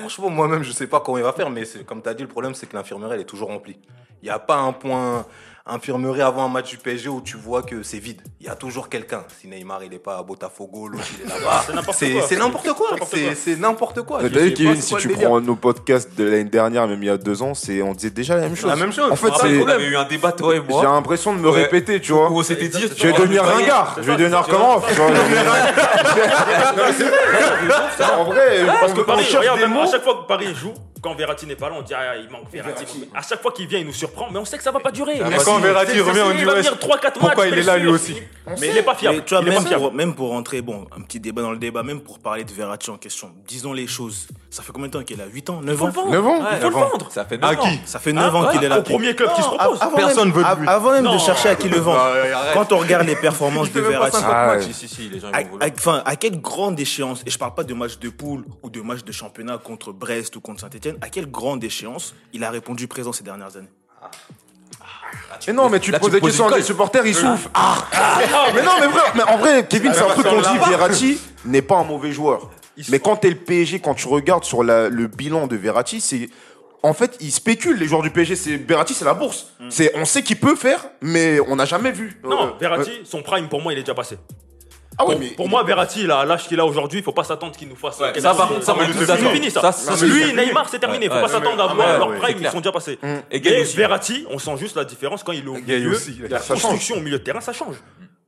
Franchement, 0.00 0.30
moi-même, 0.30 0.62
je 0.62 0.72
sais 0.72 0.86
pas 0.86 1.00
comment 1.00 1.18
il 1.18 1.24
va 1.24 1.32
faire, 1.32 1.50
mais 1.50 1.64
c'est- 1.64 1.84
comme 1.84 2.02
tu 2.02 2.08
as 2.08 2.14
dit, 2.14 2.22
le 2.22 2.28
problème, 2.28 2.54
c'est 2.54 2.66
que 2.66 2.76
l'infirmerie, 2.76 3.14
elle 3.14 3.20
est 3.20 3.24
toujours 3.24 3.48
remplie. 3.48 3.76
Il 4.22 4.26
n'y 4.26 4.30
a 4.30 4.38
pas 4.38 4.56
un 4.56 4.72
point 4.72 5.26
infirmerie 5.68 6.22
avant 6.22 6.44
un 6.44 6.48
match 6.48 6.70
du 6.70 6.78
PSG 6.78 7.08
où 7.08 7.20
tu 7.20 7.36
vois 7.36 7.62
que 7.62 7.82
c'est 7.82 7.98
vide. 7.98 8.20
Il 8.40 8.46
y 8.46 8.48
a 8.48 8.54
toujours 8.54 8.88
quelqu'un. 8.88 9.24
Si 9.40 9.48
Neymar, 9.48 9.82
il 9.84 9.90
n'est 9.90 9.98
pas 9.98 10.18
à 10.18 10.22
Botafogo, 10.22 10.88
l'autre, 10.88 11.04
il 11.18 11.24
est 11.24 11.28
là-bas. 11.28 11.64
C'est 11.66 11.74
n'importe 11.74 11.98
quoi. 12.72 13.34
c'est 13.34 13.56
n'importe 13.56 14.02
quoi. 14.02 14.18
T'as 14.20 14.28
vu, 14.28 14.48
sais 14.48 14.54
Kevin, 14.54 14.80
si 14.80 14.94
tu 14.96 15.08
prends 15.08 15.40
nos 15.40 15.56
podcasts 15.56 16.14
de 16.16 16.24
l'année 16.24 16.44
dernière, 16.44 16.86
même 16.86 17.02
il 17.02 17.06
y 17.06 17.10
a 17.10 17.16
deux 17.18 17.42
ans, 17.42 17.54
c'est 17.54 17.82
on 17.82 17.92
disait 17.94 18.10
déjà 18.10 18.36
la 18.36 18.42
même 18.42 18.54
chose. 18.56 18.70
La 18.70 18.76
même 18.76 18.92
chose. 18.92 19.10
En 19.10 19.16
fait, 19.16 19.28
on 19.28 19.68
avait 19.68 19.84
eu 19.86 19.96
un 19.96 20.04
débat, 20.04 20.32
toi 20.32 20.54
et 20.54 20.62
j'ai 20.68 20.82
l'impression 20.82 21.34
de 21.34 21.40
me 21.40 21.50
Ouais. 21.50 21.62
répéter, 21.62 22.00
tu 22.00 22.12
vois. 22.12 22.30
où 22.30 22.38
on 22.38 22.42
s'était 22.42 22.68
dit. 22.68 22.86
Je 22.96 23.06
vais 23.06 23.12
devenir 23.12 23.44
ringard. 23.44 23.96
Je 23.96 24.02
vais 24.02 24.16
devenir 24.16 24.46
comment 24.48 24.80
tu 24.80 24.94
vois, 24.94 25.08
je 25.08 25.12
vais 25.12 25.18
devenir- 25.18 25.52
En 28.18 28.24
vrai, 28.24 28.64
Parce 28.80 28.92
que 28.92 29.00
Paris, 29.00 29.24
regarde, 29.36 29.60
à 29.62 29.86
chaque 29.90 30.02
fois 30.02 30.14
que 30.22 30.26
Paris 30.28 30.54
joue, 30.54 30.74
quand 31.06 31.14
Verratti 31.14 31.46
n'est 31.46 31.54
pas 31.54 31.68
là, 31.70 31.76
on 31.78 31.82
dit 31.82 31.94
ah, 31.94 32.16
il 32.16 32.28
manque 32.30 32.50
Verratti. 32.50 32.84
À 33.14 33.22
chaque 33.22 33.40
fois 33.40 33.52
qu'il 33.52 33.68
vient, 33.68 33.78
il 33.78 33.86
nous 33.86 33.92
surprend, 33.92 34.28
mais 34.28 34.40
on 34.40 34.44
sait 34.44 34.56
que 34.56 34.64
ça 34.64 34.72
va 34.72 34.80
pas 34.80 34.90
durer. 34.90 35.20
Mais 35.28 35.36
quand 35.44 35.60
Verratti 35.60 36.00
revient, 36.00 36.22
on 36.24 36.32
dit 36.32 36.38
il 36.40 36.44
va 36.44 36.54
venir 36.54 36.74
3-4 36.74 36.88
matchs. 36.88 37.12
pourquoi 37.20 37.46
il 37.46 37.54
est 37.54 37.62
là 37.62 37.78
lui 37.78 37.86
aussi 37.86 38.16
Mais 38.60 38.70
il 38.70 38.76
est 38.76 38.82
pas 38.82 38.96
fiable. 38.96 39.18
Mais 39.18 39.24
tu 39.24 39.34
vois, 39.34 39.44
même 39.44 39.54
pas 39.54 39.60
fiable. 39.60 39.82
pour, 39.82 39.92
même 39.92 40.14
pour 40.16 40.30
rentrer, 40.30 40.62
bon, 40.62 40.84
un 40.96 41.02
petit 41.02 41.20
débat 41.20 41.42
dans 41.42 41.52
le 41.52 41.58
débat, 41.58 41.84
même 41.84 42.00
pour 42.00 42.18
parler 42.18 42.42
de 42.42 42.52
Verratti 42.52 42.90
en 42.90 42.96
question, 42.96 43.30
disons 43.46 43.72
les 43.72 43.86
choses. 43.86 44.26
Ça 44.56 44.62
fait 44.62 44.72
combien 44.72 44.88
de 44.88 44.92
temps 44.92 45.02
qu'il 45.02 45.20
est 45.20 45.22
là? 45.22 45.28
8 45.30 45.50
ans? 45.50 45.60
9 45.62 45.76
Faut 45.76 45.84
ans? 45.84 45.86
Le 45.88 45.92
vendre. 45.92 46.10
Neuf 46.12 46.26
ans? 46.26 46.48
Il 46.50 46.56
faut 46.62 46.68
le 46.70 46.74
vendre. 46.74 47.08
Ça 47.12 47.26
fait 47.26 47.34
À 47.44 47.50
9 47.50 47.60
ans. 47.60 47.62
qui 47.62 47.80
Ça 47.84 47.98
fait 47.98 48.12
9 48.14 48.34
ans 48.34 48.44
Ah, 48.48 48.52
qu'il 48.52 48.64
est 48.64 48.68
là. 48.70 48.78
Au 48.78 48.82
premier 48.82 49.14
club 49.14 49.30
qui 49.34 49.42
se 49.42 49.48
propose. 49.48 49.78
Personne 49.94 50.32
veut 50.32 50.42
lui. 50.58 50.66
Avant 50.66 50.92
même 50.92 51.04
de 51.12 51.18
chercher 51.18 51.50
à 51.50 51.56
qui 51.56 51.68
le 51.68 51.78
vendre. 51.78 52.00
Quand 52.54 52.72
on 52.72 52.78
regarde 52.78 53.06
les 53.06 53.16
performances 53.16 53.70
de 53.70 53.80
Verratti, 53.82 54.16
50 54.18 54.32
Ah 54.34 54.56
les 55.42 55.72
enfin, 55.78 56.02
à 56.06 56.16
quelle 56.16 56.40
grande 56.40 56.80
échéance, 56.80 57.22
et 57.26 57.30
je 57.30 57.36
parle 57.38 57.52
pas 57.54 57.64
de 57.64 57.74
match 57.74 57.98
de 57.98 58.08
poule 58.08 58.44
ou 58.62 58.70
de 58.70 58.80
match 58.80 59.04
de 59.04 59.12
championnat 59.12 59.58
contre 59.58 59.92
Brest 59.92 60.34
ou 60.36 60.40
contre 60.40 60.62
Saint-Etienne, 60.62 60.96
à 61.02 61.10
quelle 61.10 61.30
grande 61.30 61.62
échéance 61.62 62.14
il 62.32 62.42
a 62.42 62.48
répondu 62.50 62.88
présent 62.88 63.12
ces 63.12 63.24
dernières 63.24 63.54
années? 63.58 63.68
Mais 65.46 65.52
non, 65.52 65.68
mais 65.68 65.80
tu 65.80 65.90
Là, 65.90 65.98
poses 65.98 66.10
des 66.10 66.20
questions 66.20 66.44
une 66.46 66.52
à 66.52 66.56
des 66.56 66.60
colle. 66.62 66.66
supporters, 66.66 67.06
ils 67.06 67.14
souffrent. 67.14 67.48
Ah. 67.54 67.76
Mais 68.54 68.62
non, 68.62 68.70
mais 68.80 68.86
vrai, 68.86 69.02
mais 69.14 69.22
en 69.24 69.36
vrai, 69.36 69.66
Kevin, 69.68 69.92
c'est 69.92 70.02
un 70.02 70.06
truc 70.08 70.26
qu'on 70.26 70.40
dit. 70.40 70.58
Verratti 70.68 71.20
n'est 71.44 71.62
pas 71.62 71.76
un 71.76 71.84
mauvais 71.84 72.10
joueur. 72.12 72.50
Mais 72.90 72.98
quand 72.98 73.16
t'es 73.16 73.30
le 73.30 73.36
PSG, 73.36 73.80
quand 73.80 73.94
tu 73.94 74.08
regardes 74.08 74.44
sur 74.44 74.62
la- 74.62 74.88
le 74.88 75.06
bilan 75.06 75.46
de 75.46 75.56
Verratti, 75.56 76.00
c'est 76.00 76.28
en 76.82 76.92
fait, 76.92 77.16
ils 77.20 77.32
spéculent 77.32 77.78
les 77.78 77.86
joueurs 77.86 78.02
du 78.02 78.10
PSG. 78.10 78.36
C'est 78.36 78.56
Verratti, 78.56 78.94
c'est 78.94 79.04
la 79.04 79.14
bourse. 79.14 79.46
C'est, 79.70 79.92
on 79.96 80.04
sait 80.04 80.22
qu'il 80.22 80.36
peut 80.36 80.54
faire, 80.56 80.84
mais 81.00 81.40
on 81.48 81.56
n'a 81.56 81.64
jamais 81.64 81.90
vu. 81.90 82.20
Non, 82.22 82.48
Euh, 82.48 82.50
Verratti, 82.60 82.92
son 83.04 83.22
prime 83.22 83.48
pour 83.48 83.60
moi, 83.62 83.72
il 83.72 83.78
est 83.78 83.82
déjà 83.82 83.94
passé. 83.94 84.18
Ah 84.98 85.04
oui, 85.06 85.10
Pour- 85.12 85.20
mais 85.20 85.28
pour 85.30 85.48
moi, 85.50 85.62
Verratti, 85.62 86.10
a 86.10 86.24
l'âge 86.24 86.48
qu'il 86.48 86.58
a 86.58 86.64
aujourd'hui, 86.64 87.00
il 87.00 87.02
faut 87.02 87.12
pas 87.12 87.24
s'attendre 87.24 87.54
qu'il 87.54 87.68
nous 87.68 87.76
fasse. 87.76 87.98
Ouais, 88.00 88.18
ça, 88.18 88.32
par 88.34 88.48
contre, 88.48 88.62
ça, 88.64 88.74
c'est 89.18 89.28
fini 89.30 89.50
ça. 89.50 89.70
Ça, 89.70 90.06
lui, 90.06 90.22
fini. 90.22 90.32
Neymar, 90.46 90.70
c'est 90.70 90.78
terminé. 90.78 91.04
Il 91.04 91.10
Ouais, 91.10 91.16
faut 91.16 91.26
pas 91.26 91.26
ouais, 91.26 91.32
s'attendre 91.44 91.62
à 91.62 91.66
ouais, 91.68 91.74
voir 91.74 91.88
ouais, 91.92 91.98
leur 91.98 92.08
ouais, 92.08 92.18
prime, 92.18 92.38
ils 92.40 92.48
sont 92.48 92.60
déjà 92.60 92.72
passés. 92.72 92.98
Et 93.30 93.40
Gay 93.42 93.58
Et 93.58 93.60
aussi. 93.62 93.76
Verratti, 93.76 94.24
on 94.30 94.38
sent 94.38 94.56
juste 94.58 94.74
la 94.76 94.84
différence 94.86 95.22
quand 95.22 95.32
il 95.32 95.44
est 95.44 95.48
au 95.48 95.54
milieu. 95.54 95.90
aussi, 95.90 96.18
La 96.30 96.38
construction 96.38 96.96
au 96.96 97.00
milieu 97.00 97.18
de 97.18 97.22
terrain, 97.24 97.42
ça 97.42 97.52
change. 97.52 97.76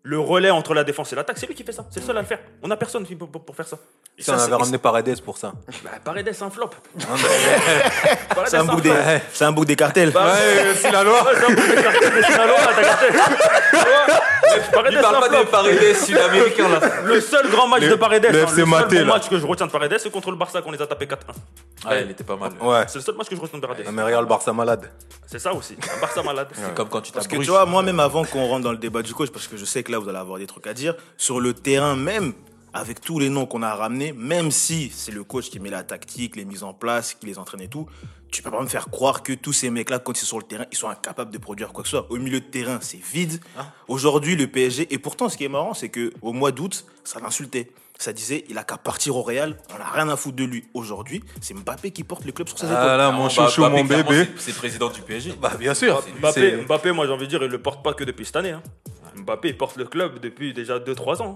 Le 0.05 0.19
relais 0.19 0.51
entre 0.51 0.75
la 0.75 0.85
défense 0.85 1.13
et 1.13 1.17
l'attaque, 1.17 1.37
c'est 1.39 1.47
lui 1.47 1.55
qui 1.55 1.65
fait 1.65 1.73
ça. 1.73 1.85
C'est 1.91 2.01
le 2.01 2.07
seul 2.07 2.17
à 2.17 2.21
le 2.21 2.27
faire. 2.27 2.39
On 2.63 2.71
a 2.71 2.77
personne 2.77 3.05
pour, 3.05 3.29
pour- 3.31 3.45
pour 3.45 3.55
faire 3.57 3.67
ça. 3.67 3.77
Et 4.17 4.23
Si 4.23 4.31
on 4.31 4.39
ça, 4.39 4.45
avait 4.45 4.55
ramené 4.55 4.79
Paredes 4.79 5.21
pour 5.23 5.37
ça. 5.37 5.53
Bah, 5.85 5.91
Paredes, 6.05 6.31
c'est 6.33 6.43
un 6.45 6.51
flop. 6.51 6.71
Paredes, 8.35 8.49
C'est 8.49 8.57
un 8.57 8.65
bouc 8.65 8.81
des, 8.81 8.91
Ouais. 8.91 9.23
c'est 9.33 9.45
un 9.45 9.53
bouc 9.53 9.65
des 9.67 9.77
cartels. 9.77 10.11
Bah, 10.13 10.33
c'est 10.77 10.91
la 10.91 11.03
loi. 11.05 11.23
Ouais, 11.25 11.31
c'est 11.35 11.45
un 11.45 11.55
bouc 11.55 11.77
de 11.77 11.83
cartel, 11.83 12.13
mais 12.15 12.23
c'est 12.23 12.39
un 12.41 12.47
loi, 12.47 12.57
t'as 12.75 12.83
capté. 12.83 13.07
Paredes, 14.73 14.93
Il 14.93 14.97
c'est 14.97 15.03
parle 15.03 15.17
un 15.17 15.21
pas 15.21 15.29
des 15.29 15.45
Paredes 15.45 15.97
sud-américains 15.97 16.69
là. 16.69 16.81
Le 17.05 17.21
seul 17.21 17.49
grand 17.51 17.69
match 17.69 17.83
Le- 17.83 17.91
de 17.91 17.95
Paredes, 17.97 18.27
le 18.31 18.41
hein, 18.41 18.45
FC 18.45 18.57
seul 18.57 18.67
Maté, 18.67 18.99
bon 19.01 19.07
là. 19.07 19.15
match 19.15 19.29
que 19.29 19.39
je 19.39 19.47
retiens 19.47 19.67
de 19.67 19.71
Paredes, 19.73 19.99
c'est 19.99 20.11
contre 20.11 20.31
le 20.31 20.37
Barça 20.37 20.63
qu'on 20.63 20.71
les 20.73 20.81
a 20.81 20.87
tapés 20.87 21.07
4-1. 21.07 21.17
Ouais, 21.89 22.03
il 22.05 22.11
était 22.11 22.25
pas 22.25 22.37
mal. 22.37 22.53
Ouais. 22.61 22.85
C'est 22.89 22.97
le 22.99 23.05
seul 23.05 23.15
match 23.17 23.29
que 23.29 23.37
je 23.37 23.41
retiens 23.41 23.59
de 23.59 23.67
Paredes. 23.67 23.85
Non, 23.87 23.93
mais 23.93 24.03
regarde 24.03 24.25
le 24.25 24.29
Barça 24.29 24.53
malade. 24.53 24.91
C'est 25.27 25.39
ça 25.39 25.53
aussi, 25.53 25.77
un 25.97 26.01
Barça 26.01 26.23
malade. 26.23 26.49
C'est 26.53 26.75
comme 26.75 26.89
quand 26.89 27.03
tu 27.03 27.13
Parce 27.13 27.29
que 27.29 27.37
tu 27.37 27.45
vois, 27.51 27.67
moi 27.67 27.83
même 27.83 28.01
avant 28.01 28.25
qu'on 28.25 28.47
rentre 28.47 28.65
dans 28.65 28.73
le 28.73 28.79
débat 28.79 29.03
du 29.03 29.13
coach, 29.15 29.31
parce 29.31 29.47
que 29.47 29.57
je 29.57 29.65
sais 29.67 29.83
que 29.83 29.93
là 29.93 29.98
vous 29.99 30.09
allez 30.09 30.19
avoir 30.19 30.39
des 30.39 30.47
trucs 30.47 30.67
à 30.67 30.75
dire, 30.75 30.95
sur 31.17 31.41
le 31.41 31.55
terrain 31.55 31.97
même, 31.97 32.33
avec 32.73 33.01
tous 33.01 33.19
les 33.19 33.29
noms 33.31 33.47
qu'on 33.47 33.63
a 33.63 33.75
ramenés, 33.75 34.13
même 34.13 34.51
si 34.51 34.91
c'est 34.95 35.13
le 35.13 35.25
coach 35.25 35.49
qui 35.51 35.59
met 35.59 35.71
la 35.71 35.83
tactique, 35.83 36.37
les 36.37 36.45
mises 36.45 36.63
en 36.63 36.75
place, 36.75 37.15
qui 37.15 37.27
les 37.27 37.39
entraîne 37.39 37.63
et 37.63 37.69
tout, 37.69 37.87
tu 38.31 38.43
peux 38.43 38.51
pas 38.51 38.61
me 38.61 38.67
faire 38.67 38.91
croire 38.91 39.23
que 39.23 39.33
tous 39.33 39.55
ces 39.55 39.71
mecs-là, 39.71 39.99
quand 40.01 40.13
ils 40.13 40.21
sont 40.21 40.27
sur 40.27 40.39
le 40.39 40.45
terrain, 40.45 40.67
ils 40.71 40.77
sont 40.77 40.89
incapables 40.91 41.31
de 41.31 41.39
produire 41.39 41.73
quoi 41.73 41.83
que 41.83 41.89
ce 41.89 41.97
soit. 41.97 42.07
Au 42.13 42.17
milieu 42.17 42.41
de 42.41 42.45
terrain, 42.45 42.79
c'est 42.83 43.03
vide. 43.03 43.41
Aujourd'hui, 43.89 44.37
le 44.37 44.47
PSG, 44.49 44.87
et 44.93 44.99
pourtant 44.99 45.31
ce 45.31 45.37
qui 45.39 45.45
est 45.45 45.49
marrant, 45.49 45.73
c'est 45.73 45.89
que 45.89 46.13
au 46.21 46.35
mois 46.35 46.53
d'août, 46.53 46.85
ça 47.05 47.21
l'insultait. 47.21 47.71
Ça 48.01 48.13
disait, 48.13 48.45
il 48.49 48.57
a 48.59 48.63
qu'à 48.65 48.77
partir 48.77 49.17
au 49.17 49.23
Real, 49.23 49.57
on 49.77 49.81
a 49.83 49.91
rien 49.91 50.09
à 50.09 50.17
foutre 50.17 50.37
de 50.37 50.45
lui. 50.45 50.65
Aujourd'hui, 50.73 51.25
c'est 51.41 51.53
Mbappé 51.55 51.91
qui 51.91 52.05
porte 52.05 52.25
le 52.27 52.31
club 52.33 52.47
sur 52.49 52.57
ses 52.59 52.67
épaules. 52.67 52.77
Ah 52.81 52.97
là, 52.97 53.11
mon 53.11 53.25
bah, 53.25 53.29
chouchou, 53.31 53.63
Mbappé, 53.63 53.77
mon 53.77 53.85
bébé. 53.85 54.29
c'est- 54.37 54.53
président 54.53 54.89
du 54.91 55.01
PSG. 55.01 55.33
Bah, 55.41 55.55
bien 55.59 55.75
sûr. 55.75 56.01
Mbappé, 56.21 56.93
moi 56.93 57.07
j'ai 57.07 57.13
envie 57.13 57.25
de 57.25 57.31
dire, 57.31 57.43
il 57.43 57.51
le 57.51 57.61
porte 57.61 57.83
pas 57.83 57.95
que 57.95 58.05
depuis 58.05 58.25
cette 58.27 58.37
année. 58.37 58.53
hein. 58.53 58.63
Mbappé, 59.23 59.53
porte 59.53 59.77
le 59.77 59.85
club 59.85 60.19
depuis 60.21 60.53
déjà 60.53 60.79
2-3 60.79 61.23
ans. 61.23 61.35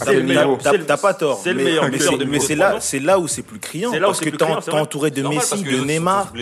À 0.00 0.06
quel 0.06 0.16
le 0.16 0.22
meilleur- 0.24 0.58
T'as 0.58 0.72
c'est 0.72 0.96
pas 0.96 1.14
tort. 1.14 1.38
C'est 1.42 1.50
le 1.50 1.56
mais- 1.56 1.64
meilleur 1.64 1.84
mais 1.84 1.90
buteur 1.90 2.12
c'est- 2.12 2.18
depuis 2.18 2.30
Mais 2.30 2.40
c'est 2.40 2.54
2-3 2.56 2.72
là, 2.74 2.80
c'est 2.80 2.98
où 3.18 3.28
c'est 3.28 3.42
plus 3.42 3.58
criant. 3.58 3.90
C'est 3.92 3.98
là 4.00 4.06
où 4.06 4.10
parce 4.10 4.18
c'est 4.18 4.30
que 4.30 4.36
t'es 4.36 4.44
c'est 4.62 4.72
entouré 4.74 5.10
de 5.10 5.22
C'est 5.22 5.28
Messi, 5.28 5.62
de 5.62 5.84
Neymar. 5.84 6.32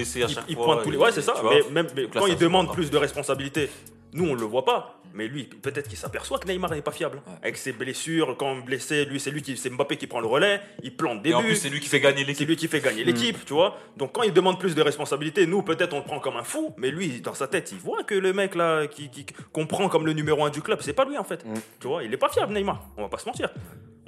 Il, 0.48 0.56
pointe 0.56 0.82
tous 0.82 0.90
les. 0.90 0.96
Ouais, 0.98 1.10
c'est 1.12 1.22
ça. 1.22 1.34
Mais 1.50 1.62
même 1.72 1.86
quand 2.12 2.26
il 2.26 2.36
demande 2.36 2.72
plus 2.72 2.90
de 2.90 2.96
responsabilités, 2.96 3.70
nous 4.12 4.28
on 4.30 4.34
le 4.34 4.44
voit 4.44 4.64
pas. 4.64 4.94
Mais 5.16 5.28
lui, 5.28 5.44
peut-être 5.44 5.88
qu'il 5.88 5.96
s'aperçoit 5.96 6.38
que 6.40 6.48
Neymar 6.48 6.72
n'est 6.72 6.82
pas 6.82 6.90
fiable. 6.90 7.22
Avec 7.40 7.56
ses 7.56 7.72
blessures, 7.72 8.36
quand 8.36 8.56
blessé, 8.56 9.04
lui, 9.04 9.20
c'est 9.20 9.30
lui 9.30 9.42
qui, 9.42 9.56
c'est 9.56 9.70
Mbappé 9.70 9.96
qui 9.96 10.08
prend 10.08 10.18
le 10.20 10.26
relais, 10.26 10.60
il 10.82 10.94
plante 10.96 11.22
des 11.22 11.30
Et 11.30 11.34
en 11.34 11.40
buts. 11.40 11.46
plus, 11.46 11.56
c'est 11.56 11.68
lui 11.68 11.78
qui 11.78 11.88
fait 11.88 12.00
gagner 12.00 12.22
C'est 12.22 12.26
l'équipe. 12.26 12.48
lui 12.48 12.56
qui 12.56 12.66
fait 12.68 12.80
gagner 12.80 13.04
l'équipe, 13.04 13.44
tu 13.44 13.52
vois. 13.52 13.78
Donc 13.96 14.12
quand 14.12 14.24
il 14.24 14.32
demande 14.32 14.58
plus 14.58 14.74
de 14.74 14.82
responsabilités, 14.82 15.46
nous 15.46 15.62
peut-être 15.62 15.92
on 15.94 15.98
le 15.98 16.04
prend 16.04 16.18
comme 16.18 16.36
un 16.36 16.42
fou, 16.42 16.74
mais 16.78 16.90
lui 16.90 17.20
dans 17.20 17.32
sa 17.34 17.46
tête 17.46 17.70
il 17.70 17.78
voit 17.78 18.02
que 18.02 18.14
le 18.16 18.32
mec 18.32 18.56
là 18.56 18.88
qui, 18.88 19.08
qui- 19.08 19.24
qu'on 19.52 19.66
prend 19.68 19.88
comme 19.88 20.04
le 20.04 20.12
numéro 20.14 20.44
un 20.44 20.50
du 20.50 20.60
club, 20.62 20.80
c'est 20.82 20.92
pas 20.92 21.04
lui 21.04 21.16
en 21.16 21.24
fait. 21.24 21.44
Tu 21.80 21.86
vois, 21.86 22.02
il 22.02 22.12
est 22.12 22.16
pas 22.16 22.28
fiable 22.28 22.52
Neymar. 22.52 22.84
On 22.96 23.02
va 23.02 23.08
pas 23.08 23.18
se 23.18 23.26
mentir. 23.26 23.50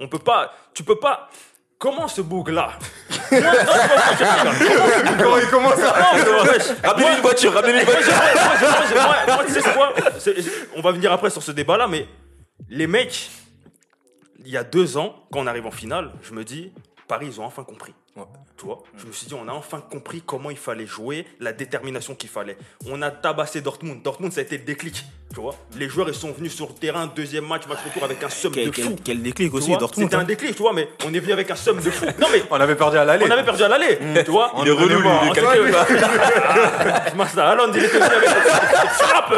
On 0.01 0.09
peut 0.09 0.19
pas, 0.19 0.53
tu 0.75 0.83
peux 0.83 0.99
pas. 0.99 1.31
Comment 1.79 2.09
ce 2.09 2.23
boug 2.23 2.49
là 2.49 2.71
Comment 3.31 3.39
il 5.39 5.47
commence 5.51 5.79
à. 5.81 5.93
Ramenez-lui 6.89 7.17
une 7.17 7.21
voiture, 7.23 7.53
ramenez-lui 7.53 7.81
une 7.81 7.87
voiture. 7.87 8.13
moi, 9.29 9.45
tu 9.47 9.53
sais 9.53 9.61
c'est 9.61 9.75
quoi 9.75 9.93
C'est- 10.19 10.37
On 10.75 10.81
va 10.81 10.93
venir 10.93 11.13
après 11.13 11.29
sur 11.31 11.43
ce 11.43 11.53
débat 11.53 11.77
là, 11.77 11.87
mais 11.87 12.07
les 12.71 12.87
mecs, 12.87 13.31
il 14.45 14.49
y 14.49 14.57
a 14.57 14.65
deux 14.65 14.97
ans, 14.97 15.15
quand 15.31 15.41
on 15.41 15.47
arrive 15.47 15.67
en 15.67 15.71
finale, 15.71 16.13
je 16.23 16.33
me 16.33 16.45
dis, 16.45 16.73
Paris, 17.09 17.27
ils 17.31 17.41
ont 17.41 17.45
enfin 17.45 17.63
compris. 17.65 17.95
Tu 18.57 18.65
vois 18.65 18.83
Je 18.97 19.05
me 19.07 19.13
suis 19.13 19.27
dit, 19.27 19.35
on 19.35 19.47
a 19.49 19.53
enfin 19.53 19.83
compris 19.91 20.23
comment 20.25 20.49
il 20.51 20.57
fallait 20.57 20.87
jouer, 20.87 21.27
la 21.41 21.53
détermination 21.53 22.15
qu'il 22.15 22.31
fallait. 22.31 22.57
On 22.91 23.03
a 23.03 23.11
tabassé 23.11 23.61
Dortmund. 23.61 24.03
Dortmund, 24.03 24.33
ça 24.33 24.41
a 24.41 24.45
été 24.45 24.57
le 24.57 24.65
déclic. 24.65 25.05
Tu 25.35 25.41
vois 25.41 25.55
Les 25.77 25.89
joueurs, 25.89 26.09
ils 26.09 26.15
sont 26.15 26.33
venus 26.33 26.55
sur 26.55 26.69
le 26.69 26.73
terrain, 26.73 27.11
deuxième 27.15 27.47
match, 27.47 27.67
match 27.69 27.81
retour 27.85 28.05
avec 28.05 28.23
un 28.23 28.31
somme 28.31 28.53
Quel, 28.55 28.67
de 28.67 28.71
quel- 28.71 28.85
fou. 28.85 28.97
quel 29.05 29.21
déclic 29.23 29.53
aussi, 29.53 29.69
vois 29.69 29.77
Dortmund. 29.79 30.07
C'était 30.07 30.17
un 30.17 30.21
hein. 30.21 30.25
déclic, 30.25 30.55
tu 30.57 30.63
vois, 30.63 30.73
mais 30.73 30.89
on 31.05 31.13
est 31.13 31.19
venu 31.19 31.33
avec 31.35 31.51
un 31.51 31.57
somme 31.57 31.81
de 31.83 31.91
fou. 31.91 32.07
Non, 32.19 32.29
mais 32.33 32.43
On 32.51 32.55
avait 32.59 32.77
perdu 32.77 32.97
à 32.97 33.05
l'aller. 33.05 33.27
on 33.29 33.31
avait 33.31 33.45
perdu 33.45 33.63
à 33.65 33.69
l'aller, 33.69 33.99
tu 34.25 34.31
vois 34.31 34.53
Il 34.63 34.69
est 34.69 34.71
relou, 34.71 35.03
calculé. 35.35 35.73
Massa 37.17 37.49
Haaland, 37.51 37.73
il 37.75 37.85
était 37.85 37.99
venu 37.99 38.03
avec 38.05 38.29
frappe. 38.31 39.35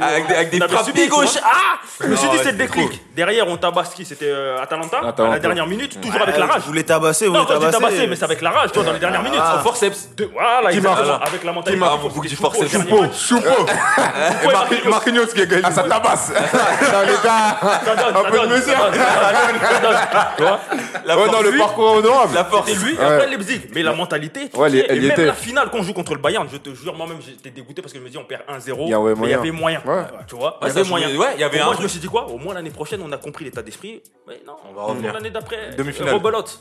avec 0.00 0.26
des- 0.26 0.34
avec 0.34 0.50
des 0.50 0.58
on 0.58 0.64
avait 0.64 0.74
frappes 0.74 0.92
pied 0.92 1.08
gauche. 1.08 1.36
Ah 1.44 1.78
Je 2.00 2.06
me 2.08 2.16
suis 2.16 2.28
dit, 2.30 2.38
c'est 2.42 2.52
le 2.52 2.58
déclic. 2.58 3.00
Derrière, 3.14 3.46
on 3.48 3.56
tabasse 3.56 3.94
qui? 3.94 4.04
C'était 4.04 4.28
euh, 4.28 4.60
Atalanta, 4.60 4.98
à 4.98 5.28
la 5.28 5.38
dernière 5.38 5.66
minute, 5.66 6.00
toujours 6.00 6.22
avec 6.22 6.34
Ah, 6.36 6.40
la 6.40 6.46
rage. 6.46 6.62
Vous 6.62 6.68
voulez 6.68 6.84
tabasser, 6.84 7.26
vous 7.26 7.34
Non, 7.34 7.44
voulez 7.44 8.15
mais 8.16 8.18
c'est 8.18 8.24
avec 8.24 8.40
la 8.40 8.50
rage, 8.50 8.72
tu 8.72 8.78
vois, 8.78 8.86
dans 8.86 8.92
les 8.92 8.98
dernières 8.98 9.22
minutes. 9.22 9.40
Ah. 9.42 9.56
Au 9.58 9.62
forceps. 9.62 10.08
De- 10.16 10.24
Voilà, 10.32 10.70
exactement. 10.72 11.06
marque 11.06 11.28
Avec 11.28 11.44
la 11.44 11.52
mentalité. 11.52 11.78
marque 11.80 11.94
il 11.96 12.00
faut 12.00 12.08
Beaucoup 12.08 12.26
du 12.28 12.34
au 12.34 12.38
forceps. 12.38 12.72
Choupo, 12.72 12.96
Marquinhos- 14.52 14.88
Marquinhos 14.88 15.26
qui 15.26 15.42
a 15.42 15.46
gagné. 15.46 15.62
Ah, 15.64 15.70
ça 15.70 15.82
tabasse. 15.84 16.32
Non, 16.92 17.00
les 17.02 17.14
gars. 17.22 17.58
Un 17.60 18.30
peu 18.30 18.40
de 18.40 18.46
mesure. 18.46 18.76
Ouais, 21.16 21.30
dans 21.32 21.40
le 21.42 21.56
parcours 21.58 21.96
honorable. 21.96 22.34
La 22.34 22.44
force. 22.44 22.68
C'était 22.70 22.84
lui, 22.84 22.92
après 22.98 23.26
Leipzig. 23.28 23.62
Mais 23.74 23.82
la 23.82 23.92
mentalité, 23.94 24.50
et 24.54 24.58
même 25.00 25.10
était. 25.10 25.26
la 25.26 25.32
finale 25.34 25.70
qu'on 25.70 25.82
joue 25.82 25.92
contre 25.92 26.14
le 26.14 26.20
Bayern, 26.20 26.46
je 26.50 26.56
te 26.58 26.74
jure, 26.74 26.94
moi-même 26.94 27.18
j'étais 27.24 27.50
dégoûté 27.50 27.82
parce 27.82 27.92
que 27.92 27.98
je 27.98 28.04
me 28.04 28.08
dis 28.10 28.18
on 28.18 28.24
perd 28.24 28.42
1-0. 28.48 28.84
Il 28.86 28.90
y 28.90 28.94
avait 28.94 29.14
mais 29.14 29.14
il 29.14 29.14
y 29.14 29.16
moyen. 29.16 29.38
avait 29.38 29.50
moyen. 29.50 29.80
Ouais. 29.84 30.02
Tu 30.26 30.34
vois, 30.36 30.58
il 30.62 30.68
y 30.68 30.70
avait 30.70 30.84
moyen. 30.84 31.16
ouais, 31.16 31.26
il 31.34 31.40
y 31.40 31.44
avait 31.44 31.60
un 31.60 31.66
moi, 31.66 31.74
je 31.78 31.82
me 31.82 31.88
suis 31.88 32.00
dit 32.00 32.08
quoi 32.08 32.26
Au 32.26 32.38
moins 32.38 32.54
l'année 32.54 32.70
prochaine, 32.70 33.00
on 33.04 33.12
a 33.12 33.16
compris 33.18 33.44
l'état 33.44 33.62
d'esprit. 33.62 34.02
Mais 34.26 34.40
non, 34.46 34.56
On 34.70 34.74
va 34.74 34.82
revenir. 34.82 35.12
l'année 35.12 35.30
d'après. 35.30 35.70
Demi-finale. 35.76 36.14
Rebelote. 36.14 36.60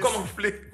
Comment 0.00 0.26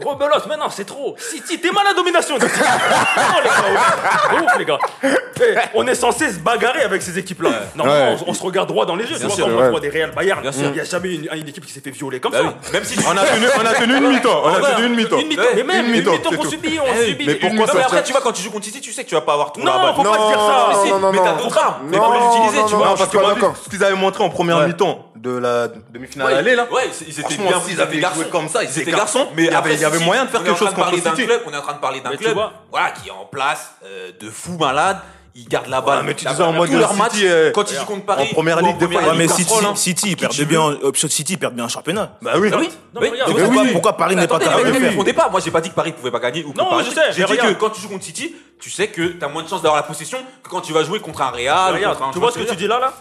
Rebelote, 0.05 0.47
mais 0.49 0.57
non, 0.57 0.69
c'est 0.71 0.85
trop. 0.85 1.15
City, 1.19 1.61
t'es 1.61 1.71
mal 1.71 1.87
à 1.87 1.95
domination. 1.95 2.35
City. 2.41 2.51
Les 2.59 3.49
gars, 3.49 4.35
ouf, 4.35 4.43
ouf, 4.43 4.59
les 4.59 4.65
gars. 4.65 4.79
Eh, 5.05 5.55
on 5.75 5.87
est 5.87 5.95
censé 5.95 6.31
se 6.33 6.39
bagarrer 6.39 6.83
avec 6.83 7.03
ces 7.03 7.19
équipes-là. 7.19 7.51
Normalement, 7.75 8.13
Ouais. 8.15 8.19
on, 8.27 8.31
on 8.31 8.35
se 8.35 8.43
regarde 8.43 8.69
droit 8.69 8.85
dans 8.87 8.97
les 8.97 9.05
yeux. 9.05 9.13
Tu 9.15 9.19
Bien 9.19 9.27
vois, 9.29 9.37
sûr, 9.37 9.47
quand 9.47 9.53
ouais. 9.53 9.67
on 9.67 9.71
voit 9.71 9.81
des 9.81 9.89
Real 9.91 10.11
Bayern, 10.13 10.41
Bien 10.41 10.51
il 10.57 10.71
n'y 10.73 10.81
a 10.81 10.85
jamais 10.85 11.15
une, 11.15 11.29
une 11.33 11.49
équipe 11.49 11.65
qui 11.67 11.73
s'est 11.73 11.81
fait 11.81 11.91
violer 11.91 12.19
comme 12.21 12.33
Bah 12.33 12.39
ça. 12.39 12.45
oui. 12.45 12.73
Même 12.73 12.85
si 12.85 12.99
On 13.07 13.17
a 13.17 13.25
tenu, 13.25 13.47
on 13.61 13.67
a 13.67 13.75
tenu 13.75 13.97
une 13.97 14.09
mi-temps. 14.09 14.43
On 14.45 14.49
a 14.55 14.73
tenu 14.75 14.87
une 14.87 14.95
mi-temps. 14.97 15.19
Une 15.19 15.29
mi-temps. 15.29 15.43
Ouais, 15.43 15.49
Mais 15.57 15.63
même, 15.65 15.87
une 15.87 15.93
mi-temps, 15.93 16.13
qu'on 16.37 16.45
subit, 16.51 16.79
on 16.81 16.85
Eh 17.01 17.07
subit. 17.07 17.27
mais 17.27 17.35
pourquoi. 17.37 17.59
Non, 17.59 17.63
mais 17.63 17.67
ça 17.81 17.87
après, 17.87 17.97
tient- 17.99 18.03
tu 18.03 18.13
vois, 18.13 18.21
quand 18.23 18.33
tu 18.33 18.43
joues 18.43 18.51
contre 18.51 18.65
City, 18.67 18.81
tu 18.81 18.93
sais 18.93 19.05
que 19.05 19.09
tu 19.09 19.15
vas 19.15 19.21
pas 19.21 19.35
avoir 19.35 19.53
tout 19.53 19.61
Non, 19.61 19.67
là-bas. 19.73 19.95
faut 19.95 20.03
pas 20.03 20.13
se 20.19 20.27
dire 20.29 20.41
ça. 20.41 20.69
Mais 20.71 20.85
si, 20.85 20.91
non, 20.93 20.99
non, 20.99 21.13
mais 21.13 21.19
t'as 21.19 21.35
d'autres 21.35 21.59
armes. 21.59 21.75
Mais 21.89 21.97
faut 21.97 22.13
les 22.13 22.27
utiliser, 22.37 22.59
non, 22.63 22.67
tu 22.67 22.75
vois. 22.75 22.87
non, 22.89 22.95
parce 22.97 23.11
d'accord. 23.11 23.57
ce 23.63 23.69
qu'ils 23.71 23.85
avaient 23.85 23.95
montré 23.97 24.25
en 24.25 24.31
première 24.31 24.67
mi-temps 24.67 25.07
de 25.23 25.31
la 25.39 25.69
demi-finale 25.69 26.27
Ouais, 26.27 26.33
à 26.33 26.37
l'aller 26.37 26.57
là. 26.57 26.67
Ouais, 26.73 26.91
ils 27.07 27.21
étaient 27.21 27.37
bien, 27.37 27.61
ils 27.69 27.81
avaient 27.81 27.93
étaient 27.93 28.01
garçons 28.03 28.21
joué 28.23 28.31
comme 28.31 28.49
ça, 28.49 28.65
ils 28.65 28.79
étaient 28.79 28.91
garçons, 28.91 29.29
mais 29.37 29.45
il 29.45 29.53
y 29.53 29.55
avait- 29.55 29.77
y 29.77 30.05
moyen 30.05 30.25
de 30.25 30.31
faire 30.31 30.41
on 30.41 30.45
est 30.45 30.49
quelque 30.49 30.53
en 30.53 30.57
train 30.57 30.67
chose 30.67 30.71
de 30.71 30.81
parler 30.81 30.97
contre 30.99 31.11
d'un 31.11 31.17
City. 31.17 31.27
club, 31.27 31.41
On 31.47 31.53
est 31.53 31.57
en 31.57 31.63
train 31.63 31.73
de 31.75 31.79
parler 31.79 32.01
d'un 32.01 32.17
club 32.17 32.39
voilà, 32.71 32.91
qui 32.91 33.09
est 33.09 33.13
en 33.13 33.25
place, 33.31 33.73
euh, 33.85 34.11
de 34.21 34.29
fou 34.31 34.59
malade. 34.59 34.99
Ils 35.35 35.49
gardent 35.49 35.69
la 35.69 35.81
balle. 35.81 36.05
mais 36.05 36.13
tu 36.13 36.27
disais 36.27 36.43
en 36.43 36.53
mode 36.53 36.69
tous 36.69 36.77
leurs 36.77 36.91
City, 36.91 37.01
matchs, 37.01 37.13
euh, 37.23 37.51
quand 37.53 37.71
ils 37.71 37.75
jouent 37.79 37.87
contre 37.87 38.05
Paris, 38.05 38.29
en 38.31 38.35
première 38.35 38.61
ligue, 38.61 38.77
des 38.77 38.87
fois, 38.87 39.01
Ouais, 39.03 39.17
mais 39.17 39.29
City, 39.29 39.55
hein. 39.65 39.75
City, 39.75 40.09
ils 40.11 40.17
perdent 40.19 40.37
bien, 40.43 40.61
en- 40.61 40.73
option 40.83 41.09
City, 41.09 41.33
ils 41.33 41.39
perdent 41.39 41.55
bien 41.55 41.65
un 41.65 41.69
championnat. 41.69 42.19
Bah 42.21 42.33
oui. 42.37 42.51
Ah 42.53 42.59
oui, 42.61 42.69
Non, 42.93 43.01
oui. 43.01 43.01
mais 43.01 43.09
regarde, 43.09 43.31
Donc 43.33 43.65
mais 43.65 43.73
pourquoi, 43.73 43.97
Paris 43.97 44.15
n'est 44.15 44.27
pas 44.29 44.39
capable 44.39 44.65
mais 44.65 44.69
de 44.73 44.75
ne 44.75 44.81
faire 44.81 44.91
confondez 44.91 45.15
pas. 45.15 45.31
Moi, 45.31 45.41
j'ai 45.43 45.51
pas 45.51 45.63
dit 45.63 45.71
que 45.71 45.75
Paris 45.75 45.93
pouvait 45.93 46.11
pas 46.11 46.21
gagner 46.21 46.45
ou 46.45 46.53
que 46.53 46.59
Non, 46.59 46.69
Paris. 46.69 46.85
je 46.87 46.95
sais, 46.95 47.01
J'ai 47.13 47.25
dit 47.25 47.37
que 47.39 47.53
quand 47.55 47.71
tu 47.71 47.81
joues 47.81 47.89
contre 47.89 48.05
City, 48.05 48.35
tu 48.61 48.69
sais 48.69 48.89
que 48.89 49.01
t'as 49.19 49.29
moins 49.29 49.43
de 49.43 49.49
chances 49.49 49.63
d'avoir 49.63 49.77
la 49.81 49.87
possession 49.87 50.19
que 50.43 50.51
quand 50.51 50.61
tu 50.61 50.75
vas 50.75 50.85
jouer 50.85 51.01
contre 51.01 51.23
un 51.23 51.31
Real. 51.31 51.81
Tu 52.13 52.19
vois 52.19 52.31
ce 52.31 52.39
que 52.39 52.45
tu 52.51 52.57
dis 52.57 52.67
là, 52.67 52.79
là 52.79 52.93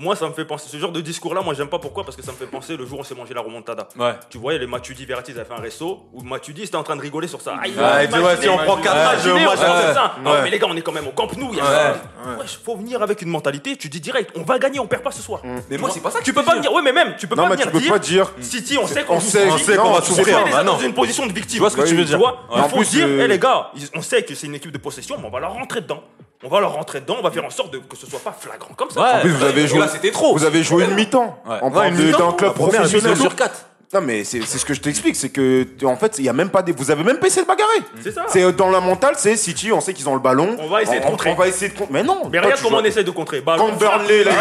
Moi, 0.00 0.14
ça 0.14 0.28
me 0.28 0.32
fait 0.32 0.44
penser. 0.44 0.68
Ce 0.70 0.76
genre 0.76 0.92
de 0.92 1.00
discours-là, 1.00 1.40
moi, 1.42 1.54
j'aime 1.54 1.66
pas 1.68 1.80
pourquoi? 1.80 2.04
Parce 2.04 2.16
que 2.16 2.22
ça 2.22 2.30
me 2.30 2.36
fait 2.36 2.46
penser 2.46 2.76
le 2.76 2.86
jour 2.86 2.98
où 2.98 3.00
on 3.00 3.04
s'est 3.04 3.16
mangé 3.16 3.34
la 3.34 3.40
remontada. 3.40 3.88
Ouais. 3.98 4.12
Tu 4.30 4.38
voyais, 4.38 4.60
les 4.60 4.68
Matuidi 4.68 5.04
Verratti, 5.04 5.32
ils 5.32 5.40
avaient 5.40 5.48
fait 5.48 5.54
un 5.58 5.60
resto 5.60 6.04
où 6.12 6.22
Matuidi 6.22 6.62
était 6.62 6.76
en 6.76 6.84
train 6.84 6.94
de 6.94 7.00
rigoler 7.00 7.26
sur 7.26 7.40
ça. 7.40 7.54
Ah, 7.56 7.62
Ouais, 7.62 8.04
il 8.04 8.08
dit, 8.08 8.18
ouais, 8.20 8.36
si 8.40 8.48
on 8.48 8.58
prend 8.58 8.76
quatre 8.76 8.94
matchs, 8.94 9.24
imaginez, 9.24 9.44
moi, 9.44 9.54
on 9.54 9.56
je- 9.56 9.94
ça. 9.94 10.14
Non, 10.22 10.30
Ouais. 10.30 10.42
mais 10.44 10.50
les 10.50 10.58
gars, 10.60 10.68
on 10.70 10.76
est 10.76 10.82
quand 10.82 10.92
même 10.92 11.08
au 11.08 11.10
Camp 11.10 11.26
Nou. 11.36 11.50
il 11.52 12.48
faut 12.64 12.76
venir 12.76 13.02
avec 13.02 13.22
une 13.22 13.28
mentalité. 13.28 13.76
Tu 13.76 13.88
dis 13.88 14.00
direct, 14.00 14.30
on 14.36 14.42
va 14.44 14.60
gagner, 14.60 14.78
on 14.78 14.86
perd 14.86 15.02
pas 15.02 15.10
ce 15.10 15.20
soir. 15.20 15.40
Mais 15.68 15.76
moi, 15.78 15.90
c'est 15.92 15.98
pas 16.00 16.12
ça 16.12 16.20
que 16.20 16.24
Tu 16.24 16.32
peux 16.32 16.44
pas 16.44 16.60
dire. 16.60 16.72
ouais, 16.72 16.82
mais 16.82 16.92
même, 16.92 17.16
tu 17.18 17.26
peux 17.26 17.34
Non, 17.34 17.48
pas 17.48 17.50
venir 17.56 17.66
tu 17.66 17.72
peux 17.72 17.80
dire. 17.80 17.92
pas 17.92 17.98
dire. 17.98 18.32
City, 18.40 18.78
on 18.78 18.86
sait 18.86 19.02
on 19.02 19.04
qu'on 19.06 19.14
On 19.14 19.92
va 19.94 20.00
souffrir. 20.02 20.38
pas. 20.38 20.44
les 20.46 20.52
Bah 20.52 20.62
dans 20.62 20.78
une 20.78 20.94
position 20.94 21.26
de 21.26 21.32
victime. 21.32 21.54
Tu 21.56 21.58
vois 21.58 21.70
ce 21.70 21.76
que 21.76 21.82
tu 21.88 21.96
veux 21.96 22.04
dire 22.04 22.20
il 22.54 22.62
faut 22.70 22.84
dire, 22.84 23.06
euh, 23.08 23.22
eh, 23.24 23.28
les 23.28 23.38
gars, 23.40 23.72
on 23.94 24.00
sait 24.02 24.22
que 24.22 24.34
c'est 24.36 24.46
une 24.46 24.54
équipe 24.54 24.70
de 24.70 24.78
possession, 24.78 25.16
mais 25.18 25.26
on 25.26 25.30
va 25.30 25.40
leur 25.40 25.52
rentrer 25.54 25.80
dedans. 25.80 26.02
On 26.44 26.48
va 26.48 26.60
leur 26.60 26.72
rentrer 26.74 27.00
dedans, 27.00 27.16
on 27.18 27.22
va 27.22 27.30
faire 27.32 27.44
en 27.44 27.50
sorte 27.50 27.72
de- 27.72 27.78
que 27.78 27.96
ce 27.96 28.06
soit 28.06 28.20
pas 28.20 28.30
flagrant 28.38 28.72
comme 28.76 28.90
ça. 28.90 29.00
Ouais. 29.00 29.08
En 29.18 29.20
plus, 29.20 29.30
vous 29.32 29.44
avez 29.44 29.66
joué. 29.66 29.80
là, 29.80 29.88
c'était 29.88 30.12
trop. 30.12 30.34
Vous 30.36 30.44
avez 30.44 30.62
joué 30.62 30.84
une 30.84 30.94
mi-temps. 30.94 31.42
Ouais. 31.44 31.90
Mi-temps, 31.90 32.30
d'un 32.30 32.36
club 32.36 32.52
professionnel. 32.54 33.16
sur 33.16 33.34
4. 33.34 33.67
Non, 33.94 34.02
mais 34.02 34.22
c'est 34.22 34.42
c'est 34.42 34.58
ce 34.58 34.66
que 34.66 34.74
je 34.74 34.80
t'explique, 34.82 35.16
c'est 35.16 35.30
que 35.30 35.66
en 35.84 35.96
fait, 35.96 36.16
il 36.18 36.24
y 36.26 36.28
a 36.28 36.34
même 36.34 36.50
pas 36.50 36.60
des. 36.62 36.72
Vous 36.72 36.90
avez 36.90 37.02
même 37.02 37.18
pas 37.18 37.26
essayé 37.28 37.40
de 37.42 37.46
bagarrer. 37.48 37.80
C'est 38.02 38.12
ça. 38.12 38.26
C'est 38.28 38.42
euh, 38.42 38.52
dans 38.52 38.68
la 38.68 38.80
mentale, 38.80 39.14
c'est 39.16 39.34
City, 39.36 39.72
on 39.72 39.80
sait 39.80 39.94
qu'ils 39.94 40.06
ont 40.10 40.14
le 40.14 40.20
ballon. 40.20 40.56
On 40.60 40.68
va 40.68 40.82
essayer 40.82 41.00
de 41.00 41.06
contrer. 41.06 41.30
On 41.30 41.34
va 41.34 41.48
essayer 41.48 41.70
de 41.72 41.78
contrer. 41.78 41.92
Mais 41.94 42.02
non. 42.02 42.28
Mais 42.30 42.38
toi, 42.38 42.48
regarde 42.48 42.62
comment 42.62 42.76
on 42.78 42.84
essaie 42.84 43.02
de 43.02 43.10
contrer. 43.10 43.40
Bah, 43.40 43.54
Quand 43.56 43.72
Burnley, 43.78 44.24
là, 44.24 44.32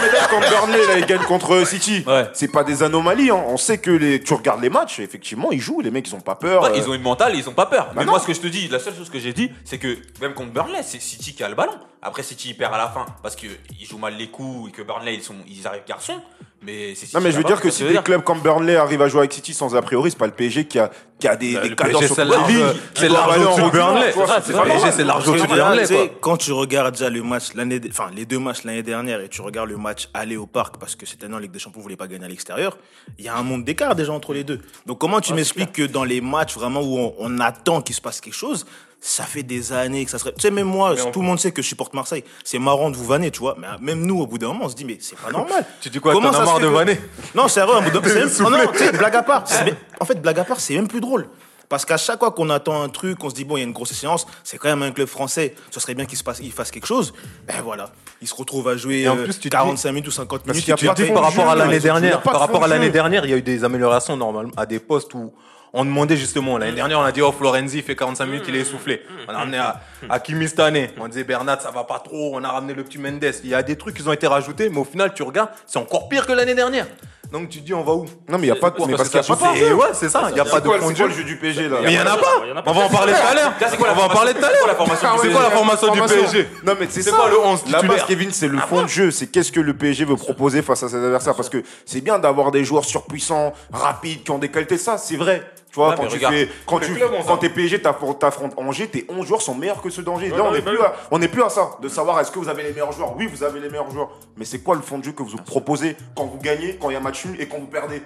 mais 0.00 0.08
quand 0.30 0.40
Burnley, 0.40 0.86
là, 0.86 0.98
il 0.98 1.04
gagne 1.04 1.20
contre 1.24 1.66
City, 1.66 2.02
Ouais. 2.06 2.30
c'est 2.32 2.50
pas 2.50 2.64
des 2.64 2.82
anomalies. 2.82 3.30
hein. 3.30 3.44
On 3.48 3.58
sait 3.58 3.76
que 3.76 3.90
les, 3.90 4.22
tu 4.22 4.32
regardes 4.32 4.62
les 4.62 4.70
matchs, 4.70 5.00
effectivement, 5.00 5.52
ils 5.52 5.60
jouent. 5.60 5.82
Les 5.82 5.90
mecs, 5.90 6.08
ils 6.08 6.14
ont 6.14 6.20
pas 6.20 6.36
peur. 6.36 6.62
Ouais, 6.62 6.70
euh, 6.70 6.76
ils 6.76 6.88
ont 6.88 6.94
une 6.94 7.02
mentale, 7.02 7.34
ils 7.36 7.46
ont 7.46 7.52
pas 7.54 7.66
peur. 7.66 7.90
mais 7.94 8.06
non. 8.06 8.12
moi, 8.12 8.20
ce 8.20 8.26
que 8.26 8.32
je 8.32 8.40
te 8.40 8.46
dis, 8.46 8.68
la 8.68 8.78
seule 8.78 8.94
chose 8.96 9.10
que 9.10 9.18
j'ai 9.18 9.34
dit, 9.34 9.50
c'est 9.66 9.76
que 9.78 9.98
même 10.22 10.32
contre 10.32 10.52
Burnley, 10.52 10.80
c'est 10.82 11.00
City 11.02 11.34
qui 11.34 11.44
a 11.44 11.48
le 11.50 11.54
ballon. 11.54 11.74
Après, 12.00 12.22
City 12.22 12.50
il 12.50 12.56
perd 12.56 12.72
à 12.72 12.78
la 12.78 12.88
fin 12.88 13.04
parce 13.22 13.36
qu'ils 13.36 13.50
jouent 13.86 13.98
mal 13.98 14.14
les 14.16 14.28
coups 14.28 14.70
et 14.70 14.72
que 14.72 14.80
Burnley 14.82 15.14
ils 15.16 15.22
sont, 15.22 15.34
ils 15.46 15.66
arrivent 15.66 15.82
garçons. 15.86 16.20
Mais 16.60 16.94
c'est 16.96 17.14
Non, 17.14 17.20
mais 17.20 17.30
je 17.30 17.36
veux 17.36 17.44
dire 17.44 17.60
que 17.60 17.70
si 17.70 17.84
des 17.84 17.90
dire. 17.90 18.02
clubs 18.02 18.22
comme 18.22 18.40
Burnley 18.40 18.74
arrivent 18.76 19.02
à 19.02 19.08
jouer 19.08 19.20
avec 19.20 19.32
City 19.32 19.54
sans 19.54 19.76
a 19.76 19.82
priori, 19.82 20.10
c'est 20.10 20.18
pas 20.18 20.26
le 20.26 20.32
PSG 20.32 20.66
qui 20.66 20.78
a, 20.80 20.90
qui 21.20 21.28
a 21.28 21.36
des, 21.36 21.54
Bah, 21.54 21.68
des 21.68 21.74
PSG, 21.76 22.06
sur 22.06 22.16
c'est 22.16 22.24
ligue, 22.24 22.64
c'est 22.94 23.06
qui 23.06 23.08
doivent 23.08 23.28
large 23.28 23.34
aller 23.36 23.44
en 23.44 23.50
au-dessus 23.52 23.60
de 23.60 23.66
Ligue 23.66 23.74
un, 23.76 23.92
Burnley. 23.92 24.12
c'est 24.12 24.12
c'est 24.12 24.24
pas 24.24 24.42
pas 24.42 24.52
normal. 24.52 24.68
PSG, 24.78 24.92
c'est 24.96 25.04
large 25.04 25.24
Je 25.24 25.26
veux 25.26 25.32
au-dessus 25.34 25.46
de 25.48 25.54
dire, 25.54 25.64
Burnley, 25.64 25.82
tu 25.82 25.88
sais, 25.88 26.08
quoi. 26.08 26.18
Quand 26.20 26.36
tu 26.36 26.52
regardes 26.52 26.94
déjà 26.94 27.10
le 27.10 27.22
match 27.22 27.54
l'année, 27.54 27.80
enfin 27.88 28.10
les 28.14 28.26
deux 28.26 28.38
matchs 28.40 28.64
l'année 28.64 28.82
dernière 28.82 29.20
et 29.20 29.28
tu 29.28 29.40
regardes 29.40 29.68
le 29.68 29.76
match 29.76 30.08
aller 30.14 30.36
au 30.36 30.46
parc 30.46 30.78
parce 30.78 30.96
que 30.96 31.06
cette 31.06 31.22
année 31.22 31.34
en 31.34 31.38
Ligue 31.38 31.52
des 31.52 31.60
Champions 31.60 31.78
vous 31.78 31.84
voulez 31.84 31.96
pas 31.96 32.08
gagner 32.08 32.24
à 32.24 32.28
l'extérieur, 32.28 32.76
il 33.18 33.24
y 33.24 33.28
a 33.28 33.36
un 33.36 33.42
monde 33.44 33.64
d'écart 33.64 33.94
déjà 33.94 34.12
entre 34.12 34.34
les 34.34 34.42
deux. 34.42 34.60
Donc 34.86 34.98
comment 34.98 35.20
tu 35.20 35.34
m'expliques 35.34 35.72
que 35.72 35.84
dans 35.84 36.04
les 36.04 36.20
matchs 36.20 36.54
vraiment 36.54 36.80
où 36.80 36.98
on, 36.98 37.14
on 37.18 37.38
attend 37.38 37.82
qu'il 37.82 37.94
se 37.94 38.00
passe 38.00 38.20
quelque 38.20 38.34
chose, 38.34 38.66
ça 39.00 39.24
fait 39.24 39.42
des 39.44 39.72
années 39.72 40.04
que 40.04 40.10
ça 40.10 40.18
serait. 40.18 40.32
Tu 40.34 40.40
sais 40.40 40.50
même 40.50 40.66
moi, 40.66 40.94
tout 41.12 41.20
le 41.20 41.26
monde 41.26 41.38
sait 41.38 41.52
que 41.52 41.62
je 41.62 41.68
supporte 41.68 41.94
Marseille. 41.94 42.24
C'est 42.44 42.58
marrant 42.58 42.90
de 42.90 42.96
vous 42.96 43.04
vanner, 43.04 43.30
tu 43.30 43.38
vois. 43.40 43.56
Mais 43.58 43.68
même 43.80 44.04
nous 44.04 44.20
au 44.20 44.26
bout 44.26 44.38
d'un 44.38 44.48
moment 44.48 44.64
on 44.64 44.68
se 44.68 44.74
dit 44.74 44.84
mais 44.84 44.98
c'est 45.00 45.16
pas 45.18 45.30
normal. 45.30 45.64
Tu 45.80 45.88
dis 45.90 46.00
quoi, 46.00 46.12
Comment 46.12 46.30
t'en 46.32 46.40
as 46.40 46.44
marre 46.44 46.58
de 46.60 46.64
que- 46.66 46.72
vanner 46.72 47.00
Non, 47.34 47.46
sérieux, 47.48 47.74
un 47.76 47.82
bout 47.82 47.90
d'un- 47.90 48.02
c'est 48.08 48.14
même- 48.42 48.50
non, 48.50 48.50
non, 48.50 48.72
tu 48.72 48.78
sais, 48.78 48.92
blague 48.92 49.14
à 49.16 49.22
part. 49.22 49.42
c'est- 49.46 49.74
En 50.00 50.04
fait, 50.04 50.20
blague 50.20 50.38
à 50.40 50.44
part, 50.44 50.58
c'est 50.60 50.74
même 50.74 50.88
plus 50.88 51.00
drôle. 51.00 51.28
Parce 51.68 51.84
qu'à 51.84 51.98
chaque 51.98 52.18
fois 52.20 52.30
qu'on 52.30 52.48
attend 52.48 52.80
un 52.82 52.88
truc, 52.88 53.22
on 53.22 53.28
se 53.28 53.34
dit, 53.34 53.44
bon, 53.44 53.58
il 53.58 53.60
y 53.60 53.62
a 53.62 53.66
une 53.66 53.74
grosse 53.74 53.92
séance, 53.92 54.26
c'est 54.42 54.56
quand 54.56 54.70
même 54.70 54.82
un 54.82 54.90
club 54.90 55.06
français, 55.06 55.54
ce 55.70 55.78
serait 55.80 55.94
bien 55.94 56.06
qu'il 56.06 56.16
se 56.16 56.24
passe, 56.24 56.38
il 56.42 56.50
fasse 56.50 56.70
quelque 56.70 56.86
chose. 56.86 57.12
Ben 57.46 57.56
voilà, 57.62 57.90
il 58.22 58.26
se 58.26 58.34
retrouve 58.34 58.68
à 58.68 58.76
jouer 58.78 59.06
en 59.06 59.18
euh, 59.18 59.24
plus, 59.24 59.34
tu 59.34 59.38
te 59.40 59.42
dis- 59.44 59.50
45 59.50 59.92
minutes 59.92 60.08
ou 60.08 60.10
50 60.10 60.46
minutes. 60.46 60.66
pas 60.66 60.74
Tu 60.76 60.88
dis 61.04 61.12
par 61.12 61.24
rapport 61.24 61.48
à 61.50 61.54
l'année 61.54 61.78
dernière, 61.78 62.22
par 62.22 62.40
rapport 62.40 62.64
à 62.64 62.68
l'année 62.68 62.88
dernière, 62.90 63.26
il 63.26 63.30
y 63.30 63.34
a 63.34 63.36
eu 63.36 63.42
des 63.42 63.64
améliorations 63.64 64.16
normalement 64.16 64.50
à 64.56 64.64
des 64.64 64.78
postes 64.78 65.12
où 65.14 65.30
on 65.72 65.84
demandait 65.84 66.16
justement. 66.16 66.58
L'année 66.58 66.72
dernière, 66.72 66.98
on 66.98 67.04
a 67.04 67.12
dit 67.12 67.22
oh 67.22 67.32
Florenzi 67.32 67.82
fait 67.82 67.96
45 67.96 68.26
minutes, 68.26 68.44
il 68.48 68.56
est 68.56 68.60
essoufflé. 68.60 69.02
On 69.28 69.34
a 69.34 69.38
ramené 69.38 69.58
à, 69.58 69.80
à 70.08 70.20
Kimi 70.20 70.48
cette 70.48 70.60
année. 70.60 70.90
On 70.98 71.08
disait 71.08 71.24
Bernat, 71.24 71.60
ça 71.60 71.70
va 71.70 71.84
pas 71.84 71.98
trop. 71.98 72.32
On 72.34 72.44
a 72.44 72.48
ramené 72.48 72.74
le 72.74 72.84
petit 72.84 72.98
Mendes. 72.98 73.24
Il 73.44 73.50
y 73.50 73.54
a 73.54 73.62
des 73.62 73.76
trucs 73.76 73.96
qui 73.96 74.06
ont 74.08 74.12
été 74.12 74.26
rajoutés, 74.26 74.68
mais 74.70 74.78
au 74.78 74.84
final, 74.84 75.12
tu 75.14 75.22
regardes, 75.22 75.50
c'est 75.66 75.78
encore 75.78 76.08
pire 76.08 76.26
que 76.26 76.32
l'année 76.32 76.54
dernière. 76.54 76.86
Donc 77.32 77.48
tu 77.50 77.60
te 77.60 77.66
dis 77.66 77.74
on 77.74 77.82
va 77.84 77.92
où? 77.92 78.06
Non, 78.28 78.38
mais 78.38 78.46
il 78.46 78.48
y 78.48 78.50
a 78.50 78.56
pas 78.56 78.70
de. 78.70 78.76
Mais 78.86 78.94
parce 78.96 79.08
qu'il 79.10 79.20
y 79.20 79.22
a 79.22 79.36
pas 79.36 79.52
de 79.52 79.56
Et 79.56 79.68
jeu. 79.68 79.74
ouais, 79.74 79.88
c'est 79.92 80.08
ça. 80.08 80.28
Il 80.30 80.36
y 80.36 80.40
a 80.40 80.44
pas 80.44 80.60
de 80.60 80.66
quoi, 80.68 80.78
fond 80.78 80.88
de 80.90 80.94
c'est 80.96 81.02
quoi 81.02 81.10
jeu. 81.10 81.16
le 81.16 81.18
jeu 81.20 81.24
du 81.24 81.36
PSG 81.36 81.68
là? 81.68 81.76
Mais 81.82 81.92
il 81.92 81.96
y 81.96 82.00
en 82.00 82.06
a 82.06 82.16
pas. 82.16 82.42
On 82.66 82.72
va 82.72 82.84
en 82.84 82.88
parler 82.88 83.12
tout 83.12 83.18
à 83.30 83.34
l'heure. 83.34 83.52
On 83.80 83.94
va 83.94 84.04
en 84.04 84.08
parler 84.08 84.32
tout 84.34 84.44
à 84.44 84.48
formation- 84.48 84.48
l'heure. 84.48 84.54
c'est 84.54 84.58
quoi 84.58 84.68
la 84.68 84.74
formation 84.74 85.08
C'est 85.12 85.28
du 85.28 85.30
quoi 85.34 85.42
la 85.42 85.48
PSG? 85.50 85.56
formation 85.56 85.92
du 85.92 85.98
Formation. 85.98 86.22
PSG 86.22 86.48
Non, 86.64 86.72
mais 86.80 86.86
c'est 86.90 87.10
quoi 87.10 87.28
le 87.28 87.38
11 87.40 87.60
La 87.70 87.82
base, 87.82 88.04
Kevin, 88.06 88.30
c'est 88.32 88.48
le 88.48 88.58
fond 88.58 88.82
de 88.82 88.88
jeu. 88.88 89.10
C'est 89.10 89.26
qu'est-ce 89.26 89.52
que 89.52 89.60
le 89.60 89.74
PSG 89.74 90.04
veut 90.04 90.16
proposer 90.16 90.62
face 90.62 90.82
à 90.82 90.88
ses 90.88 90.96
adversaires? 90.96 91.34
Parce 91.34 91.48
que 91.50 91.62
c'est 91.84 92.00
bien 92.00 92.18
d'avoir 92.18 92.50
des 92.50 92.64
joueurs 92.64 92.84
surpuissants, 92.84 93.52
rapides, 93.72 94.22
qui 94.24 94.30
ont 94.30 94.38
des 94.38 94.48
qualités. 94.50 94.78
Ça, 94.78 94.96
c'est 94.98 95.16
vrai. 95.16 95.42
Tu 95.78 95.84
vois, 95.84 95.90
Ouais, 95.90 95.94
quand 95.96 96.06
tu 96.08 96.14
regarde, 96.16 96.34
fais, 96.34 96.48
quand 96.66 96.78
tu, 96.80 96.94
clubs 96.94 97.10
quand 97.26 97.36
t'es 97.36 97.48
PSG, 97.50 97.80
t'affrontes 97.80 98.54
Angers, 98.56 98.88
tes 98.88 99.06
11 99.08 99.26
joueurs 99.26 99.42
sont 99.42 99.54
meilleurs 99.54 99.80
que 99.80 99.90
ceux 99.90 100.02
d'Angers. 100.02 100.28
Là, 100.30 100.42
on 100.42 100.50
n'est 100.50 100.60
plus, 100.60 100.80
à- 100.80 100.92
on 101.12 101.20
plus 101.20 101.42
à 101.42 101.48
ça, 101.48 101.70
de 101.80 101.88
savoir 101.88 102.18
est-ce 102.20 102.32
que 102.32 102.38
vous 102.40 102.48
avez 102.48 102.64
les 102.64 102.70
meilleurs 102.70 102.90
joueurs. 102.92 103.14
Oui, 103.16 103.26
vous 103.32 103.44
avez 103.44 103.60
les 103.60 103.68
meilleurs 103.68 103.90
joueurs. 103.90 104.10
Mais 104.36 104.44
c'est 104.44 104.58
quoi 104.58 104.74
le 104.74 104.82
fond 104.82 104.98
de 104.98 105.04
jeu 105.04 105.12
que 105.12 105.22
vous 105.22 105.36
proposez 105.36 105.96
quand 106.16 106.24
vous 106.24 106.38
gagnez, 106.38 106.76
quand 106.80 106.90
il 106.90 106.94
y 106.94 106.96
a 106.96 107.00
match 107.00 107.24
nul 107.26 107.40
et 107.40 107.46
quand 107.46 107.58
vous 107.58 107.66
perdez 107.66 108.02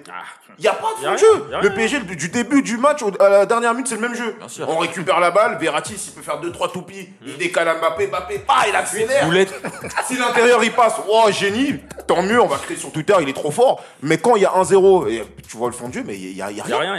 Il 0.59 0.61
n'y 0.61 0.67
a 0.67 0.73
pas 0.73 0.89
de 1.01 1.05
Ah. 1.07 1.13
A 1.13 1.17
fond 1.17 1.25
de 1.25 1.33
jeu. 1.49 1.55
a 1.55 1.61
Le. 1.61 1.73
PSG, 1.73 1.99
du 2.01 2.29
début 2.29 2.61
du 2.61 2.77
match 2.77 2.99
à 3.19 3.29
la 3.29 3.45
dernière 3.47 3.71
minute, 3.73 3.87
c'est 3.87 3.95
le 3.95 4.01
même 4.01 4.13
jeu. 4.15 4.35
On 4.67 4.77
récupère 4.77 5.19
la 5.19 5.31
balle, 5.31 5.57
Verratti, 5.59 5.97
s'il 5.97 6.13
peut 6.13 6.21
faire 6.21 6.39
2-3 6.39 6.71
toupies, 6.71 7.09
il 7.25 7.37
décale 7.37 7.67
à 7.69 7.75
Mbappé, 7.75 8.07
Mbappé, 8.07 8.39
pas, 8.39 8.65
il 8.69 8.75
accélère. 8.75 9.25
Boulette. 9.25 9.53
Si 10.07 10.17
l'intérieur 10.17 10.63
il 10.63 10.71
passe, 10.71 10.95
oh 11.09 11.29
génie, 11.31 11.75
tant 12.07 12.21
mieux, 12.21 12.39
on 12.41 12.47
va 12.47 12.57
créer 12.57 12.77
sur 12.77 12.91
Twitter, 12.91 13.13
il 13.21 13.29
est 13.29 13.33
trop 13.33 13.51
fort. 13.51 13.83
Mais 14.01 14.17
quand 14.17 14.35
il 14.35 14.41
y 14.43 14.45
a 14.45 14.51
1-0, 14.51 15.07
et 15.07 15.23
tu 15.47 15.57
vois 15.57 15.67
le 15.69 15.73
fond 15.73 15.87
de 15.87 15.93
jeu, 15.93 16.03
mais 16.05 16.15
il 16.15 16.35
y 16.35 16.41
a, 16.41 16.51
il 16.51 16.57
y 16.57 16.61
a 16.61 16.65
Il 16.65 16.69
y 16.69 16.73
a 16.73 16.79
rien. 16.79 16.95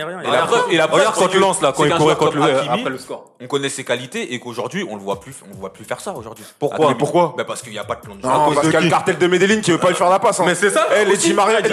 Y. 0.70 0.74
Et 0.74 0.77
la 0.79 0.87
Regarde 0.87 1.14
c'est 1.14 1.22
quand 1.22 1.29
tu 1.29 1.38
lances 1.38 1.61
là, 1.61 1.72
quand 1.77 1.85
il 1.85 1.94
courait 1.94 2.16
contre 2.16 2.37
le, 2.37 2.42
après 2.42 2.90
le 2.90 2.98
score. 2.98 3.31
On 3.40 3.46
connaît 3.46 3.68
ses 3.68 3.85
qualités 3.85 4.35
et 4.35 4.40
qu'aujourd'hui 4.40 4.87
on 4.88 4.96
le 4.96 5.03
voit 5.03 5.20
plus, 5.20 5.35
on 5.46 5.55
le 5.55 5.61
voit 5.61 5.72
plus 5.72 5.85
faire 5.85 6.00
ça 6.00 6.12
aujourd'hui. 6.12 6.44
Pourquoi 6.59 6.87
Hakimi. 6.87 6.98
Pourquoi 6.98 7.35
Bah 7.37 7.44
parce 7.44 7.62
qu'il 7.62 7.72
n'y 7.72 7.79
a 7.79 7.85
pas 7.85 7.96
de 7.96 8.00
plan 8.00 8.14
de 8.14 8.22
jeu. 8.22 8.29
Parce 8.29 8.55
de 8.57 8.61
qu'il 8.61 8.72
y 8.72 8.77
a 8.77 8.81
le 8.81 8.90
cartel 8.90 9.18
de 9.18 9.27
Medellin 9.27 9.61
qui 9.61 9.70
veut 9.70 9.79
pas 9.79 9.88
lui 9.88 9.96
faire 9.96 10.11
la 10.11 10.18
passe. 10.18 10.40
Mais 10.40 10.55
c'est 10.55 10.70
ça 10.70 10.87
Eh, 10.96 11.05
les. 11.05 11.16
Di 11.16 11.33
Maria, 11.33 11.62
t'as 11.62 11.68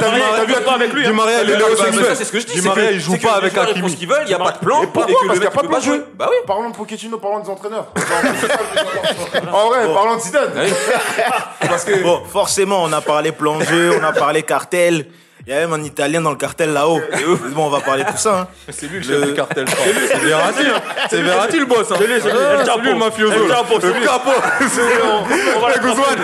vu, 0.45 0.53
avec 0.53 0.93
lui, 0.93 1.03
Di. 1.03 1.11
Maria, 1.11 1.43
il 1.43 1.49
est 1.49 1.57
mais 1.57 2.15
c'est 2.15 2.25
ce 2.25 2.31
que 2.31 2.39
je 2.39 2.45
dis. 2.45 2.59
Di 2.59 2.67
Maria, 2.67 2.91
il 2.91 2.99
joue 2.99 3.17
pas 3.17 3.33
avec 3.33 3.57
Hakimi. 3.57 3.89
ce 3.91 3.95
qu'ils 3.95 4.07
veulent, 4.07 4.23
il 4.25 4.29
n'y 4.29 4.33
a 4.33 4.39
pas 4.39 4.51
de 4.51 4.59
plan. 4.59 4.83
Et 4.83 4.87
pourquoi 4.87 5.13
Parce 5.27 5.39
qu'il 5.39 5.41
n'y 5.41 5.45
a 5.47 5.51
pas 5.51 5.61
de 5.61 5.67
peut 5.67 5.73
pas 5.73 5.79
jeu. 5.79 6.07
Bah 6.15 6.27
oui. 6.29 6.37
Parlons 6.45 6.69
de 6.69 6.75
Pochettino, 6.75 7.17
parlons 7.17 7.39
des 7.39 7.49
entraîneurs. 7.49 7.87
en 9.53 9.67
vrai, 9.67 9.93
parlons 9.93 10.15
de 10.15 10.21
Zidane. 10.21 10.51
Parce 11.61 11.85
que 11.85 12.01
Bon, 12.01 12.21
forcément, 12.25 12.83
on 12.83 12.91
a 12.93 13.01
parlé 13.01 13.31
plan 13.31 13.57
de 13.57 13.63
jeu, 13.63 13.91
on 13.99 14.03
a 14.03 14.11
parlé 14.11 14.43
cartel. 14.43 15.05
Il 15.47 15.51
y 15.53 15.55
a 15.55 15.59
même 15.61 15.73
un 15.73 15.83
Italien 15.83 16.21
dans 16.21 16.29
le 16.29 16.35
cartel 16.35 16.71
là-haut. 16.71 17.01
Bon, 17.55 17.65
on 17.65 17.69
va 17.69 17.79
parler 17.79 18.03
de 18.03 18.09
tout 18.11 18.17
ça. 18.17 18.41
hein. 18.41 18.47
C'est 18.69 18.87
lui 18.87 18.97
le 18.99 19.03
chef 19.03 19.25
du 19.27 19.33
cartel. 19.33 19.65
C'est 19.67 20.19
Verratti, 20.19 20.63
hein. 20.67 20.81
C'est 21.09 21.21
Verratti 21.21 21.59
le 21.59 21.65
boss. 21.65 21.91
hein. 21.91 21.95
C'est 21.97 22.07
lui, 22.07 22.21
c'est 22.21 22.29
lui. 22.31 22.37
Ah, 22.39 22.63
C'est 22.63 22.81
lui 22.81 22.89
le 22.89 22.95
mafioso. 22.95 23.47
Chapo, 23.47 23.79
c'est 23.81 23.87
Le 23.87 23.93
lui. 23.93 24.05
capo. 24.05 24.31
C'est 24.69 24.81
lui. 24.81 25.01
On 25.55 25.59
va 25.59 25.69
la 25.69 25.77
Guzman. 25.79 26.17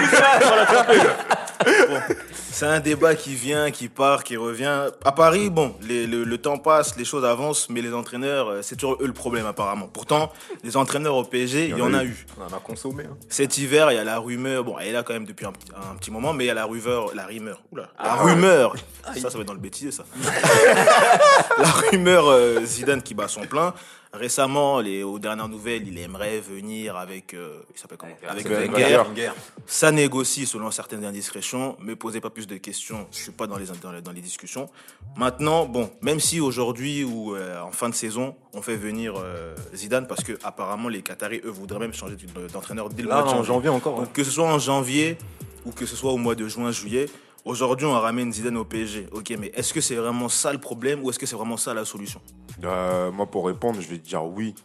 C'est 2.57 2.65
un 2.65 2.79
débat 2.79 3.13
qui 3.13 3.35
vient, 3.35 3.69
qui 3.69 3.87
part, 3.87 4.23
qui 4.23 4.35
revient. 4.35 4.87
À 5.05 5.11
Paris, 5.11 5.51
bon, 5.51 5.75
les- 5.83 6.07
le, 6.07 6.23
le 6.23 6.37
temps 6.39 6.57
passe, 6.57 6.97
les 6.97 7.05
choses 7.05 7.23
avancent, 7.23 7.69
mais 7.69 7.83
les 7.83 7.93
entraîneurs, 7.93 8.47
euh, 8.49 8.59
c'est 8.63 8.75
toujours 8.75 8.97
eux 8.99 9.05
le 9.05 9.13
problème 9.13 9.45
apparemment. 9.45 9.87
Pourtant, 9.87 10.31
les 10.63 10.75
entraîneurs 10.75 11.13
au 11.13 11.23
PSG, 11.23 11.65
il 11.69 11.77
y 11.77 11.81
en 11.83 11.93
a 11.93 12.03
eu. 12.03 12.25
On 12.35 12.51
en 12.51 12.57
a 12.57 12.59
consommé. 12.59 13.03
hein. 13.03 13.15
Cet 13.29 13.59
hiver, 13.59 13.91
il 13.91 13.95
y 13.95 13.99
a 13.99 14.03
la 14.03 14.17
rumeur, 14.17 14.63
bon, 14.63 14.75
elle 14.79 14.87
est 14.87 14.91
là 14.91 15.03
quand 15.03 15.13
même 15.13 15.25
depuis 15.27 15.45
un, 15.45 15.51
petit- 15.51 15.67
un 15.75 15.95
petit 15.97 16.09
moment, 16.09 16.33
mais 16.33 16.45
il 16.45 16.47
y 16.47 16.49
a 16.49 16.55
la 16.55 16.65
rumeur, 16.65 17.13
la 17.13 17.27
rumeur, 17.27 17.61
oula, 17.71 17.83
la 17.83 17.89
Ah 17.99 18.15
rumeur, 18.23 18.75
ça, 19.21 19.29
ça 19.29 19.37
va 19.37 19.41
être 19.41 19.45
dans 19.47 19.53
le 19.53 19.59
bêtisier, 19.59 19.91
ça. 19.91 20.03
la 21.59 21.69
rumeur 21.91 22.27
euh, 22.27 22.65
Zidane 22.65 23.03
qui 23.03 23.13
bat 23.13 23.27
son 23.27 23.41
plein. 23.41 23.75
Récemment, 24.17 24.79
les, 24.81 25.03
aux 25.03 25.19
dernières 25.19 25.47
nouvelles, 25.47 25.87
il 25.87 25.97
aimerait 25.99 26.39
venir 26.39 26.97
avec, 26.97 27.33
euh, 27.33 27.59
il 27.73 27.79
s'appelle 27.79 27.97
comment? 27.97 28.13
Avec 28.27 28.45
Avec 28.47 28.71
Wenger. 28.73 28.97
Wenger. 29.07 29.31
Ça 29.65 29.91
négocie 29.91 30.45
selon 30.45 30.71
certaines 30.71 31.05
indiscrétions. 31.05 31.77
Me 31.79 31.95
posez 31.95 32.19
pas 32.19 32.29
plus 32.29 32.47
de 32.47 32.57
questions. 32.57 33.07
Je 33.11 33.17
suis 33.17 33.31
pas 33.31 33.47
dans 33.47 33.57
les 33.57 33.67
dans 33.81 33.91
les, 33.91 34.01
dans 34.01 34.11
les 34.11 34.21
discussions. 34.21 34.69
Maintenant, 35.15 35.65
bon, 35.65 35.89
même 36.01 36.19
si 36.19 36.39
aujourd'hui 36.39 37.03
ou 37.03 37.35
euh, 37.35 37.61
en 37.61 37.71
fin 37.71 37.89
de 37.89 37.95
saison, 37.95 38.35
on 38.53 38.61
fait 38.61 38.75
venir 38.75 39.13
euh, 39.17 39.55
Zidane 39.75 40.07
parce 40.07 40.23
que 40.23 40.33
apparemment 40.43 40.89
les 40.89 41.01
Qataris 41.01 41.41
eux 41.45 41.49
voudraient 41.49 41.79
même 41.79 41.93
changer 41.93 42.15
de- 42.15 42.47
d'entraîneur 42.47 42.89
dès 42.89 43.03
le 43.03 43.09
mois 43.09 43.21
de 43.23 43.27
en 43.29 43.43
janvier 43.43 43.69
encore. 43.69 43.97
hein. 43.99 44.03
donc, 44.03 44.13
que 44.13 44.23
ce 44.23 44.31
soit 44.31 44.45
en 44.51 44.59
janvier 44.59 45.17
ou 45.65 45.71
que 45.71 45.85
ce 45.85 45.95
soit 45.95 46.11
au 46.11 46.17
mois 46.17 46.35
de 46.35 46.47
juin, 46.47 46.71
juillet, 46.71 47.07
aujourd'hui 47.47 47.85
on 47.85 47.93
ramène 47.93 48.31
Zidane 48.31 48.57
au 48.57 48.65
PSG. 48.65 49.07
Ok, 49.11 49.33
mais 49.39 49.51
est-ce 49.55 49.73
que 49.73 49.81
c'est 49.81 49.95
vraiment 49.95 50.29
ça 50.29 50.51
le 50.51 50.59
problème 50.59 51.03
ou 51.03 51.09
est-ce 51.09 51.19
que 51.19 51.25
c'est 51.25 51.35
vraiment 51.35 51.57
ça 51.57 51.73
la 51.73 51.85
solution? 51.85 52.21
Euh, 52.63 53.11
moi, 53.11 53.25
pour 53.25 53.45
répondre, 53.47 53.79
je 53.81 53.87
vais 53.87 53.97
dire 53.97 54.25
oui. 54.25 54.55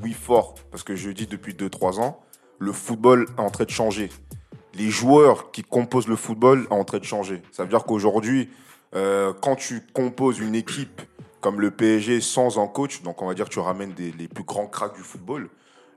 Oui, 0.00 0.12
fort. 0.12 0.54
Parce 0.70 0.82
que 0.82 0.94
je 0.94 1.10
dis 1.10 1.26
depuis 1.26 1.54
2-3 1.54 2.00
ans, 2.00 2.20
le 2.58 2.72
football 2.72 3.26
est 3.36 3.40
en 3.40 3.50
train 3.50 3.64
de 3.64 3.70
changer. 3.70 4.10
Les 4.74 4.90
joueurs 4.90 5.50
qui 5.50 5.62
composent 5.62 6.08
le 6.08 6.16
football 6.16 6.66
sont 6.68 6.74
en 6.74 6.84
train 6.84 6.98
de 6.98 7.04
changer. 7.04 7.42
Ça 7.50 7.64
veut 7.64 7.68
dire 7.68 7.84
qu'aujourd'hui, 7.84 8.48
euh, 8.94 9.32
quand 9.40 9.56
tu 9.56 9.82
composes 9.92 10.38
une 10.38 10.54
équipe 10.54 11.02
comme 11.40 11.60
le 11.60 11.72
PSG 11.72 12.20
sans 12.20 12.60
un 12.60 12.68
coach, 12.68 13.02
donc 13.02 13.20
on 13.20 13.26
va 13.26 13.34
dire 13.34 13.46
que 13.46 13.52
tu 13.52 13.58
ramènes 13.58 13.94
les 13.98 14.28
plus 14.28 14.44
grands 14.44 14.68
cracks 14.68 14.94
du 14.94 15.02
football, 15.02 15.50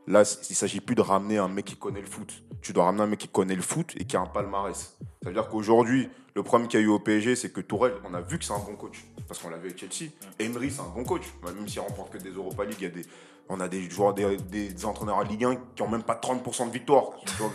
là, 0.07 0.23
il 0.49 0.55
s'agit 0.55 0.79
plus 0.79 0.95
de 0.95 1.01
ramener 1.01 1.37
un 1.37 1.47
mec 1.47 1.65
qui 1.65 1.75
connaît 1.75 2.01
le 2.01 2.07
foot. 2.07 2.43
Tu 2.61 2.73
dois 2.73 2.85
ramener 2.85 3.03
un 3.03 3.07
mec 3.07 3.19
qui 3.19 3.27
connaît 3.27 3.55
le 3.55 3.61
foot 3.61 3.93
et 3.97 4.05
qui 4.05 4.17
a 4.17 4.21
un 4.21 4.25
palmarès. 4.25 4.97
Ça 5.23 5.29
veut 5.29 5.33
dire 5.33 5.47
qu'aujourd'hui, 5.47 6.09
le 6.35 6.43
problème 6.43 6.67
qu'il 6.67 6.79
y 6.79 6.83
a 6.83 6.85
eu 6.85 6.89
au 6.89 6.99
PSG, 6.99 7.35
c'est 7.35 7.51
que 7.51 7.61
Tourelle, 7.61 7.93
on 8.03 8.13
a 8.13 8.21
vu 8.21 8.37
que 8.37 8.45
c'est 8.45 8.53
un 8.53 8.59
bon 8.59 8.75
coach. 8.75 9.05
Parce 9.27 9.39
qu'on 9.39 9.49
l'a 9.49 9.57
vu 9.57 9.69
avec 9.69 9.79
Chelsea. 9.79 10.11
Emery, 10.39 10.69
c'est 10.69 10.81
un 10.81 10.89
bon 10.93 11.03
coach. 11.03 11.23
Bah, 11.41 11.51
Même 11.55 11.67
s'il 11.67 11.79
remporte 11.79 12.11
que 12.11 12.17
des 12.17 12.29
Europa 12.29 12.65
League, 12.65 12.77
il 12.79 12.83
y 12.83 12.87
a 12.87 12.89
des, 12.89 13.05
on 13.49 13.59
a 13.59 13.67
des 13.67 13.89
joueurs, 13.89 14.13
des, 14.13 14.85
entraîneurs 14.85 15.19
à 15.19 15.23
Ligue 15.23 15.45
1 15.45 15.55
qui 15.75 15.81
ont 15.81 15.87
même 15.87 16.03
pas 16.03 16.19
30% 16.21 16.67
de 16.67 16.71
victoire 16.71 17.11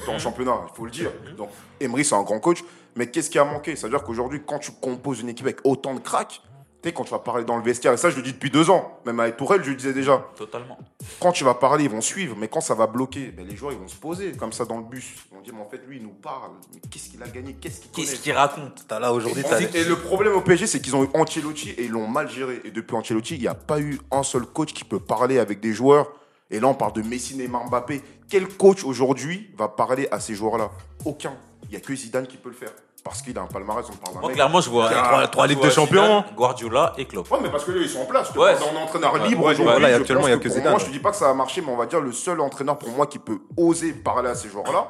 dans 0.06 0.12
le 0.14 0.18
championnat, 0.18 0.60
il 0.68 0.76
faut 0.76 0.84
le 0.84 0.90
dire. 0.90 1.10
Donc, 1.36 1.50
Emery, 1.80 2.04
c'est 2.04 2.14
un 2.14 2.22
grand 2.22 2.40
coach. 2.40 2.64
Mais 2.96 3.10
qu'est-ce 3.10 3.30
qui 3.30 3.38
a 3.38 3.44
manqué? 3.44 3.76
Ça 3.76 3.86
veut 3.86 3.96
dire 3.96 4.02
qu'aujourd'hui, 4.02 4.42
quand 4.44 4.58
tu 4.58 4.72
composes 4.72 5.20
une 5.20 5.28
équipe 5.28 5.46
avec 5.46 5.60
autant 5.64 5.94
de 5.94 6.00
cracks, 6.00 6.42
tu 6.82 6.88
sais, 6.88 6.94
quand 6.94 7.04
tu 7.04 7.10
vas 7.10 7.18
parler 7.18 7.44
dans 7.44 7.56
le 7.58 7.62
vestiaire, 7.62 7.92
et 7.92 7.98
ça, 7.98 8.08
je 8.08 8.16
le 8.16 8.22
dis 8.22 8.32
depuis 8.32 8.50
deux 8.50 8.70
ans, 8.70 9.00
même 9.04 9.20
avec 9.20 9.36
Tourelle, 9.36 9.62
je 9.62 9.70
le 9.70 9.76
disais 9.76 9.92
déjà 9.92 10.24
Totalement. 10.34 10.78
quand 11.20 11.30
tu 11.30 11.44
vas 11.44 11.52
parler, 11.52 11.84
ils 11.84 11.90
vont 11.90 12.00
suivre, 12.00 12.36
mais 12.38 12.48
quand 12.48 12.62
ça 12.62 12.74
va 12.74 12.86
bloquer, 12.86 13.26
ben, 13.26 13.46
les 13.46 13.54
joueurs 13.54 13.72
ils 13.72 13.78
vont 13.78 13.88
se 13.88 13.96
poser 13.96 14.32
comme 14.32 14.52
ça 14.52 14.64
dans 14.64 14.78
le 14.78 14.84
bus. 14.84 15.04
Ils 15.30 15.34
vont 15.34 15.42
dire, 15.42 15.54
mais 15.54 15.60
en 15.60 15.68
fait, 15.68 15.80
lui, 15.86 15.98
il 15.98 16.02
nous 16.02 16.08
parle. 16.14 16.52
Mais 16.72 16.80
qu'est-ce 16.90 17.10
qu'il 17.10 17.22
a 17.22 17.28
gagné? 17.28 17.54
Qu'est-ce 17.60 17.80
qu'il 17.82 17.90
Qu'est-ce 17.90 18.20
qu'il 18.22 18.32
raconte? 18.32 18.84
T'as 18.88 18.98
là 18.98 19.12
aujourd'hui, 19.12 19.42
t'as 19.42 19.60
Et 19.60 19.84
le 19.84 19.96
problème 19.96 20.32
au 20.34 20.40
PSG, 20.40 20.66
c'est 20.66 20.80
qu'ils 20.80 20.96
ont 20.96 21.04
eu 21.04 21.08
Ancelotti 21.12 21.70
et 21.70 21.84
ils 21.84 21.90
l'ont 21.90 22.08
mal 22.08 22.30
géré. 22.30 22.62
Et 22.64 22.70
depuis 22.70 22.96
Ancelotti, 22.96 23.34
il 23.34 23.40
n'y 23.42 23.48
a 23.48 23.54
pas 23.54 23.78
eu 23.78 24.00
un 24.10 24.22
seul 24.22 24.46
coach 24.46 24.72
qui 24.72 24.84
peut 24.84 25.00
parler 25.00 25.38
avec 25.38 25.60
des 25.60 25.74
joueurs. 25.74 26.10
Et 26.50 26.58
là, 26.60 26.66
on 26.66 26.74
parle 26.74 26.94
de 26.94 27.02
Messi, 27.02 27.36
Neymar, 27.36 27.68
Mbappé. 27.68 28.00
Quel 28.28 28.48
coach 28.48 28.84
aujourd'hui 28.84 29.50
va 29.56 29.68
parler 29.68 30.08
à 30.10 30.18
ces 30.18 30.34
joueurs-là? 30.34 30.70
Aucun. 31.04 31.34
Il 31.64 31.70
n'y 31.70 31.76
a 31.76 31.80
que 31.80 31.94
Zidane 31.94 32.26
qui 32.26 32.36
peut 32.36 32.48
le 32.48 32.54
faire. 32.56 32.72
Parce 33.02 33.22
qu'il 33.22 33.36
a 33.38 33.42
un 33.42 33.46
palmarès, 33.46 33.86
on 33.88 33.96
parle 33.96 34.14
d'un 34.14 34.20
Moi, 34.20 34.28
mec. 34.28 34.34
clairement, 34.36 34.60
je 34.60 34.68
vois 34.68 34.90
trois- 35.28 35.46
Ligues 35.46 35.60
des 35.62 35.70
Champions. 35.70 36.02
Zidane, 36.22 36.24
Guardiola 36.36 36.92
et 36.98 37.06
Klopp. 37.06 37.30
Ouais, 37.30 37.38
mais 37.42 37.48
parce 37.50 37.64
que 37.64 37.70
là, 37.72 37.80
ils 37.80 37.88
sont 37.88 38.00
en 38.00 38.04
place. 38.04 38.28
Je 38.28 38.32
te 38.34 38.38
Ouais, 38.38 38.54
parle 38.54 38.74
d'un 38.74 38.80
entraîneur 38.80 39.12
ouais, 39.14 39.28
libre 39.28 39.40
ouais, 39.44 39.52
aujourd'hui. 39.54 39.64
voilà, 39.72 39.88
je 39.90 40.00
actuellement, 40.00 40.20
pense 40.22 40.28
il 40.28 40.32
y 40.32 40.34
a 40.34 40.38
que 40.38 40.42
pour 40.48 40.52
Zidane. 40.56 40.70
Moi, 40.72 40.78
je 40.80 40.84
te 40.86 40.90
dis 40.90 40.98
pas 40.98 41.10
que 41.10 41.16
ça 41.16 41.26
va 41.26 41.34
marcher, 41.34 41.60
mais 41.62 41.72
on 41.72 41.76
va 41.76 41.86
dire 41.86 42.00
le 42.00 42.12
seul 42.12 42.40
entraîneur 42.40 42.76
pour 42.78 42.90
moi 42.90 43.06
qui 43.06 43.18
peut 43.18 43.38
oser 43.56 43.92
parler 43.94 44.28
à 44.28 44.34
ces 44.34 44.48
joueurs-là, 44.50 44.88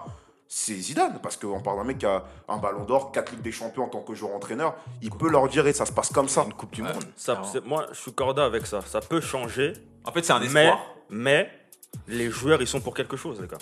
c'est 0.48 0.74
Zidane. 0.74 1.20
Parce 1.22 1.36
qu'on 1.36 1.60
parle 1.60 1.78
d'un 1.78 1.84
mec 1.84 1.98
qui 1.98 2.06
a 2.06 2.24
un 2.48 2.56
ballon 2.56 2.82
d'or, 2.84 3.12
4 3.12 3.30
Ligues 3.30 3.42
des 3.42 3.52
Champions 3.52 3.84
en 3.84 3.88
tant 3.88 4.00
que 4.00 4.12
joueur 4.14 4.34
entraîneur. 4.34 4.74
Il 5.02 5.10
peut 5.12 5.28
leur 5.30 5.46
dire, 5.48 5.64
et 5.68 5.72
ça 5.72 5.86
se 5.86 5.92
passe 5.92 6.10
comme 6.10 6.28
ça. 6.28 6.42
une 6.44 6.52
Coupe 6.54 6.72
du. 6.74 6.82
Monde. 6.82 6.92
Ça, 7.16 7.34
Clairement. 7.34 7.52
c'est- 7.52 7.64
moi, 7.64 7.86
je 7.92 8.00
suis 8.00 8.12
corda 8.12 8.44
avec 8.44 8.66
ça. 8.66 8.80
Ça 8.84 9.00
peut 9.00 9.20
changer, 9.20 9.74
En 10.04 10.10
fait, 10.10 10.24
c'est 10.24 10.32
un 10.32 10.40
mais, 10.40 10.46
espoir. 10.66 10.80
mais 11.10 11.48
les 12.08 12.28
joueurs, 12.28 12.60
ils 12.60 12.66
sont 12.66 12.80
pour 12.80 12.94
quelque 12.94 13.16
chose, 13.16 13.40
les 13.40 13.46
gars. 13.46 13.58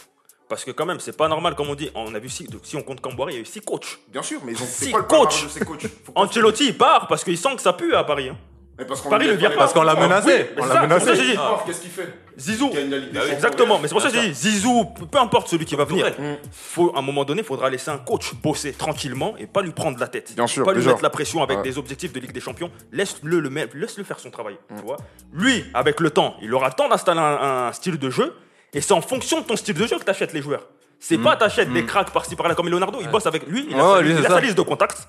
Parce 0.48 0.64
que 0.64 0.70
quand 0.70 0.86
même, 0.86 0.98
c'est 1.00 1.16
pas 1.16 1.28
normal, 1.28 1.54
comme 1.54 1.68
on 1.68 1.74
dit. 1.74 1.90
On 1.94 2.14
a 2.14 2.18
vu, 2.18 2.28
si, 2.28 2.46
si 2.62 2.76
on 2.76 2.82
compte 2.82 3.00
Camboire, 3.00 3.30
il 3.30 3.34
y 3.34 3.36
a 3.38 3.40
eu 3.40 3.44
six 3.44 3.60
coachs. 3.60 3.98
Bien 4.08 4.22
sûr, 4.22 4.40
mais 4.44 4.52
ils 4.52 4.62
ont 4.62 4.66
Si 4.66 4.86
c'est 4.86 4.90
quoi 4.90 5.00
le 5.00 5.06
coach. 5.06 5.28
palmarès 5.40 5.44
de 5.54 5.58
ces 5.58 5.64
coachs? 5.64 5.86
Faut 6.04 6.12
Ancelotti, 6.14 6.66
il 6.68 6.78
part 6.78 7.06
parce 7.06 7.22
qu'il 7.24 7.36
sent 7.36 7.54
que 7.56 7.60
ça 7.62 7.72
pue 7.74 7.94
à 7.94 8.04
Paris. 8.04 8.30
hein. 8.30 8.36
Mais 8.78 8.84
parce 8.84 9.00
qu'on 9.00 9.10
Paris 9.10 9.26
le 9.26 9.32
vire 9.34 9.50
pas. 9.50 9.56
Parce 9.56 9.72
qu'on 9.72 9.82
l'a 9.82 9.94
Ah, 9.96 10.00
menacé. 10.00 10.50
on 10.56 10.62
ça, 10.62 10.68
l'a 10.68 10.74
c'est 10.74 10.80
menacé. 10.82 11.04
pour 11.06 11.06
ça 11.06 11.12
que 11.12 11.18
j'ai 11.26 11.32
dit. 11.32 11.36
Ah, 11.38 11.62
Qu'est-ce 11.66 11.80
qu'il 11.80 11.90
fait? 11.90 12.14
Zizou. 12.38 12.70
Gagne 12.70 12.88
la 12.90 12.98
Ligue 12.98 13.10
des 13.10 13.18
Champions. 13.18 13.34
Exactement, 13.34 13.78
mais 13.80 13.88
c'est 13.88 13.94
pour 13.94 14.00
ça 14.02 14.08
que 14.08 14.14
j'ai 14.14 14.28
dit, 14.28 14.34
Zizou, 14.34 14.84
peu 15.10 15.18
importe 15.18 15.48
celui 15.48 15.64
qui 15.64 15.74
va 15.74 15.84
venir, 15.84 16.14
Tourelle. 16.14 16.38
faut, 16.52 16.92
à 16.94 17.00
un 17.00 17.02
moment 17.02 17.24
donné, 17.24 17.40
il 17.40 17.44
faudra 17.44 17.68
laisser 17.68 17.90
un 17.90 17.98
coach 17.98 18.32
bosser 18.34 18.72
tranquillement 18.72 19.34
et 19.36 19.48
pas 19.48 19.62
lui 19.62 19.72
prendre 19.72 19.98
la 19.98 20.06
tête. 20.06 20.32
Bien 20.36 20.46
sûr, 20.46 20.64
Pas 20.64 20.72
lui 20.72 20.78
déjà. 20.78 20.90
mettre 20.92 21.02
la 21.02 21.10
pression 21.10 21.42
avec 21.42 21.58
Ouais. 21.58 21.64
des 21.64 21.76
objectifs 21.76 22.12
de 22.12 22.20
Ligue 22.20 22.30
des 22.32 22.40
Champions. 22.40 22.70
Laisse-le 22.92 23.40
le 23.40 23.50
mettre- 23.50 23.76
laisse-le 23.76 24.04
faire 24.04 24.20
son 24.20 24.30
travail. 24.30 24.56
Tu 24.76 24.82
vois 24.84 24.96
lui, 25.32 25.64
avec 25.74 25.98
le 25.98 26.10
temps, 26.10 26.36
il 26.40 26.54
aura 26.54 26.68
le 26.68 26.74
temps 26.74 26.88
d'installer 26.88 27.18
un, 27.20 27.66
un 27.66 27.72
style 27.72 27.98
de 27.98 28.10
jeu 28.10 28.32
et 28.74 28.80
c'est 28.80 28.92
en 28.92 29.00
fonction 29.00 29.40
de 29.40 29.46
ton 29.46 29.56
style 29.56 29.74
de 29.74 29.86
jeu 29.86 29.98
que 29.98 30.04
tu 30.04 30.10
achètes 30.10 30.32
les 30.32 30.42
joueurs. 30.42 30.66
C'est 31.00 31.18
pas 31.18 31.36
t'achètes 31.36 31.72
des 31.72 31.86
cracks 31.86 32.10
par-ci 32.10 32.34
par-là 32.34 32.54
comme 32.54 32.68
Leonardo, 32.68 32.98
il 33.00 33.08
bosse 33.08 33.26
avec 33.26 33.46
lui, 33.46 33.66
il 33.70 33.76
a, 33.78 33.94
sa, 33.94 34.00
lui, 34.00 34.10
il 34.10 34.16
c'est 34.16 34.24
a 34.26 34.28
ça. 34.28 34.34
sa 34.34 34.40
liste 34.40 34.56
de 34.56 34.62
contacts. 34.62 35.08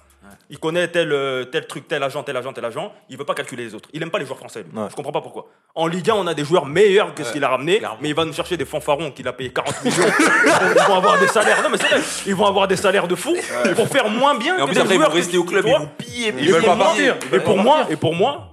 Il 0.51 0.57
connaît 0.57 0.87
tel, 0.87 1.11
euh, 1.11 1.45
tel 1.45 1.67
truc, 1.67 1.87
tel 1.87 2.01
agent, 2.01 2.23
tel 2.23 2.35
agent, 2.35 2.51
tel 2.53 2.65
agent. 2.65 2.91
Il 3.07 3.17
veut 3.19 3.23
pas 3.23 3.35
calculer 3.35 3.65
les 3.65 3.75
autres. 3.75 3.87
Il 3.93 4.01
aime 4.01 4.09
pas 4.09 4.17
les 4.17 4.25
joueurs 4.25 4.39
français. 4.39 4.63
lui. 4.67 4.79
Ouais. 4.79 4.87
Je 4.89 4.95
comprends 4.95 5.11
pas 5.11 5.21
pourquoi. 5.21 5.47
En 5.75 5.85
Ligue 5.85 6.09
1, 6.09 6.15
on 6.15 6.25
a 6.25 6.33
des 6.33 6.43
joueurs 6.43 6.65
meilleurs 6.65 7.13
que 7.13 7.23
ce 7.23 7.31
qu'il 7.33 7.43
a 7.43 7.49
ramené, 7.49 7.77
clairement. 7.77 7.97
mais 8.01 8.09
il 8.09 8.15
va 8.15 8.25
nous 8.25 8.33
chercher 8.33 8.57
des 8.57 8.65
fanfarons 8.65 9.11
qu'il 9.11 9.27
a 9.27 9.33
payé 9.33 9.51
40 9.51 9.83
millions. 9.85 9.97
ils 10.75 10.81
vont 10.87 10.95
avoir 10.95 11.19
des 11.19 11.27
salaires. 11.27 11.61
Non, 11.61 11.69
mais 11.69 11.77
c'est 11.77 11.87
vrai. 11.89 12.01
Ils 12.25 12.33
vont 12.33 12.47
avoir 12.47 12.67
des 12.67 12.77
salaires 12.77 13.07
de 13.07 13.13
fou 13.13 13.35
pour 13.75 13.87
faire 13.89 14.09
moins 14.09 14.35
bien 14.39 14.57
Et 14.57 14.61
en 14.61 14.65
que 14.65 14.71
plus, 14.71 14.75
des 14.75 14.81
après, 14.81 14.95
ils 14.95 14.97
joueurs 14.97 15.09
vont 15.11 15.15
rester 15.15 15.37
au 15.37 15.43
club, 15.43 15.65
ils 15.67 15.71
vont 15.71 15.89
piller, 15.99 16.33
Ils 16.39 16.51
veulent 16.51 16.63
pas 16.63 16.75
partir. 16.75 17.15
Et 17.31 17.39
pour 17.39 17.57
moi, 17.57 17.85
et 17.91 17.95
pour 17.95 18.15
moi, 18.15 18.48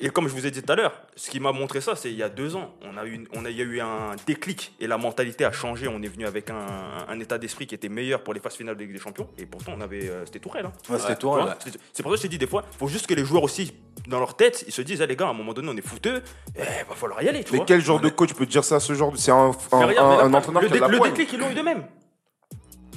et 0.00 0.08
comme 0.10 0.28
je 0.28 0.32
vous 0.34 0.46
ai 0.46 0.50
dit 0.50 0.62
tout 0.62 0.72
à 0.72 0.76
l'heure, 0.76 0.92
ce 1.16 1.30
qui 1.30 1.40
m'a 1.40 1.52
montré 1.52 1.80
ça, 1.80 1.94
c'est 1.96 2.10
il 2.10 2.16
y 2.16 2.22
a 2.22 2.28
deux 2.28 2.56
ans, 2.56 2.74
on 2.82 2.96
a 2.96 3.04
eu, 3.06 3.26
on 3.34 3.44
a, 3.44 3.50
il 3.50 3.56
y 3.56 3.60
a 3.60 3.64
eu 3.64 3.80
un 3.80 4.16
déclic 4.26 4.72
et 4.80 4.86
la 4.86 4.98
mentalité 4.98 5.44
a 5.44 5.52
changé. 5.52 5.88
On 5.88 6.02
est 6.02 6.08
venu 6.08 6.26
avec 6.26 6.50
un, 6.50 6.66
un 7.08 7.20
état 7.20 7.38
d'esprit 7.38 7.66
qui 7.66 7.74
était 7.74 7.88
meilleur 7.88 8.22
pour 8.22 8.34
les 8.34 8.40
phases 8.40 8.54
finales 8.54 8.76
de 8.76 8.82
Ligue 8.84 8.92
des 8.94 8.98
Champions. 8.98 9.28
Et 9.38 9.46
pourtant, 9.46 9.72
on 9.76 9.80
avait, 9.80 10.08
euh, 10.08 10.24
c'était 10.26 10.38
Tourelle. 10.40 10.66
hein. 10.66 10.72
Ouais, 10.88 10.98
c'était. 10.98 11.16
Tourelle. 11.16 11.54
C'est- 11.92 12.02
pour 12.02 12.10
ça 12.12 12.16
que 12.16 12.18
je 12.18 12.22
t'ai 12.22 12.28
dit 12.28 12.38
des 12.38 12.46
fois, 12.46 12.64
il 12.72 12.78
faut 12.78 12.88
juste 12.88 13.06
que 13.06 13.14
les 13.14 13.24
joueurs 13.24 13.42
aussi, 13.42 13.72
dans 14.08 14.18
leur 14.18 14.34
tête, 14.36 14.64
ils 14.66 14.72
se 14.72 14.82
disent, 14.82 15.02
Ah, 15.02 15.06
les 15.06 15.16
gars, 15.16 15.26
à 15.26 15.30
un 15.30 15.34
moment 15.34 15.52
donné, 15.52 15.68
on 15.70 15.76
est 15.76 15.86
fouteux, 15.86 16.22
eh, 16.56 16.60
va 16.88 16.94
falloir 16.94 17.22
y 17.22 17.28
aller. 17.28 17.44
Tu 17.44 17.52
Mais 17.52 17.58
vois. 17.58 17.66
quel 17.66 17.80
genre 17.80 18.00
de 18.00 18.08
coach 18.08 18.32
peut 18.34 18.46
dire 18.46 18.64
ça 18.64 18.76
à 18.76 18.80
ce 18.80 18.92
genre 18.94 19.12
de. 19.12 19.16
C'est 19.18 19.30
un, 19.30 19.52
un, 19.72 20.34
entraîneur 20.34 20.62
le, 20.62 20.68
qui 20.68 20.74
a 20.74 20.76
de 20.76 20.80
la 20.80 20.88
le 20.88 20.98
poigne. 20.98 21.12
déclic, 21.12 21.32
ils 21.34 21.38
l'ont 21.38 21.50
eu 21.50 21.54
de 21.54 21.62
même. 21.62 21.84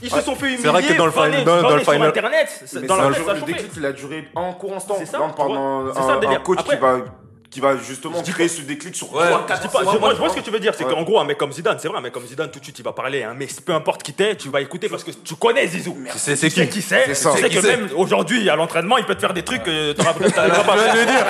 Ils 0.03 0.09
se 0.11 0.21
sont 0.21 0.35
fait 0.35 0.47
humilier. 0.47 0.61
C'est 0.61 0.67
vrai 0.67 0.83
que 0.83 0.93
dans 0.97 1.05
le 1.05 1.11
final- 1.11 1.43
dans- 1.45 1.61
le 1.75 1.83
sur 1.83 1.93
final- 1.93 2.09
Internet, 2.09 2.63
dans 2.87 2.95
jour- 3.13 3.25
ça 3.25 3.31
a 3.31 3.33
le 3.35 3.39
chauffé. 3.39 3.53
déclic, 3.53 3.71
il 3.77 3.85
a 3.85 3.91
duré 3.93 4.27
en 4.35 4.53
court 4.53 4.73
instant. 4.75 4.95
C'est 4.99 5.05
ça, 5.05 5.17
le 5.19 5.23
un- 6.35 6.39
coach 6.39 6.59
Après- 6.59 6.75
qui 6.75 6.81
va 6.81 6.97
qui 7.53 7.59
va 7.59 7.77
justement 7.77 8.19
créer 8.23 8.47
ce 8.47 8.61
déclic 8.61 8.95
sur 8.95 9.13
Ouais, 9.13 9.27
3 9.27 9.41
Je 9.43 9.47
4 9.47 9.61
dis 9.61 9.67
pas- 9.67 9.79
je- 9.93 9.97
moi, 9.99 10.09
je 10.13 10.17
vois 10.19 10.29
ce 10.29 10.35
que 10.35 10.39
tu 10.41 10.49
veux 10.49 10.59
dire, 10.59 10.73
c'est 10.75 10.85
Ouais. 10.85 10.91
qu'en 10.91 11.03
gros, 11.03 11.19
un 11.19 11.23
mec 11.23 11.37
comme 11.37 11.51
Zidane, 11.53 11.77
c'est 11.79 11.87
vrai, 11.87 11.99
un 11.99 12.01
mec 12.01 12.11
comme 12.11 12.25
Zidane, 12.25 12.49
tout 12.49 12.57
de 12.59 12.63
suite, 12.63 12.79
il 12.79 12.83
va 12.83 12.93
parler, 12.93 13.21
hein, 13.23 13.35
mais 13.37 13.47
peu 13.63 13.73
importe 13.73 14.01
qui 14.01 14.11
t'es, 14.13 14.35
tu 14.35 14.49
vas 14.49 14.59
écouter 14.59 14.89
parce 14.89 15.03
que 15.03 15.11
tu 15.11 15.35
connais 15.35 15.67
Zizou. 15.67 15.95
C'est- 16.07 16.13
Tu 16.13 16.17
c'est 16.19 16.35
sais 16.49 16.49
qui 16.67 16.69
qui 16.73 16.81
c'est, 16.81 17.13
C'est 17.13 17.29
tu 17.31 17.37
sais 17.37 17.49
que 17.49 17.59
qui 17.59 17.65
même 17.67 17.89
aujourd'hui, 17.95 18.49
à 18.49 18.55
l'entraînement, 18.55 18.97
il 18.97 19.05
peut 19.05 19.13
te 19.13 19.19
faire 19.21 19.33
des 19.35 19.43
trucs 19.43 19.61
que 19.63 19.91
t'auras 19.93 20.13
peut-être 20.15 20.33
t'auras 20.33 20.63
pas 20.63 20.77
Je 20.77 20.99
le 20.99 21.05
dire. 21.05 21.25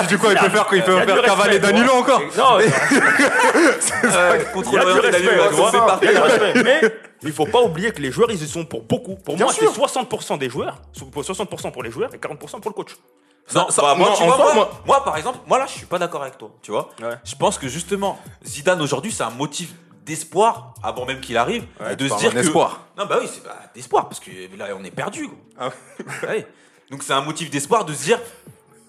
Tu 0.00 0.06
dis 0.06 0.16
quoi 0.16 0.32
Il 0.32 0.38
peut 0.38 0.48
faire 0.50 0.66
quoi 0.66 0.76
Il 0.76 0.82
peut 0.82 0.98
du 1.00 1.06
faire 1.06 1.22
cavaler 1.22 1.60
tu. 1.60 1.66
Danilo 1.66 1.92
encore 1.92 2.20
Non, 2.36 2.58
il 2.60 4.44
Contre 4.52 4.70
du 4.70 4.78
tu 4.78 4.84
du 4.92 5.00
respect. 6.18 6.62
Mais 6.64 6.80
il 7.22 7.32
faut 7.32 7.46
pas 7.46 7.60
oublier 7.62 7.92
que 7.92 8.00
les 8.00 8.10
joueurs, 8.10 8.30
ils 8.32 8.42
y 8.42 8.48
sont 8.48 8.64
pour 8.64 8.82
beaucoup. 8.82 9.14
Pour 9.14 9.36
Bien 9.36 9.44
moi, 9.46 9.54
c'est 9.56 9.64
60% 9.66 10.36
des 10.38 10.50
joueurs, 10.50 10.80
60% 10.92 11.70
pour 11.70 11.82
les 11.84 11.90
joueurs 11.92 12.12
et 12.14 12.18
40% 12.18 12.60
pour 12.60 12.70
le 12.70 12.74
coach. 12.74 12.96
Non, 13.54 13.68
Ça- 13.70 13.82
bah, 13.82 13.94
moi, 13.96 14.10
non, 14.10 14.14
tu 14.16 14.22
en 14.22 14.26
vois, 14.26 14.52
soi, 14.52 14.70
moi, 14.86 15.04
par 15.04 15.16
exemple, 15.16 15.38
moi 15.46 15.58
là, 15.58 15.66
je 15.66 15.72
suis 15.72 15.86
pas 15.86 15.98
d'accord 15.98 16.22
avec 16.22 16.38
toi. 16.38 16.50
Tu 16.62 16.70
vois, 16.70 16.88
Ouais. 17.02 17.16
je 17.24 17.34
pense 17.34 17.58
que 17.58 17.68
justement, 17.68 18.18
Zidane 18.44 18.80
aujourd'hui, 18.80 19.12
c'est 19.12 19.24
un 19.24 19.30
motif 19.30 19.72
d'espoir 20.06 20.74
avant 20.82 21.04
même 21.06 21.20
qu'il 21.20 21.36
arrive, 21.36 21.66
Ouais, 21.80 21.94
de 21.96 22.08
se 22.08 22.16
dire 22.16 22.32
que 22.32 22.38
espoir. 22.38 22.80
non 22.96 23.06
bah 23.06 23.18
oui, 23.20 23.28
c'est 23.32 23.42
pas 23.44 23.56
d'espoir 23.74 24.08
parce 24.08 24.20
que 24.20 24.30
là, 24.56 24.68
on 24.78 24.82
est 24.84 24.90
perdu. 24.90 25.28
Ah 25.58 25.68
Ouais. 26.22 26.46
Donc 26.90 27.02
c'est 27.02 27.12
un 27.12 27.20
motif 27.20 27.50
d'espoir 27.50 27.84
de 27.84 27.92
se 27.92 28.04
dire 28.04 28.18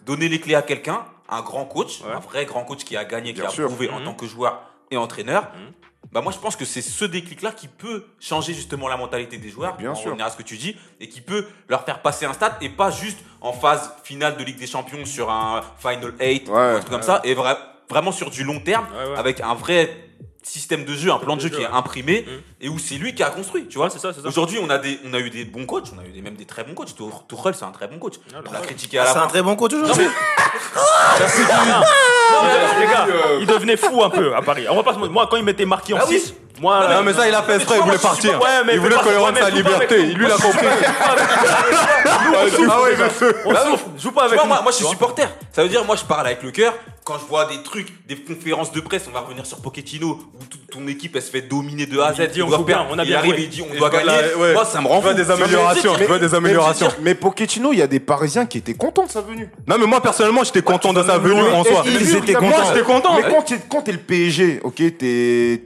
donner 0.06 0.28
les 0.30 0.40
clés 0.40 0.56
à 0.56 0.62
quelqu'un, 0.62 1.06
un 1.30 1.42
grand 1.42 1.66
coach, 1.66 2.02
un 2.14 2.20
vrai 2.20 2.46
grand 2.46 2.64
coach 2.64 2.84
qui 2.84 2.96
a 2.98 3.06
gagné, 3.06 3.34
qui 3.34 3.42
a 3.42 3.50
sûr. 3.50 3.68
prouvé 3.68 3.90
en 3.90 4.00
Mhm. 4.00 4.06
tant 4.06 4.14
que 4.14 4.26
joueur 4.28 4.62
et 4.92 4.98
entraîneur. 4.98 5.44
Mhm. 5.56 5.74
Bah 6.14 6.22
moi 6.22 6.32
je 6.32 6.38
pense 6.38 6.56
que 6.56 6.64
c'est 6.66 6.82
ce 6.82 7.06
déclic-là 7.06 7.52
qui 7.52 7.68
peut 7.68 8.06
changer 8.20 8.54
justement 8.54 8.88
la 8.88 8.98
mentalité 8.98 9.38
des 9.38 9.50
joueurs, 9.50 9.76
Bien 9.78 9.96
sûr. 9.96 10.06
revenir 10.12 10.26
à 10.26 10.30
ce 10.30 10.38
que 10.38 10.44
tu 10.44 10.58
dis, 10.58 10.78
et 11.00 11.10
qui 11.10 11.22
peut 11.22 11.48
leur 11.68 11.84
faire 11.86 12.02
passer 12.02 12.26
un 12.26 12.34
stade 12.34 12.54
et 12.62 12.70
pas 12.70 12.92
juste 12.92 13.18
en 13.42 13.52
phase 13.52 13.92
finale 14.04 14.38
de 14.38 14.44
Ligue 14.44 14.58
des 14.60 14.68
Champions 14.68 15.06
sur 15.06 15.32
un 15.32 15.62
Final 15.80 16.14
8 16.20 16.48
ou 16.50 16.56
un 16.56 16.80
truc 16.80 16.90
comme 16.92 17.02
ça, 17.02 17.20
et 17.24 17.34
vra- 17.34 17.58
vraiment 17.90 18.12
sur 18.12 18.30
du 18.30 18.44
long 18.44 18.60
terme, 18.60 18.86
avec 19.18 19.42
un 19.42 19.56
vrai 19.56 20.10
système 20.48 20.86
de 20.86 20.94
jeu, 20.96 21.12
un 21.12 21.18
plan 21.18 21.36
de 21.36 21.42
jeu 21.42 21.50
qui 21.50 21.62
est 21.62 21.66
imprimé, 21.66 22.26
Mhm. 22.28 22.42
et 22.62 22.70
où 22.70 22.78
c'est 22.80 22.96
lui 22.96 23.16
qui 23.16 23.24
a 23.24 23.30
construit, 23.30 23.68
tu 23.68 23.78
vois. 23.78 23.90
C'est 23.90 24.00
ça, 24.00 24.14
c'est 24.14 24.22
ça. 24.22 24.28
Aujourd'hui, 24.28 24.60
on 24.62 24.70
a 24.70 24.78
des, 24.78 25.00
on 25.06 25.14
a 25.14 25.20
eu 25.20 25.30
des 25.30 25.46
bons 25.46 25.66
coachs, 25.66 25.86
on 25.96 26.00
a 26.00 26.06
eu 26.06 26.12
des, 26.12 26.22
même 26.22 26.36
des 26.36 26.46
très 26.46 26.64
bons 26.64 26.74
coachs. 26.74 26.94
Tuchel, 26.96 27.56
c'est 27.56 27.66
un 27.66 27.72
très 27.72 27.88
bon 27.88 27.98
coach. 28.00 28.16
Ah, 28.34 28.40
on 28.48 28.52
l'a 28.52 28.60
critiqué 28.60 29.00
à 29.00 29.04
la 29.06 29.08
C'est 29.14 29.20
fin. 29.20 29.26
un 29.26 29.28
très 29.28 29.42
bon 29.42 29.56
coach 29.56 29.74
aujourd'hui. 29.74 30.06
les 32.80 32.86
gars, 32.88 33.08
euh, 33.10 33.38
il 33.42 33.48
devenait 33.48 33.78
fou 33.78 34.04
un 34.04 34.10
peu 34.10 34.36
à 34.36 34.42
Paris. 34.42 34.66
On 34.70 34.76
va 34.76 34.84
pas 34.84 34.94
se 34.94 34.98
mentir. 35.00 35.12
Moi, 35.14 35.28
quand 35.30 35.38
il 35.38 35.44
m'était 35.44 35.66
marqué 35.66 35.94
en 35.94 35.98
Bah 35.98 36.06
oui. 36.10 36.20
6, 36.20 36.34
moi. 36.64 36.88
Non, 36.96 37.04
mais 37.04 37.14
ça, 37.14 37.28
il 37.28 37.36
a 37.36 37.44
fait 37.44 37.56
exprès, 37.58 37.76
il 37.78 37.84
voulait 37.84 37.98
partir. 37.98 38.42
Ouais, 38.42 38.64
mais 38.66 38.74
Il 38.74 38.80
voulait 38.80 38.96
qu'on 38.96 39.10
lui 39.12 39.18
rende 39.18 39.38
sa 39.38 39.44
avec 39.44 39.56
liberté. 39.56 39.98
nous. 40.08 40.16
Lui, 40.16 40.26
il 40.26 40.32
a 40.32 40.36
compris. 40.36 40.66
Ah 42.26 42.82
ouais, 42.82 42.96
souffre, 42.98 43.86
joue 43.98 44.12
pas 44.12 44.26
avec 44.26 44.44
moi, 44.46 44.62
moi, 44.62 44.72
je 44.72 44.78
suis 44.78 44.86
supporter. 44.86 45.24
Ça 45.52 45.64
veut 45.64 45.70
dire, 45.70 45.84
moi, 45.86 45.96
je 45.96 46.04
parle 46.04 46.26
avec 46.28 46.42
le 46.44 46.52
cœur. 46.52 46.74
Quand 47.04 47.16
je 47.20 47.26
vois 47.26 47.46
des 47.46 47.62
trucs, 47.64 47.90
des 48.08 48.16
conférences 48.16 48.72
de 48.72 48.80
presse, 48.80 49.04
on 49.10 49.12
va 49.14 49.20
revenir 49.22 49.46
sur 49.46 49.58
Pochettino, 49.62 50.08
où 50.40 50.46
toute 50.50 50.70
ton 50.72 50.88
équipe, 50.88 51.16
elle 51.16 51.22
se 51.22 51.30
fait 51.30 51.42
dominer 51.42 51.86
de 51.86 52.00
A 52.00 52.08
à 52.08 52.14
Z. 52.14 52.30
Il 52.36 52.44
on 52.44 52.48
doit 52.48 52.66
perdre. 52.66 52.88
on 52.92 52.98
a 52.98 53.04
il 53.04 53.08
bien 53.10 53.22
il 53.26 53.50
dit, 53.50 53.62
on 53.62 53.76
doit 53.78 53.90
je 53.92 53.98
gagner. 53.98 54.54
Moi, 54.54 54.66
ça 54.66 54.80
me 54.82 54.88
rend 54.88 55.02
Je 55.02 55.10
fou. 55.10 55.14
des 55.14 55.30
améliorations. 55.32 55.96
Je 56.00 56.04
veux 56.06 56.20
des 56.20 56.34
améliorations. 56.34 56.88
Mais 57.02 57.14
Pochettino, 57.14 57.74
il 57.74 57.80
y 57.80 57.82
a 57.82 57.88
des 57.88 58.00
Parisiens 58.00 58.46
qui 58.46 58.58
étaient 58.60 58.74
contents 58.74 59.06
de 59.06 59.12
sa 59.12 59.22
venue. 59.22 59.50
Non, 59.68 59.76
mais 59.78 59.86
moi, 59.86 60.02
personnellement, 60.02 60.44
j'étais 60.44 60.62
content 60.62 60.94
de 60.94 61.04
sa 61.04 61.18
venue 61.18 61.42
en 61.42 61.64
soi. 61.64 61.84
ils 61.86 62.16
étaient 62.16 62.34
Moi, 62.34 62.52
contents. 62.52 62.68
j'étais 62.74 62.86
content. 62.86 63.16
Mais 63.16 63.60
quand 63.70 63.82
t'es 63.82 63.92
le 63.92 63.98
PSG, 64.00 64.62
ok, 64.64 64.82
t'es. 64.98 65.62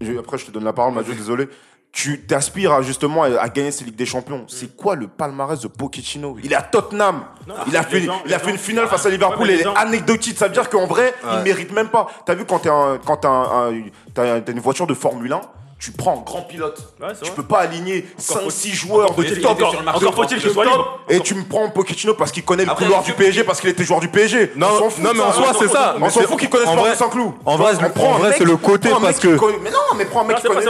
Je- 0.00 0.18
Après, 0.18 0.38
je 0.38 0.46
te 0.46 0.50
donne 0.50 0.64
la 0.64 0.72
parole, 0.72 0.94
Mathieu, 0.94 1.14
désolé. 1.14 1.48
Tu 1.92 2.20
t'aspires 2.24 2.72
à, 2.72 2.82
justement 2.82 3.24
à, 3.24 3.40
à 3.40 3.48
gagner 3.48 3.72
ces 3.72 3.84
Ligues 3.84 3.96
des 3.96 4.06
Champions. 4.06 4.44
C'est 4.46 4.76
quoi 4.76 4.94
le 4.94 5.08
palmarès 5.08 5.58
de 5.60 5.66
Pochettino? 5.66 6.36
Il 6.44 6.52
est 6.52 6.56
à 6.56 6.62
Tottenham. 6.62 7.24
Non, 7.48 7.54
il 7.66 7.76
a 7.76 7.82
fait, 7.82 8.00
gens- 8.02 8.22
il 8.26 8.32
a 8.32 8.48
une 8.48 8.58
finale 8.58 8.86
face 8.86 9.04
à 9.06 9.08
Ouais, 9.08 9.14
Liverpool. 9.16 9.46
mais 9.48 9.54
Elle 9.54 9.60
est 9.60 9.64
gens- 9.64 9.74
anecdotique. 9.74 10.38
Ça 10.38 10.46
veut 10.46 10.52
dire 10.52 10.70
qu'en 10.70 10.86
vrai, 10.86 11.12
il 11.24 11.28
Ouais. 11.28 11.42
mérite 11.42 11.72
même 11.72 11.88
pas. 11.88 12.06
T'as 12.24 12.34
vu 12.34 12.44
quand 12.44 12.60
t'es 12.60 12.68
un, 12.68 12.98
quand 13.04 13.16
t'as 13.16 13.28
un- 13.28 13.72
un- 13.72 13.82
t'as 14.14 14.40
t'as 14.40 14.52
une 14.52 14.60
voiture 14.60 14.86
de 14.86 14.94
Formule 14.94 15.32
1, 15.32 15.40
tu 15.80 15.92
prends 15.92 16.18
un 16.18 16.22
grand 16.22 16.42
pilote. 16.42 16.78
Ouais, 17.00 17.08
tu 17.14 17.24
vrai. 17.24 17.34
peux 17.34 17.42
pas 17.42 17.60
aligner 17.60 18.06
faut- 18.18 18.34
5-6 18.34 18.74
joueurs 18.74 19.10
de 19.14 19.14
top. 19.14 19.24
qu'il 19.24 19.32
était 19.32 19.40
sur 19.70 19.78
le 19.78 19.82
marché 19.82 20.04
Encore 20.06 20.14
faut-il 20.14 20.36
de 20.36 20.42
qu'il 20.42 20.50
soit 20.52 20.64
top, 20.64 20.72
libre. 20.74 21.00
Et 21.08 21.20
tu 21.20 21.34
me 21.34 21.42
prends 21.44 21.70
Pochettino 21.70 22.12
parce 22.14 22.30
qu'il 22.32 22.44
connaît 22.44 22.64
le 22.66 22.70
Après, 22.70 22.84
couloir 22.84 23.00
monsieur- 23.00 23.14
du 23.14 23.18
PSG, 23.18 23.44
parce 23.44 23.60
qu'il 23.62 23.70
était 23.70 23.82
joueur 23.84 24.00
du 24.00 24.08
PSG. 24.08 24.52
Non, 24.56 24.66
On 24.74 24.78
s'en 24.78 24.90
fout 24.90 25.02
non, 25.02 25.10
mais 25.14 25.22
en 25.22 25.32
soi, 25.32 25.52
c'est 25.58 25.68
ça. 25.68 25.96
On 25.98 26.10
s'en 26.10 26.20
fout 26.20 26.50
pas 26.50 26.58
vrai- 26.58 26.90
de 26.92 26.96
Saint-Cloud. 26.96 27.32
en 27.46 27.56
vrai, 27.56 27.72
On 27.82 27.90
prend 27.90 28.12
en 28.12 28.18
vrai, 28.18 28.34
c'est 28.36 28.44
le 28.44 28.56
côté 28.58 28.90
parce 29.00 29.18
que- 29.18 29.28
Mais 29.62 29.70
non, 29.70 29.78
mais 29.96 30.04
prends 30.04 30.20
un 30.20 30.24
mec 30.24 30.36
qui 30.36 30.42
connaît. 30.48 30.60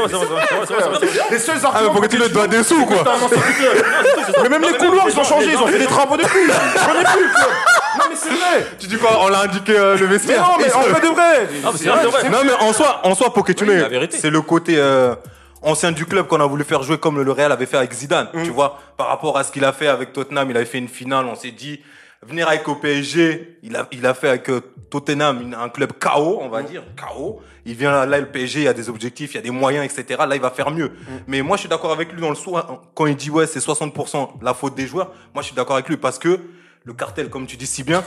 Les 1.31 1.39
seuls 1.39 1.57
Ah, 1.57 1.71
mais 1.73 1.77
arguments. 1.79 1.95
Pochettino 1.95 2.29
doit 2.29 2.47
des 2.47 2.63
sous, 2.63 2.87
quoi. 2.87 2.99
Mais 4.43 4.49
même 4.49 4.63
les 4.63 4.73
couloirs, 4.75 5.07
ils 5.09 5.19
ont 5.19 5.25
changé, 5.25 5.49
ils 5.53 5.57
ont 5.59 5.67
fait 5.67 5.79
des 5.79 5.87
travaux 5.87 6.17
depuis. 6.17 6.47
Je 6.47 6.87
connais 6.87 7.05
plus 7.05 7.25
le 7.25 7.80
mais 8.11 8.17
c'est 8.17 8.29
vrai. 8.29 8.67
Tu 8.79 8.87
dis 8.89 8.97
quoi 8.99 9.19
On 9.23 9.29
l'a 9.29 9.43
indiqué 9.43 9.79
euh, 9.79 9.97
le 9.97 10.07
Mais 10.07 10.13
vestiaire. 10.15 10.43
non, 10.43 10.57
mais 10.59 10.73
en 10.73 10.81
vrai 10.81 11.01
de 11.01 11.07
vrai. 11.15 11.49
Mais 11.51 11.71
c'est 11.77 11.89
vrai, 11.89 11.99
c'est 12.03 12.09
vrai. 12.09 12.29
Non, 12.31 12.39
mais 12.45 12.53
en 12.61 12.73
soi, 12.73 13.01
en 13.05 13.15
soi 13.15 13.33
Pochettino, 13.33 13.73
Oui, 13.73 13.79
la 13.81 13.89
vérité. 13.89 14.19
c'est 14.19 14.31
le 14.31 14.41
côté 14.43 14.75
euh, 14.79 15.15
ancien 15.63 15.93
du 15.93 16.05
club 16.07 16.27
qu'on 16.27 16.41
a 16.41 16.47
voulu 16.47 16.65
faire 16.65 16.83
jouer 16.83 16.99
comme 16.99 17.23
le 17.23 17.33
Real 17.33 17.53
avait 17.53 17.67
fait 17.67 17.77
avec 17.79 17.93
Zidane. 17.93 18.29
Mm. 18.35 18.43
Tu 18.45 18.51
vois, 18.51 18.79
par 18.97 19.09
rapport 19.09 19.39
à 19.39 19.45
ce 19.45 19.53
qu'il 19.53 19.65
a 19.65 19.73
fait 19.73 19.89
avec 19.89 20.13
Tottenham, 20.13 20.51
il 20.51 20.57
avait 20.57 20.67
fait 20.67 20.79
une 20.79 20.89
finale, 20.89 21.27
on 21.27 21.35
s'est 21.37 21.51
dit, 21.53 21.81
venir 22.27 22.49
avec 22.49 22.67
au 22.69 22.75
PSG, 22.75 23.59
il 23.63 23.77
a, 23.77 23.87
il 23.93 24.05
a 24.07 24.13
fait 24.15 24.29
avec 24.29 24.51
euh, 24.51 24.61
Tottenham 24.91 25.41
une- 25.43 25.55
un 25.55 25.69
club 25.69 25.93
KO, 25.99 26.39
on 26.43 26.49
Mm. 26.49 26.51
va 26.51 26.63
dire, 26.63 26.83
KO. 26.97 27.41
Il 27.67 27.75
vient 27.75 27.91
là, 27.93 28.07
là, 28.07 28.19
le 28.19 28.27
PSG, 28.27 28.61
il 28.61 28.65
y 28.65 28.69
a 28.69 28.73
des 28.73 28.89
objectifs, 28.89 29.33
il 29.33 29.37
y 29.37 29.39
a 29.39 29.43
des 29.43 29.51
moyens, 29.51 29.85
etc. 29.85 30.19
Là, 30.27 30.35
il 30.35 30.41
va 30.41 30.51
faire 30.51 30.71
mieux. 30.71 30.89
Mm. 30.89 31.13
Mais 31.29 31.43
moi, 31.43 31.57
je 31.57 31.61
suis 31.61 31.69
d'accord 31.69 31.93
avec 31.93 32.11
lui 32.13 32.21
dans 32.21 32.31
le 32.31 32.35
soin, 32.35 32.65
quand 32.95 33.07
il 33.07 33.17
dit, 33.17 33.31
ouais, 33.31 33.47
c'est 33.47 33.61
60% 33.61 34.31
la 34.43 34.55
faute 34.55 34.75
des 34.75 34.87
joueurs. 34.87 35.13
Moi, 35.35 35.43
je 35.43 35.49
suis 35.49 35.55
d'accord 35.57 35.77
avec 35.77 35.89
lui 35.89 35.97
parce 35.99 36.19
que 36.19 36.41
le 36.85 36.93
cartel, 36.93 37.29
comme 37.29 37.47
tu 37.47 37.57
dis 37.57 37.67
si 37.67 37.83
bien, 37.83 38.03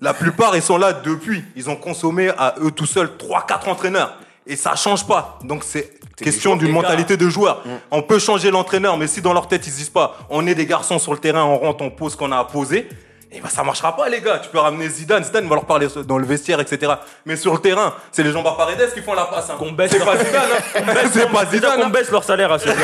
la 0.00 0.14
plupart, 0.14 0.54
ils 0.54 0.62
sont 0.62 0.76
là 0.76 0.92
depuis. 0.92 1.44
Ils 1.56 1.68
ont 1.68 1.76
consommé 1.76 2.30
à 2.30 2.54
eux 2.60 2.70
tout 2.70 2.86
seuls 2.86 3.10
3-4 3.18 3.68
entraîneurs. 3.68 4.18
Et 4.46 4.56
ça 4.56 4.76
change 4.76 5.06
pas. 5.06 5.38
Donc 5.44 5.62
c'est 5.64 5.98
question 6.16 6.56
d'une 6.56 6.72
mentalité 6.72 7.16
de 7.16 7.28
joueur. 7.28 7.62
Mm. 7.66 7.70
On 7.90 8.02
peut 8.02 8.18
changer 8.18 8.50
l'entraîneur, 8.50 8.96
mais 8.96 9.06
si 9.06 9.20
dans 9.20 9.32
leur 9.32 9.46
tête 9.48 9.66
ils 9.66 9.70
se 9.70 9.76
disent 9.76 9.90
pas, 9.90 10.16
on 10.30 10.46
est 10.46 10.54
des 10.54 10.66
garçons 10.66 10.98
sur 10.98 11.12
le 11.12 11.18
terrain, 11.18 11.44
on 11.44 11.58
rentre, 11.58 11.82
on 11.82 11.90
pose 11.90 12.12
ce 12.12 12.16
qu'on 12.16 12.32
a 12.32 12.38
à 12.38 12.44
poser, 12.44 12.88
et 13.30 13.40
ben 13.40 13.48
ça 13.48 13.62
marchera 13.62 13.94
pas 13.94 14.08
les 14.08 14.20
gars. 14.20 14.38
Tu 14.38 14.48
peux 14.48 14.58
ramener 14.58 14.88
Zidane, 14.88 15.22
Zidane 15.22 15.46
va 15.48 15.54
leur 15.56 15.66
parler 15.66 15.86
dans 16.06 16.16
le 16.18 16.24
vestiaire, 16.26 16.60
etc. 16.60 16.92
Mais 17.26 17.36
sur 17.36 17.52
le 17.52 17.58
terrain, 17.60 17.94
c'est 18.10 18.22
les 18.22 18.32
jambes 18.32 18.46
à 18.46 18.52
Paredes 18.52 18.92
qui 18.94 19.02
font 19.02 19.12
la 19.14 19.24
passe. 19.26 19.50
hein. 19.50 19.56
Qu'on 19.58 19.72
baisse 19.72 19.90
C'est 19.92 19.98
leur- 19.98 20.06
pas 20.06 20.16
Zidane. 20.24 20.42
hein. 20.76 20.94
C'est 21.12 21.30
pas 21.30 21.44
Zidane. 21.46 21.80
qu'on 21.80 21.86
hein. 21.86 21.90
baisse 21.90 22.10
leur 22.10 22.24
salaire 22.24 22.52
à 22.52 22.58
ces 22.58 22.68
mais 22.68 22.74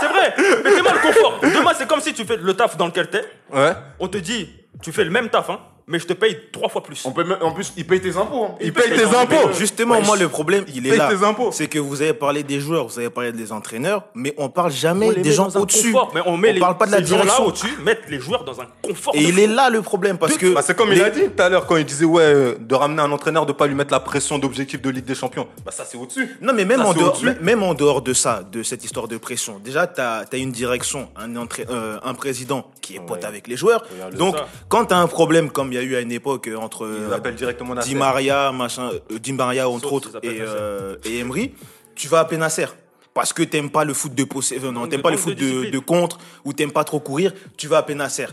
c'est 0.00 0.08
vrai. 0.08 0.34
Mettez-moi 0.64 0.92
le 0.92 0.98
confort. 1.00 1.38
Demain, 1.42 1.72
c'est 1.78 1.86
comme 1.86 2.00
si 2.00 2.12
tu 2.12 2.24
fais 2.24 2.36
le 2.36 2.54
taf 2.54 2.76
dans 2.76 2.86
lequel 2.86 3.08
t'es. 3.08 3.24
Ouais. 3.52 3.72
On 4.00 4.08
te 4.08 4.18
dit, 4.18 4.48
tu 4.82 4.92
fais 4.92 5.04
le 5.04 5.10
même 5.10 5.28
taf, 5.28 5.48
hein. 5.50 5.60
Mais 5.88 5.98
je 5.98 6.06
te 6.06 6.12
paye 6.12 6.36
trois 6.52 6.68
fois 6.68 6.82
plus. 6.82 7.04
On 7.04 7.12
peut 7.12 7.24
même- 7.24 7.38
en 7.42 7.52
plus, 7.52 7.72
ils 7.76 7.86
payent 7.86 8.00
tes 8.00 8.16
impôts. 8.16 8.44
hein. 8.44 8.54
Il 8.60 8.72
paye 8.72 8.90
tes 8.90 9.04
impôts. 9.04 9.52
Justement, 9.58 10.00
moi, 10.02 10.16
le 10.16 10.28
problème, 10.28 10.64
il 10.74 10.86
est 10.86 10.90
paye 10.90 10.98
là. 10.98 11.08
tes 11.14 11.24
impôts. 11.24 11.50
C'est 11.52 11.68
que 11.68 11.78
vous 11.78 12.02
avez 12.02 12.12
parlé 12.14 12.42
des 12.42 12.60
joueurs, 12.60 12.86
vous 12.88 12.98
avez 12.98 13.10
parlé 13.10 13.32
des 13.32 13.52
entraîneurs, 13.52 14.02
mais 14.14 14.34
on 14.38 14.48
parle 14.48 14.72
jamais 14.72 15.12
des 15.14 15.32
gens 15.32 15.48
au-dessus. 15.54 15.92
confort, 15.92 16.12
Mais 16.14 16.20
on 16.26 16.36
met 16.36 16.52
les, 16.52 16.60
parle 16.60 16.76
pas 16.76 16.86
de 16.86 16.92
la 16.92 16.98
ces 16.98 17.06
gens-là 17.06 17.22
direction. 17.22 17.46
au-dessus, 17.46 17.76
mettre 17.82 18.02
les 18.08 18.18
joueurs 18.20 18.44
dans 18.44 18.60
un 18.60 18.66
confort. 18.82 19.14
Et 19.14 19.18
de 19.22 19.24
il 19.28 19.32
fou. 19.34 19.40
est 19.40 19.46
là 19.46 19.70
le 19.70 19.82
problème 19.82 20.18
parce 20.18 20.36
que 20.36 20.54
Bah, 20.54 20.62
c'est 20.62 20.76
comme 20.76 20.90
il 20.92 20.98
les- 20.98 21.04
a 21.04 21.10
dit 21.10 21.22
tout 21.34 21.42
à 21.42 21.48
l'heure 21.48 21.66
quand 21.66 21.76
il 21.76 21.84
disait 21.84 22.04
ouais 22.04 22.22
euh, 22.22 22.54
de 22.58 22.74
ramener 22.74 23.02
un 23.02 23.12
entraîneur 23.12 23.46
de 23.46 23.52
pas 23.52 23.66
lui 23.66 23.74
mettre 23.74 23.92
la 23.92 24.00
pression 24.00 24.38
d'objectif 24.38 24.80
de 24.82 24.90
Ligue 24.90 25.04
des 25.04 25.14
Champions. 25.14 25.46
Bah 25.64 25.70
ça 25.72 25.84
c'est 25.84 25.96
au-dessus. 25.96 26.36
Non, 26.40 26.52
mais 26.52 26.64
même, 26.64 26.80
Ça, 26.80 26.86
en 26.88 26.92
c'est 26.92 26.98
dehors, 26.98 27.18
au-dessus. 27.22 27.36
même 27.40 27.62
en 27.62 27.74
dehors 27.74 28.02
de 28.02 28.12
ça, 28.12 28.42
de 28.50 28.62
cette 28.62 28.84
histoire 28.84 29.08
de 29.08 29.16
pression, 29.18 29.58
déjà, 29.62 29.86
tu 29.86 30.00
as, 30.00 30.24
une 30.36 30.52
direction, 30.52 31.08
un, 31.16 31.34
entra- 31.36 31.62
euh, 31.70 31.98
un 32.02 32.14
président 32.14 32.70
qui 32.82 32.96
est 32.96 33.00
pote 33.00 33.20
Ouais. 33.20 33.24
avec 33.26 33.46
les 33.48 33.56
joueurs. 33.56 33.84
Regarde 33.92 34.14
Donc, 34.16 34.36
ça. 34.36 34.46
quand 34.68 34.86
tu 34.86 34.94
as 34.94 34.98
un 34.98 35.06
problème, 35.06 35.50
comme 35.50 35.72
il 35.72 35.75
y 35.76 35.78
a 35.78 35.82
eu 35.82 35.96
à 35.96 36.00
une 36.00 36.12
époque 36.12 36.48
euh, 36.48 36.56
entre 36.56 36.86
euh, 36.86 37.32
directement. 37.32 37.74
Di 37.74 37.94
Maria, 37.94 38.52
machin, 38.52 38.90
euh, 39.10 39.18
Di 39.18 39.32
Maria, 39.32 39.68
entre 39.68 39.84
Sauf 39.84 39.92
autres, 39.92 40.18
et, 40.22 40.38
euh, 40.40 40.96
Emery, 41.04 41.52
tu 41.94 42.08
vas 42.08 42.20
appeler 42.20 42.38
Nasser. 42.38 42.66
Parce 43.14 43.32
que 43.32 43.42
t'aimes 43.42 43.70
pas 43.70 43.84
le 43.84 43.94
foot 43.94 44.14
de 44.14 44.24
possession, 44.24 44.72
non, 44.72 44.86
t'aimes 44.86 45.00
pas 45.00 45.10
le 45.10 45.16
foot 45.16 45.34
de 45.34 45.40
de, 45.40 45.46
discipline. 45.46 45.70
de 45.70 45.78
contre, 45.78 46.18
ou 46.44 46.52
t'aimes 46.52 46.72
pas 46.72 46.84
trop 46.84 47.00
courir, 47.00 47.32
tu 47.56 47.66
vas 47.66 47.78
appeler 47.78 47.94
Nasser. 47.94 48.26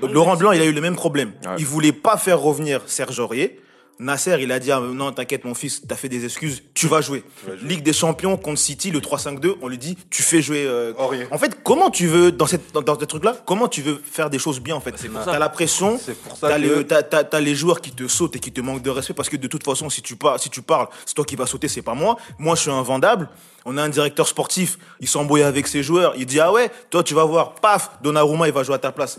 Laurent 0.00 0.36
Blanc, 0.36 0.52
il 0.52 0.60
a 0.60 0.64
eu 0.64 0.72
le 0.72 0.80
même 0.80 0.96
problème. 0.96 1.32
Ouais. 1.44 1.54
Il 1.58 1.66
voulait 1.66 1.92
pas 1.92 2.16
faire 2.16 2.40
revenir 2.40 2.82
Serge 2.86 3.18
Aurier. 3.18 3.60
Nasser, 4.00 4.36
il 4.40 4.50
a 4.50 4.58
dit 4.58 4.72
ah, 4.72 4.80
non, 4.80 5.12
t'inquiète 5.12 5.44
mon 5.44 5.54
fils, 5.54 5.82
t'as 5.86 5.94
fait 5.94 6.08
des 6.08 6.24
excuses, 6.24 6.62
tu 6.74 6.88
vas 6.88 7.00
jouer. 7.00 7.22
Ligue 7.62 7.82
des 7.84 7.92
Champions 7.92 8.36
contre 8.36 8.58
City, 8.58 8.90
le 8.90 8.98
3-5-2, 9.00 9.54
on 9.62 9.68
lui 9.68 9.78
dit 9.78 9.96
tu 10.10 10.22
fais 10.22 10.42
jouer. 10.42 10.64
euh, 10.66 10.92
Aurier. 10.98 11.26
En 11.30 11.38
fait, 11.38 11.62
comment 11.62 11.90
tu 11.90 12.06
veux 12.08 12.32
dans 12.32 12.46
cette 12.48 12.72
dans, 12.72 12.82
dans 12.82 12.98
ce 12.98 13.04
truc-là, 13.04 13.36
comment 13.46 13.68
tu 13.68 13.82
veux 13.82 14.02
faire 14.04 14.30
des 14.30 14.38
choses 14.40 14.58
bien 14.60 14.74
en 14.74 14.80
fait? 14.80 14.96
T'as 15.24 15.38
la 15.38 15.48
pression, 15.48 15.98
C'est 16.04 16.18
pour 16.20 16.36
ça 16.36 16.48
t'as 16.48 16.56
que- 16.56 17.36
les 17.38 17.54
joueurs 17.54 17.80
qui 17.80 17.92
te 17.92 18.08
sautent 18.08 18.34
et 18.36 18.40
qui 18.40 18.50
te 18.52 18.60
manquent 18.60 18.82
de 18.82 18.90
respect 18.90 19.14
parce 19.14 19.28
que 19.28 19.36
de 19.36 19.46
toute 19.46 19.64
façon, 19.64 19.88
si 19.90 20.02
tu 20.02 20.16
parles, 20.16 20.38
si 20.40 20.50
tu 20.50 20.60
parles, 20.62 20.88
c'est 21.06 21.14
toi 21.14 21.24
qui 21.24 21.36
vas 21.36 21.46
sauter, 21.46 21.68
c'est 21.68 21.82
pas 21.82 21.94
moi. 21.94 22.16
Moi, 22.38 22.56
je 22.56 22.62
suis 22.62 22.70
invendable. 22.70 23.28
On 23.64 23.78
a 23.78 23.82
un 23.82 23.88
directeur 23.88 24.26
sportif, 24.28 24.76
il 25.00 25.08
s'embrouille 25.08 25.42
avec 25.42 25.66
ses 25.68 25.82
joueurs, 25.82 26.14
il 26.16 26.26
dit 26.26 26.40
ah 26.40 26.52
ouais, 26.52 26.70
toi 26.90 27.02
tu 27.02 27.14
vas 27.14 27.24
voir, 27.24 27.54
paf, 27.54 27.90
Donnarumma 28.02 28.46
il 28.48 28.52
va 28.52 28.62
jouer 28.64 28.74
à 28.74 28.78
ta 28.78 28.92
place. 28.92 29.18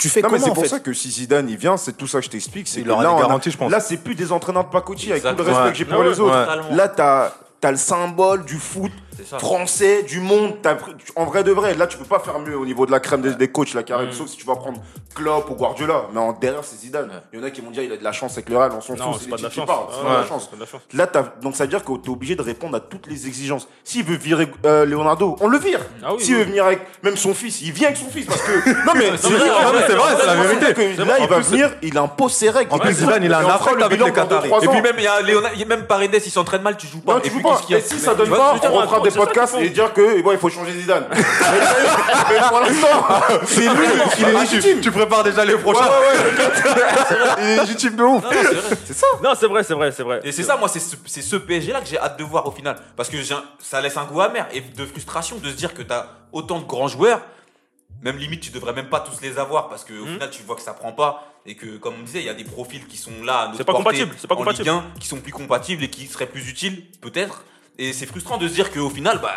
Tu 0.00 0.08
fais 0.08 0.22
Non, 0.22 0.28
mais 0.30 0.38
comment 0.38 0.46
c'est 0.46 0.54
pour 0.54 0.62
fait 0.64 0.68
ça 0.68 0.80
que 0.80 0.92
si 0.92 1.10
Zidane 1.10 1.48
il 1.48 1.56
vient, 1.56 1.76
c'est 1.76 1.92
tout 1.96 2.06
ça 2.06 2.18
que 2.18 2.24
je 2.24 2.30
t'explique. 2.30 2.66
C'est 2.68 2.80
Il 2.80 2.86
que 2.86 2.90
aura 2.90 3.02
là, 3.02 3.10
des 3.10 3.14
on 3.14 3.18
a- 3.18 3.20
garanties, 3.22 3.50
je 3.50 3.56
pense. 3.58 3.70
Là, 3.70 3.80
c'est 3.80 3.98
plus 3.98 4.14
des 4.14 4.32
entraîneurs 4.32 4.64
de 4.64 4.70
pacotille 4.70 5.10
avec 5.12 5.22
tout 5.22 5.28
le 5.28 5.42
respect 5.42 5.62
Ouais. 5.64 5.70
que 5.72 5.76
j'ai 5.76 5.84
pour 5.84 5.98
ouais, 6.00 6.08
les 6.08 6.18
autres. 6.20 6.40
Totalement. 6.44 6.74
Là, 6.74 6.88
t'as 6.88 7.32
as 7.62 7.70
le 7.70 7.76
symbole 7.76 8.44
du 8.46 8.56
foot 8.56 8.90
ça. 9.28 9.38
français, 9.38 10.02
du 10.02 10.20
monde. 10.20 10.54
En 11.16 11.24
vrai 11.24 11.44
de 11.44 11.52
vrai, 11.52 11.74
là, 11.74 11.86
tu 11.86 11.96
peux 11.98 12.04
pas 12.04 12.18
faire 12.20 12.38
mieux 12.38 12.56
au 12.56 12.64
niveau 12.64 12.86
de 12.86 12.90
la 12.90 13.00
crème 13.00 13.20
des, 13.22 13.34
des 13.34 13.48
coachs 13.48 13.74
là, 13.74 13.82
qui 13.82 13.92
Mm. 13.92 14.12
sauf 14.12 14.28
si 14.28 14.36
tu 14.36 14.46
vas 14.46 14.56
prendre 14.56 14.80
Klopp 15.14 15.50
ou 15.50 15.54
Guardiola. 15.54 16.06
Mais 16.12 16.20
en 16.20 16.32
derrière, 16.32 16.64
c'est 16.64 16.76
Zidane. 16.76 17.10
Il 17.32 17.38
y 17.40 17.42
en 17.42 17.44
a 17.44 17.50
qui 17.50 17.60
vont 17.60 17.70
dire 17.70 17.82
il 17.82 17.92
a 17.92 17.96
de 17.96 18.04
la 18.04 18.12
chance 18.12 18.32
avec 18.32 18.48
le 18.48 18.56
Real, 18.56 18.70
on 18.76 18.80
s'en 18.80 18.94
Non, 18.94 19.12
fout, 19.12 19.22
c'est 19.22 19.30
pas 19.30 19.36
de 19.36 19.42
la 19.42 19.50
chance. 19.50 19.68
Ah 19.68 20.02
pas 20.02 20.08
de 20.14 20.20
la 20.22 20.26
chance. 20.26 20.50
la. 20.92 20.98
Là, 20.98 21.06
t'as- 21.06 21.34
donc 21.42 21.56
ça 21.56 21.64
veut 21.64 21.70
dire 21.70 21.84
que 21.84 21.92
t'es 21.98 22.08
obligé 22.08 22.34
de 22.36 22.42
répondre 22.42 22.76
à 22.76 22.80
toutes 22.80 23.06
les 23.08 23.26
exigences. 23.26 23.66
S'il 23.84 24.04
veut 24.04 24.16
virer 24.16 24.48
euh, 24.64 24.84
Leonardo, 24.84 25.36
on 25.40 25.48
le 25.48 25.58
vire. 25.58 25.80
Ah 26.02 26.14
oui, 26.14 26.22
S'il 26.22 26.34
oui. 26.34 26.40
veut 26.40 26.46
venir 26.46 26.64
avec 26.64 26.80
même 27.02 27.16
son 27.16 27.34
fils, 27.34 27.60
il 27.62 27.72
vient 27.72 27.88
avec 27.88 27.98
son 27.98 28.08
fils 28.08 28.26
parce 28.26 28.40
que. 28.42 28.50
Non 28.86 28.92
mais 28.94 29.10
c'est 29.16 29.28
vrai, 29.28 29.48
c'est 29.86 29.94
vrai, 29.94 30.12
c'est 30.18 30.26
la 30.26 30.34
vérité. 30.36 31.04
Là, 31.04 31.16
il 31.20 31.28
va 31.28 31.38
venir, 31.40 31.70
il 31.82 31.98
impose 31.98 32.32
ses 32.32 32.50
règles. 32.50 32.72
En 32.72 32.78
plus, 32.78 32.92
Zidane, 32.94 33.22
il 33.24 33.32
a 33.32 33.38
un 33.38 33.42
le 33.42 33.82
avec 33.84 34.00
les 34.00 34.12
Qataris. 34.12 34.50
Et 34.62 34.68
puis 34.68 34.80
même, 34.82 34.96
il 34.98 35.04
y 35.04 35.06
a 35.06 35.76
Paredes, 35.88 36.22
il 36.24 36.30
s'entraîne 36.30 36.62
mal, 36.62 36.76
tu 36.76 36.86
joues 36.86 37.00
pas. 37.00 37.18
Et 37.18 37.22
tu 37.22 37.30
si 37.82 37.98
ça 37.98 38.14
donne 38.14 38.26
Tu 38.28 38.32
pas, 38.32 38.58
que 39.02 39.08
des 39.08 39.14
podcasts 39.16 39.56
et 39.58 39.70
dire 39.70 39.92
que 39.92 40.20
bon, 40.22 40.32
il 40.32 40.38
faut 40.38 40.48
changer 40.48 40.72
Zidane. 40.72 41.06
mais, 41.10 41.16
mais 42.30 42.40
pour 42.48 42.60
l'instant, 42.60 43.06
c'est 43.46 43.60
lui, 43.62 43.68
il 44.18 44.24
est 44.24 44.40
légitime. 44.40 44.80
Tu 44.80 44.90
prépares 44.90 45.24
déjà 45.24 45.44
les 45.44 45.56
prochains. 45.56 45.88
Il 47.38 47.44
est 47.44 47.60
légitime 47.60 47.96
de 47.96 48.02
ouf. 48.02 48.24
C'est 48.84 48.94
ça. 48.94 49.06
Non, 49.22 49.32
c'est 49.38 49.46
vrai, 49.46 49.62
c'est 49.64 49.74
vrai, 49.74 49.92
c'est 49.92 50.02
vrai. 50.02 50.20
Et 50.24 50.32
c'est 50.32 50.42
ça, 50.42 50.56
moi, 50.56 50.68
c'est 50.68 50.80
ce, 50.80 50.96
c'est 51.06 51.22
ce 51.22 51.36
PSG-là 51.36 51.80
que 51.80 51.86
j'ai 51.86 51.98
hâte 51.98 52.18
de 52.18 52.24
voir 52.24 52.46
au 52.46 52.50
final. 52.50 52.76
Parce 52.96 53.08
que 53.08 53.16
ça 53.58 53.80
laisse 53.80 53.96
un 53.96 54.04
goût 54.04 54.20
amer 54.20 54.46
et 54.52 54.60
de 54.60 54.86
frustration 54.86 55.36
de 55.38 55.48
se 55.48 55.54
dire 55.54 55.74
que 55.74 55.82
t'as 55.82 56.06
autant 56.32 56.58
de 56.60 56.64
grands 56.64 56.88
joueurs. 56.88 57.20
Même 58.02 58.16
limite, 58.16 58.40
tu 58.40 58.50
devrais 58.50 58.72
même 58.72 58.88
pas 58.88 59.00
tous 59.00 59.20
les 59.20 59.38
avoir 59.38 59.68
parce 59.68 59.84
qu'au 59.84 59.92
Hmm. 59.92 60.14
final, 60.14 60.30
tu 60.30 60.42
vois 60.44 60.56
que 60.56 60.62
ça 60.62 60.72
prend 60.72 60.92
pas. 60.92 61.26
Et 61.46 61.54
que, 61.54 61.76
comme 61.78 61.94
on 62.00 62.02
disait, 62.02 62.20
il 62.20 62.26
y 62.26 62.30
a 62.30 62.34
des 62.34 62.44
profils 62.44 62.86
qui 62.86 62.96
sont 62.96 63.22
là 63.24 63.50
C'est 63.56 63.64
pas 63.64 63.72
compatible, 63.72 64.14
c'est 64.18 64.26
pas 64.26 64.34
en 64.34 64.38
compatible. 64.38 64.68
Ligue 64.68 64.78
1, 64.96 64.98
qui 65.00 65.08
sont 65.08 65.16
plus 65.20 65.32
compatibles 65.32 65.82
et 65.84 65.88
qui 65.90 66.06
seraient 66.06 66.26
plus 66.26 66.48
utiles, 66.48 66.84
peut-être. 67.00 67.44
Et 67.82 67.94
c'est 67.94 68.04
frustrant 68.04 68.36
de 68.36 68.46
se 68.46 68.52
dire 68.52 68.70
qu'au 68.70 68.90
final, 68.90 69.18
bah. 69.22 69.32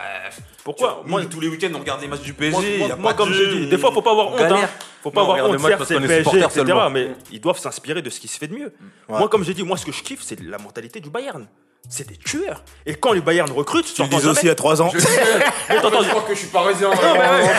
Pourquoi 0.66 1.02
Moi, 1.06 1.22
Moi, 1.22 1.30
tous 1.30 1.40
les 1.40 1.48
week-ends, 1.48 1.72
on 1.74 1.80
regarde 1.80 2.02
les 2.02 2.08
matchs 2.10 2.22
du 2.24 2.34
PSG. 2.34 2.52
Moi, 2.52 2.78
moi- 2.80 2.88
y 2.90 2.92
a 2.92 2.96
moi, 2.98 3.12
pas 3.12 3.18
comme 3.18 3.32
de 3.32 3.66
des 3.66 3.78
fois, 3.78 3.92
faut 3.94 4.02
pas 4.02 4.12
avoir 4.12 4.28
on 4.28 4.34
honte. 4.34 4.42
hein. 4.42 4.70
Faut 5.02 5.12
pas 5.12 5.22
Non, 5.22 5.30
on 5.30 5.34
avoir 5.34 5.50
honte. 5.50 5.60
Certes, 5.62 5.84
c'est 5.86 6.00
PSG, 6.00 6.38
etc. 6.40 6.50
seulement. 6.54 6.90
Mais 6.90 7.12
ils 7.32 7.40
doivent 7.40 7.58
s'inspirer 7.58 8.02
de 8.02 8.10
ce 8.10 8.20
qui 8.20 8.28
se 8.28 8.38
fait 8.38 8.48
de 8.48 8.56
mieux. 8.56 8.74
Ouais. 9.08 9.18
Moi, 9.18 9.30
comme 9.30 9.46
j'ai 9.46 9.54
dit, 9.54 9.64
moi, 9.64 9.78
ce 9.78 9.86
que 9.86 9.94
je 9.94 10.04
kiffe, 10.04 10.22
c'est 10.24 10.42
la 10.42 10.58
mentalité 10.58 11.00
du 11.00 11.10
Bayern. 11.10 11.48
C'est 11.90 12.08
des 12.08 12.16
tueurs. 12.16 12.64
Et 12.86 12.96
quand 12.96 13.12
le 13.14 13.22
Bayern 13.22 13.52
recrute, 13.52 13.94
tu 13.94 14.02
le 14.02 14.30
aussi 14.30 14.42
il 14.44 14.48
y 14.48 14.50
a 14.50 14.56
3 14.56 14.82
ans. 14.82 14.92
Mais 15.70 15.82
t'entends- 15.82 16.02
Je 16.02 16.10
crois 16.10 16.22
que 16.24 16.34
je 16.34 16.40
suis 16.40 16.48
parisien. 16.48 16.90
mais 16.90 16.96
ouais. 17.20 17.50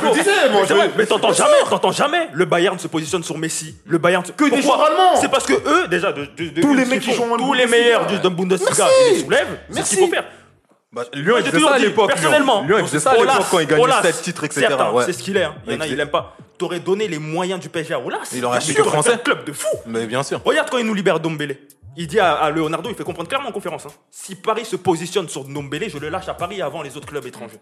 Je 0.00 0.06
le 0.06 0.12
disais, 0.14 0.48
moi. 0.50 0.62
C'est 0.66 0.74
vrai, 0.74 0.90
mais 0.96 1.06
t'entends 1.06 1.32
jamais, 1.32 1.56
t'entends 1.68 1.92
jamais. 1.92 2.28
Le 2.32 2.44
Bayern 2.46 2.78
se 2.78 2.88
positionne 2.88 3.22
sur 3.22 3.38
Messi. 3.38 3.76
Le 3.86 3.98
Bayern. 3.98 4.24
se- 4.24 4.32
Que 4.32 4.44
des 4.44 4.50
Pourquoi 4.50 4.62
joueurs 4.76 4.86
allemands. 4.86 5.20
C'est 5.20 5.28
parce 5.30 5.44
que 5.46 5.52
eux, 5.52 5.88
déjà, 5.88 6.10
de, 6.12 6.24
de- 6.36 6.48
de- 6.48 6.62
Tous 6.62 6.74
les 6.74 6.84
mecs 6.84 7.00
qui 7.00 7.12
jouent 7.12 7.32
en 7.32 7.36
tous 7.36 7.52
les 7.52 7.66
meilleurs 7.66 8.06
du 8.06 8.18
de 8.18 8.28
Bundesliga, 8.28 8.72
Merci. 8.78 8.94
ils 9.10 9.14
les 9.14 9.20
soulèvent. 9.22 9.46
C'est 9.68 9.72
ce 9.72 9.74
Merci. 9.74 9.96
qu'il 9.96 10.04
faut 10.06 10.12
faire. 10.12 10.24
Bah, 10.92 11.04
Lyon, 11.14 11.36
il 11.38 11.44
faisait 11.44 11.64
ça 11.64 11.70
à 11.74 11.78
l'époque. 11.78 12.08
Personnellement, 12.08 12.62
Lyon, 12.62 12.76
il 12.80 12.86
faisait 12.86 12.98
ça 13.00 13.10
à 13.12 13.16
l'époque 13.16 13.46
quand 13.50 13.58
il 13.60 13.66
gagnait 13.66 13.82
Olas, 13.82 14.02
7 14.02 14.22
titres, 14.22 14.44
etc. 14.44 14.66
Hein, 14.78 14.90
Ouais. 14.92 15.04
c'est 15.06 15.12
ce 15.12 15.22
qu'il 15.22 15.36
est. 15.36 15.44
hein. 15.44 15.54
Il 15.66 15.74
y 15.74 15.76
en 15.76 15.80
a, 15.80 15.86
il 15.86 15.98
aime 16.00 16.08
pas. 16.10 16.36
T'aurais 16.58 16.80
donné 16.80 17.08
les 17.08 17.18
moyens 17.18 17.60
du 17.60 17.68
PSG 17.68 17.94
à 17.94 18.00
Olas. 18.00 18.18
Il 18.34 18.44
aurait 18.44 18.58
acheté 18.58 18.74
que 18.74 18.82
français. 18.82 19.12
un 19.12 19.16
club 19.18 19.44
de 19.44 19.52
fou. 19.52 19.68
Mais 19.86 20.06
bien 20.06 20.22
sûr. 20.22 20.40
Regarde 20.44 20.68
quand 20.70 20.78
il 20.78 20.86
nous 20.86 20.94
libère 20.94 21.20
Dombélé. 21.20 21.60
Il 21.96 22.06
dit 22.06 22.18
à, 22.20 22.50
Leonardo, 22.50 22.88
il 22.88 22.94
fait 22.94 23.04
comprendre 23.04 23.28
clairement 23.28 23.50
en 23.50 23.52
conférence. 23.52 23.86
hein, 23.86 23.90
si 24.10 24.34
Paris 24.34 24.64
se 24.64 24.76
positionne 24.76 25.28
sur 25.28 25.44
Dombélé, 25.44 25.88
je 25.88 25.98
le 25.98 26.08
lâche 26.08 26.28
à 26.28 26.34
Paris 26.34 26.62
avant 26.62 26.82
les 26.82 26.96
autres 26.96 27.06
clubs 27.06 27.26
étrangers. 27.26 27.60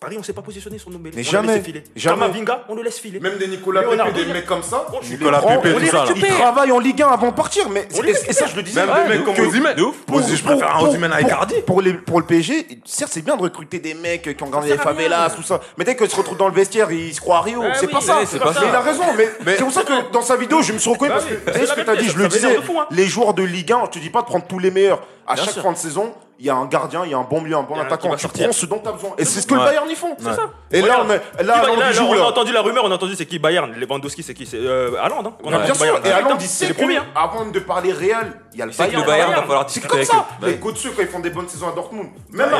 Paris, 0.00 0.16
on 0.18 0.22
s'est 0.22 0.32
pas 0.34 0.42
positionné 0.42 0.76
sur 0.78 0.90
Dombélé. 0.90 1.16
Mais 1.16 1.22
on 1.26 1.30
jamais, 1.30 1.60
filer. 1.62 1.82
jamais. 1.96 2.20
Kamavinga, 2.20 2.64
on 2.68 2.74
le 2.74 2.82
laisse 2.82 2.98
filer. 2.98 3.20
Même 3.20 3.38
des 3.38 3.46
Nicolas 3.48 3.82
Pepe, 3.82 4.12
des 4.14 4.24
mecs 4.32 4.44
comme 4.44 4.62
ça, 4.62 4.86
tu 5.00 5.12
Nicolas 5.12 5.40
Pepe, 5.40 5.74
on 5.76 5.80
tout 5.80 5.86
ça. 5.86 6.04
Ils 6.14 6.26
travaillent 6.26 6.72
en 6.72 6.78
Ligue 6.78 7.00
1 7.02 7.08
avant 7.08 7.28
de 7.30 7.34
partir. 7.34 7.70
Mais 7.70 7.88
On 7.96 8.02
les 8.02 8.10
et, 8.10 8.32
ça, 8.34 8.46
je 8.46 8.56
le 8.56 8.62
disais. 8.62 8.84
Même 8.84 8.94
Ouais, 8.94 9.02
des 9.08 9.08
mecs 9.18 9.24
comme 9.24 9.46
Osimhen. 9.46 9.74
De 9.76 9.82
ouf. 9.82 9.96
Pour- 10.04 10.20
je 10.20 10.34
pour- 10.42 10.56
préfère 10.58 10.76
un 10.76 10.80
Osimhen 10.80 11.12
à 11.12 11.20
Icardi. 11.22 11.54
Pour, 11.66 11.80
les, 11.80 11.94
pour 11.94 12.20
le 12.20 12.26
PSG, 12.26 12.66
certes, 12.84 13.12
c'est 13.14 13.22
bien 13.24 13.36
de 13.36 13.42
recruter 13.42 13.78
des 13.78 13.94
mecs 13.94 14.36
qui 14.36 14.42
ont 14.44 14.50
gagné 14.50 14.72
les 14.72 14.78
favelas, 14.78 15.30
tout 15.30 15.42
ça. 15.42 15.60
Mais 15.78 15.84
dès 15.84 15.96
qu'ils 15.96 16.10
se 16.10 16.16
retrouvent 16.16 16.36
dans 16.38 16.48
le 16.48 16.54
vestiaire, 16.54 16.90
ils 16.90 17.14
se 17.14 17.20
croient 17.20 17.38
à 17.38 17.42
Rio. 17.42 17.62
C'est 17.74 17.86
oui, 17.86 17.92
pas 17.92 18.00
ça. 18.00 18.18
ouais, 18.18 18.26
c'est 18.26 18.38
pas 18.38 18.48
Mais 18.48 18.54
ça. 18.60 18.66
il 18.68 18.74
a 18.74 18.80
raison. 18.80 19.04
Mais, 19.16 19.28
c'est 19.56 19.62
pour 19.62 19.72
ça 19.72 19.84
que 19.84 20.12
dans 20.12 20.22
sa 20.22 20.36
vidéo, 20.36 20.60
je 20.60 20.72
me 20.74 20.78
suis 20.78 20.90
reconnu 20.90 21.10
Bah 21.10 21.16
parce 21.16 21.26
que 21.26 21.34
tu 21.60 21.66
ce 21.66 21.72
que 21.72 21.76
même 21.76 21.86
t'as 21.86 21.96
dit, 21.96 22.08
je 22.10 22.18
le 22.18 22.28
disais. 22.28 22.58
Les 22.90 23.06
joueurs 23.06 23.32
de 23.32 23.42
Ligue 23.42 23.72
1, 23.72 23.84
je 23.86 23.90
te 23.90 23.98
dis 24.00 24.10
pas 24.10 24.20
de 24.20 24.26
prendre 24.26 24.46
tous 24.46 24.58
les 24.58 24.70
meilleurs. 24.70 25.00
À 25.26 25.36
chaque 25.36 25.54
fin 25.54 25.72
de 25.72 25.76
saison, 25.78 26.12
il 26.44 26.48
y 26.48 26.50
a 26.50 26.56
un 26.56 26.66
gardien, 26.66 27.06
il 27.06 27.10
y 27.10 27.14
a 27.14 27.16
un 27.16 27.22
bon 27.22 27.40
milieu, 27.40 27.56
un 27.56 27.62
bon 27.62 27.80
attaquant. 27.80 28.14
Tu 28.14 28.20
sortir. 28.20 28.44
prends 28.44 28.52
ce 28.52 28.66
dont 28.66 28.78
tu 28.78 28.86
as 28.86 28.92
besoin. 28.92 29.12
Et 29.16 29.24
c'est 29.24 29.40
ce 29.40 29.46
que 29.46 29.54
le. 29.54 29.60
Bayern 29.60 29.88
y 29.90 29.94
font. 29.94 30.14
C'est 30.18 30.34
ça. 30.34 30.50
Et 30.70 30.82
là, 30.82 31.02
on 31.02 31.10
est, 31.10 31.42
là, 31.42 31.64
on 31.70 31.80
a 31.80 32.22
entendu 32.22 32.52
la 32.52 32.60
rumeur, 32.60 32.84
on 32.84 32.90
a 32.90 32.94
entendu 32.96 33.14
c'est 33.16 33.24
qui 33.24 33.38
Bayern, 33.38 33.72
Lewandowski, 33.72 34.22
c'est 34.22 34.34
qui 34.34 34.44
C'est 34.44 34.58
euh, 34.58 34.90
Haaland. 35.02 35.24
Hein, 35.24 35.32
qu'on 35.42 35.52
a 35.54 35.60
Bien 35.60 35.72
sûr, 35.72 35.86
Bayern. 35.86 36.06
et 36.06 36.10
Haaland, 36.10 36.36
il 36.38 36.42
C'est 36.42 36.48
sait 36.48 36.68
le 36.68 36.74
que 36.74 36.80
premier. 36.80 36.98
avant 37.14 37.46
de 37.46 37.58
parler 37.60 37.92
Real, 37.94 38.40
il 38.52 38.58
y 38.58 38.62
a 38.62 38.66
le 38.66 38.72
Bayern. 38.72 39.00
le 39.00 39.06
Bayern 39.06 39.32
va 39.32 39.40
falloir 39.42 39.70
C'est 39.70 39.80
discuter 39.80 39.88
comme 39.88 39.98
avec 39.98 40.08
ça. 40.10 40.26
eux. 40.42 40.46
Les 40.48 40.56
coachs 40.58 40.74
quand 40.94 41.02
ils 41.02 41.08
font 41.08 41.20
des 41.20 41.30
bonnes 41.30 41.48
saisons 41.48 41.68
à 41.68 41.72
Dortmund. 41.72 42.08
Même 42.30 42.50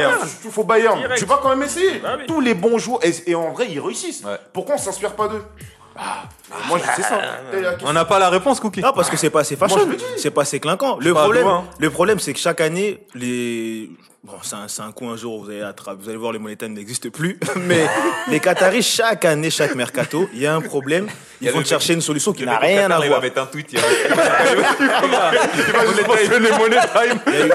tu 0.41 0.49
faut 0.51 0.65
Bayern. 0.65 0.99
Tu 1.17 1.27
vas 1.27 1.39
quand 1.43 1.51
même 1.51 1.63
essayer. 1.63 1.99
Bah. 1.99 2.17
Tous 2.27 2.41
les 2.41 2.55
bons 2.55 2.79
joueurs. 2.79 3.01
Et, 3.03 3.35
en 3.35 3.51
vrai, 3.53 3.67
ils 3.69 3.81
réussissent. 3.81 4.25
Pourquoi 4.55 4.77
on 4.77 4.79
s'inspire 4.79 5.13
pas 5.13 5.29
d'eux? 5.29 5.45
Ah, 5.97 6.25
moi, 6.69 6.79
je 6.79 7.03
sais 7.03 7.09
ça. 7.09 7.21
On 7.85 7.93
n'a 7.93 8.05
pas 8.05 8.19
la 8.19 8.29
réponse, 8.31 8.61
Cookie. 8.61 8.81
Non, 8.81 8.93
parce 8.93 9.09
que 9.11 9.17
c'est 9.17 9.31
pas 9.31 9.41
assez 9.41 9.57
Moi, 9.57 9.69
fashion, 9.69 9.89
c'est 10.17 10.31
pas 10.31 10.43
assez 10.43 10.61
clinquant. 10.61 10.99
Le 11.01 11.13
problème, 11.15 11.47
hein. 11.47 11.65
le 11.79 11.91
problème, 11.91 12.19
c'est 12.19 12.33
que 12.33 12.39
chaque 12.39 12.61
année, 12.61 13.01
les 13.15 13.91
bon, 14.23 14.33
c'est 14.43 14.55
un, 14.57 14.87
un 14.87 14.93
coup 14.93 15.09
un 15.09 15.17
jour, 15.17 15.43
vous 15.45 15.51
allez 15.51 15.63
attraper, 15.63 15.99
vous 16.03 16.09
allez 16.09 16.19
voir 16.19 16.33
les 16.33 16.39
Money 16.39 16.57
Time 16.57 16.73
n'existent 16.73 17.11
plus, 17.11 17.39
mais 17.57 17.87
les 18.29 18.41
Qataris 18.41 18.83
chaque 18.83 19.25
année, 19.25 19.51
chaque 19.51 19.75
mercato, 19.75 20.29
il 20.33 20.41
y 20.41 20.47
a 20.47 20.55
un 20.55 20.61
problème. 20.61 21.07
Ils 21.41 21.51
vont 21.51 21.65
chercher 21.65 21.93
une 21.95 22.01
solution 22.01 22.33
qui 22.33 22.45
n'a 22.47 22.59
rien 22.59 22.83
Qatar, 22.89 23.01
à 23.01 23.05
Il 23.05 23.09
va 23.09 23.15
voir. 23.17 23.23
mettre 23.23 23.41
un 23.43 23.47
tweet. 23.47 23.73
il 23.73 23.79
va- 23.79 23.87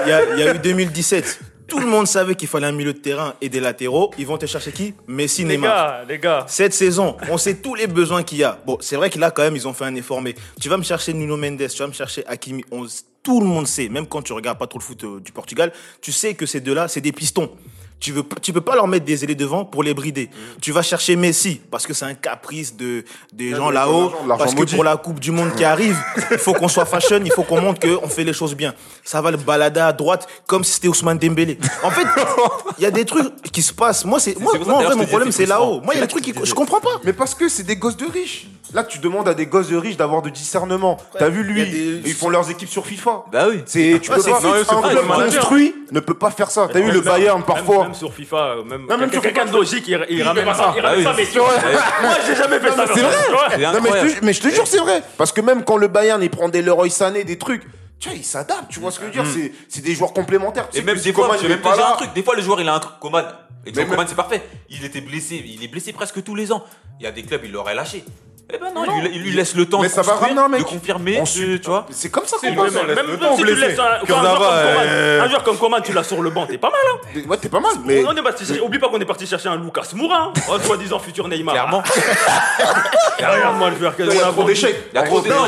y 0.06 0.12
a- 0.12 0.34
il 0.34 0.38
y 0.38 0.42
a 0.48 0.54
eu 0.54 0.58
2017. 0.58 1.40
Tout 1.70 1.78
le 1.78 1.86
monde 1.86 2.06
savait 2.06 2.34
qu'il 2.34 2.48
fallait 2.48 2.66
un 2.66 2.72
milieu 2.72 2.92
de 2.92 2.98
terrain 2.98 3.34
et 3.40 3.48
des 3.48 3.60
latéraux. 3.60 4.10
Ils 4.18 4.26
vont 4.26 4.36
te 4.36 4.44
chercher 4.44 4.72
qui? 4.72 4.92
Messi, 5.06 5.42
Les 5.44 5.56
Neymar. 5.56 5.70
gars, 6.00 6.04
les 6.08 6.18
gars. 6.18 6.44
Cette 6.48 6.74
saison, 6.74 7.16
on 7.30 7.38
sait 7.38 7.54
tous 7.58 7.74
les 7.76 7.86
besoins 7.86 8.22
qu'il 8.24 8.38
y 8.38 8.44
a. 8.44 8.58
Bon, 8.66 8.76
c'est 8.80 8.96
vrai 8.96 9.08
que 9.08 9.18
là, 9.18 9.30
quand 9.30 9.42
même, 9.42 9.54
ils 9.56 9.66
ont 9.68 9.72
fait 9.72 9.84
un 9.84 9.94
effort, 9.94 10.20
mais 10.20 10.34
tu 10.60 10.68
vas 10.68 10.76
me 10.76 10.82
chercher 10.82 11.12
Nuno 11.14 11.36
Mendes, 11.36 11.66
tu 11.68 11.78
vas 11.78 11.86
me 11.86 11.92
chercher 11.92 12.26
Hakimi. 12.26 12.64
On- 12.72 12.86
tout 13.22 13.40
le 13.40 13.46
monde 13.46 13.66
sait, 13.66 13.88
même 13.90 14.06
quand 14.06 14.22
tu 14.22 14.32
regardes 14.32 14.58
pas 14.58 14.66
trop 14.66 14.78
le 14.78 14.84
foot 14.84 15.04
euh, 15.04 15.20
du 15.20 15.30
Portugal, 15.30 15.72
tu 16.00 16.10
sais 16.10 16.34
que 16.34 16.46
ces 16.46 16.60
deux-là, 16.60 16.88
c'est 16.88 17.02
des 17.02 17.12
pistons. 17.12 17.50
Tu 18.00 18.12
veux, 18.12 18.22
tu 18.40 18.52
peux 18.54 18.62
pas 18.62 18.74
leur 18.74 18.88
mettre 18.88 19.04
des 19.04 19.22
ailés 19.24 19.34
devant 19.34 19.64
pour 19.66 19.82
les 19.82 19.92
brider. 19.92 20.30
Tu 20.62 20.72
vas 20.72 20.80
chercher 20.80 21.16
Messi 21.16 21.60
parce 21.70 21.86
que 21.86 21.92
c'est 21.92 22.06
un 22.06 22.14
caprice 22.14 22.74
de 22.74 23.04
des 23.32 23.50
gens 23.54 23.68
là-haut. 23.70 24.10
Parce 24.38 24.54
que 24.54 24.60
maudit. 24.60 24.74
pour 24.74 24.84
la 24.84 24.96
Coupe 24.96 25.20
du 25.20 25.30
Monde 25.30 25.54
qui 25.54 25.64
arrive, 25.64 25.98
il 26.30 26.38
faut 26.38 26.54
qu'on 26.54 26.68
soit 26.68 26.86
fashion, 26.86 27.20
il 27.22 27.30
faut 27.30 27.42
qu'on 27.42 27.60
montre 27.60 27.80
qu'on 27.86 28.08
fait 28.08 28.24
les 28.24 28.32
choses 28.32 28.54
bien. 28.54 28.72
Ça 29.04 29.20
va 29.20 29.30
le 29.30 29.36
balader 29.36 29.80
à 29.80 29.92
droite 29.92 30.26
comme 30.46 30.64
si 30.64 30.72
c'était 30.72 30.88
Ousmane 30.88 31.18
Dembélé. 31.18 31.58
En 31.82 31.90
fait, 31.90 32.06
il 32.78 32.82
y 32.84 32.86
a 32.86 32.90
des 32.90 33.04
trucs 33.04 33.34
qui 33.52 33.60
se 33.62 33.74
passent. 33.74 34.04
Moi, 34.06 34.18
c'est 34.18 34.38
moi, 34.40 34.52
en 34.56 34.82
vrai, 34.82 34.94
mon 34.96 35.04
problème 35.06 35.30
c'est 35.30 35.46
là-haut. 35.46 35.80
Moi, 35.82 35.92
il 35.94 35.98
y 35.98 36.02
a 36.02 36.06
des 36.06 36.08
trucs 36.10 36.24
qui 36.24 36.32
que 36.32 36.46
je 36.46 36.54
comprends 36.54 36.80
pas. 36.80 37.00
Mais 37.04 37.12
parce 37.12 37.34
que 37.34 37.48
c'est 37.50 37.64
des 37.64 37.76
gosses 37.76 37.96
de 37.98 38.06
riches. 38.06 38.46
Là, 38.72 38.84
tu 38.84 38.98
demandes 38.98 39.28
à 39.28 39.34
des 39.34 39.46
gosses 39.46 39.68
de 39.68 39.76
riches 39.76 39.96
d'avoir 39.96 40.22
de 40.22 40.30
discernement. 40.30 40.96
T'as 41.18 41.28
vu, 41.28 41.42
lui, 41.42 41.68
des- 41.68 42.00
ils 42.08 42.14
font 42.14 42.28
leurs 42.30 42.48
équipes 42.50 42.68
sur 42.68 42.86
FIFA. 42.86 43.24
Bah 43.32 43.46
oui. 43.50 43.62
C'est, 43.66 43.98
tu 44.00 44.10
Ouais, 44.12 44.16
peux 44.16 44.22
pas, 44.22 44.38
un 44.38 44.74
Non, 44.80 44.88
club 44.88 45.06
manager. 45.08 45.40
construit 45.40 45.74
ne 45.90 45.98
peut 45.98 46.14
pas 46.14 46.30
faire 46.30 46.50
ça. 46.52 46.68
T'as 46.72 46.80
vu, 46.80 46.92
le 46.92 47.00
Bayern, 47.00 47.42
parfois. 47.42 47.89
Même 47.90 47.98
sur 47.98 48.14
FIFA, 48.14 48.56
même, 48.66 48.86
Non, 48.88 48.96
même 48.98 49.12
sur 49.12 49.20
quelqu'un 49.22 49.44
de 49.44 49.52
logique, 49.52 49.84
il, 49.88 50.06
il 50.10 50.22
ramène 50.22 50.44
fait 50.44 50.50
ça. 50.52 50.56
ça. 50.58 50.74
Il 50.76 50.80
ramène 50.80 51.06
Ah 51.06 51.14
ça, 51.14 51.16
oui. 51.18 51.26
mais 51.34 51.40
Moi, 52.06 52.14
j'ai 52.26 52.36
jamais 52.36 52.58
fait 52.60 52.70
ça. 52.70 52.84
c'est 52.86 53.00
vrai. 53.00 53.58
Non, 53.72 53.80
mais 53.82 53.90
je 54.10 54.14
te, 54.18 54.24
mais 54.24 54.32
je 54.32 54.40
te 54.40 54.48
jure, 54.48 54.66
c'est 54.66 54.78
vrai. 54.78 55.02
Parce 55.16 55.32
que 55.32 55.40
même 55.40 55.64
quand 55.64 55.76
le 55.76 55.88
Bayern, 55.88 56.22
il 56.22 56.30
prend 56.30 56.48
des 56.48 56.62
Leroy 56.62 56.88
Sané, 56.90 57.24
des 57.24 57.38
trucs, 57.38 57.62
tu 57.98 58.08
vois, 58.08 58.16
il 58.16 58.24
s'adapte, 58.24 58.70
tu 58.70 58.80
vois 58.80 58.90
ce 58.90 58.98
que 59.00 59.06
je 59.12 59.18
veux 59.18 59.24
dire. 59.24 59.32
C'est, 59.32 59.52
c'est 59.68 59.82
des 59.82 59.94
joueurs 59.94 60.12
complémentaires. 60.12 60.68
Tu 60.70 60.76
Et 60.76 60.80
sais 60.80 60.86
même 60.86 60.96
des 60.96 61.02
si 61.02 61.12
fois, 61.12 61.36
est 61.36 61.48
même 61.48 61.60
pas 61.60 61.92
un 61.92 61.96
truc. 61.96 62.12
Des 62.14 62.22
fois, 62.22 62.34
le 62.34 62.42
joueur, 62.42 62.60
il 62.60 62.68
a 62.68 62.74
un 62.74 62.80
truc. 62.80 62.94
Coman. 63.00 63.24
Même- 63.76 63.88
Coman, 63.88 64.06
c'est 64.08 64.14
parfait. 64.14 64.42
Il 64.70 64.84
était 64.84 65.02
blessé. 65.02 65.42
Il 65.46 65.62
est 65.62 65.68
blessé 65.68 65.92
presque 65.92 66.22
tous 66.22 66.34
les 66.34 66.50
ans. 66.52 66.64
Il 66.98 67.04
y 67.04 67.06
a 67.06 67.12
des 67.12 67.22
clubs, 67.22 67.42
il 67.44 67.52
l'aurait 67.52 67.74
lâché. 67.74 68.04
Eh 68.52 68.58
ben 68.58 68.72
non, 68.74 68.84
il 68.96 69.02
lui- 69.02 69.10
il 69.16 69.22
lui 69.22 69.32
laisse 69.32 69.54
le 69.54 69.66
temps 69.66 69.80
Mais 69.80 69.88
de 69.88 69.92
ça 69.92 70.02
va 70.02 70.18
mec. 70.48 70.60
de 70.60 70.64
confirmer, 70.64 71.20
de- 71.20 71.56
tu 71.58 71.66
vois. 71.68 71.86
C'est 71.90 72.10
comme 72.10 72.24
ça 72.26 72.36
qu'on 72.38 72.46
Même, 72.46 72.56
passe. 72.56 72.72
même, 72.72 72.86
même 72.86 73.06
le 73.06 73.18
si 73.36 73.36
tu 73.36 73.44
laisses 73.46 73.78
un, 73.78 73.82
un 73.82 74.04
joueur 74.06 74.06
Kurzawa, 74.06 74.38
comme 74.38 74.38
Coman, 74.38 74.86
euh, 74.88 75.22
un 75.22 75.28
joueur 75.28 75.42
comme 75.44 75.58
Coman, 75.58 75.82
tu 75.82 75.92
l'as 75.92 76.02
sur 76.04 76.22
le 76.22 76.30
banc, 76.30 76.46
t'es 76.46 76.58
pas 76.58 76.70
mal. 76.70 76.80
Hein. 76.92 77.20
Ouais, 77.28 77.36
t'es 77.36 77.48
pas 77.48 77.60
mal, 77.60 77.72
mais. 77.84 78.04
On 78.06 78.12
est 78.16 78.22
parti- 78.22 78.60
oublie 78.60 78.78
pas 78.78 78.88
qu'on 78.88 79.00
est 79.00 79.04
parti 79.04 79.26
chercher 79.26 79.48
un 79.48 79.56
Lucas 79.56 79.88
Moura, 79.94 80.16
hein. 80.24 80.32
Oh, 80.50 80.56
soi-disant 80.62 80.98
futur 80.98 81.28
Neymar. 81.28 81.54
Clairement. 81.54 81.82
Regarde-moi 83.18 83.70
le 83.70 83.76
joueur 83.76 83.94
Il 83.98 84.06
y 84.06 84.18
a 84.18 84.22
trop 84.32 84.44
d'échecs. 84.44 84.76
Il 84.92 84.96
y 84.96 84.98
a 84.98 85.02
trop 85.02 85.20
d'échecs. 85.20 85.36
non, 85.38 85.46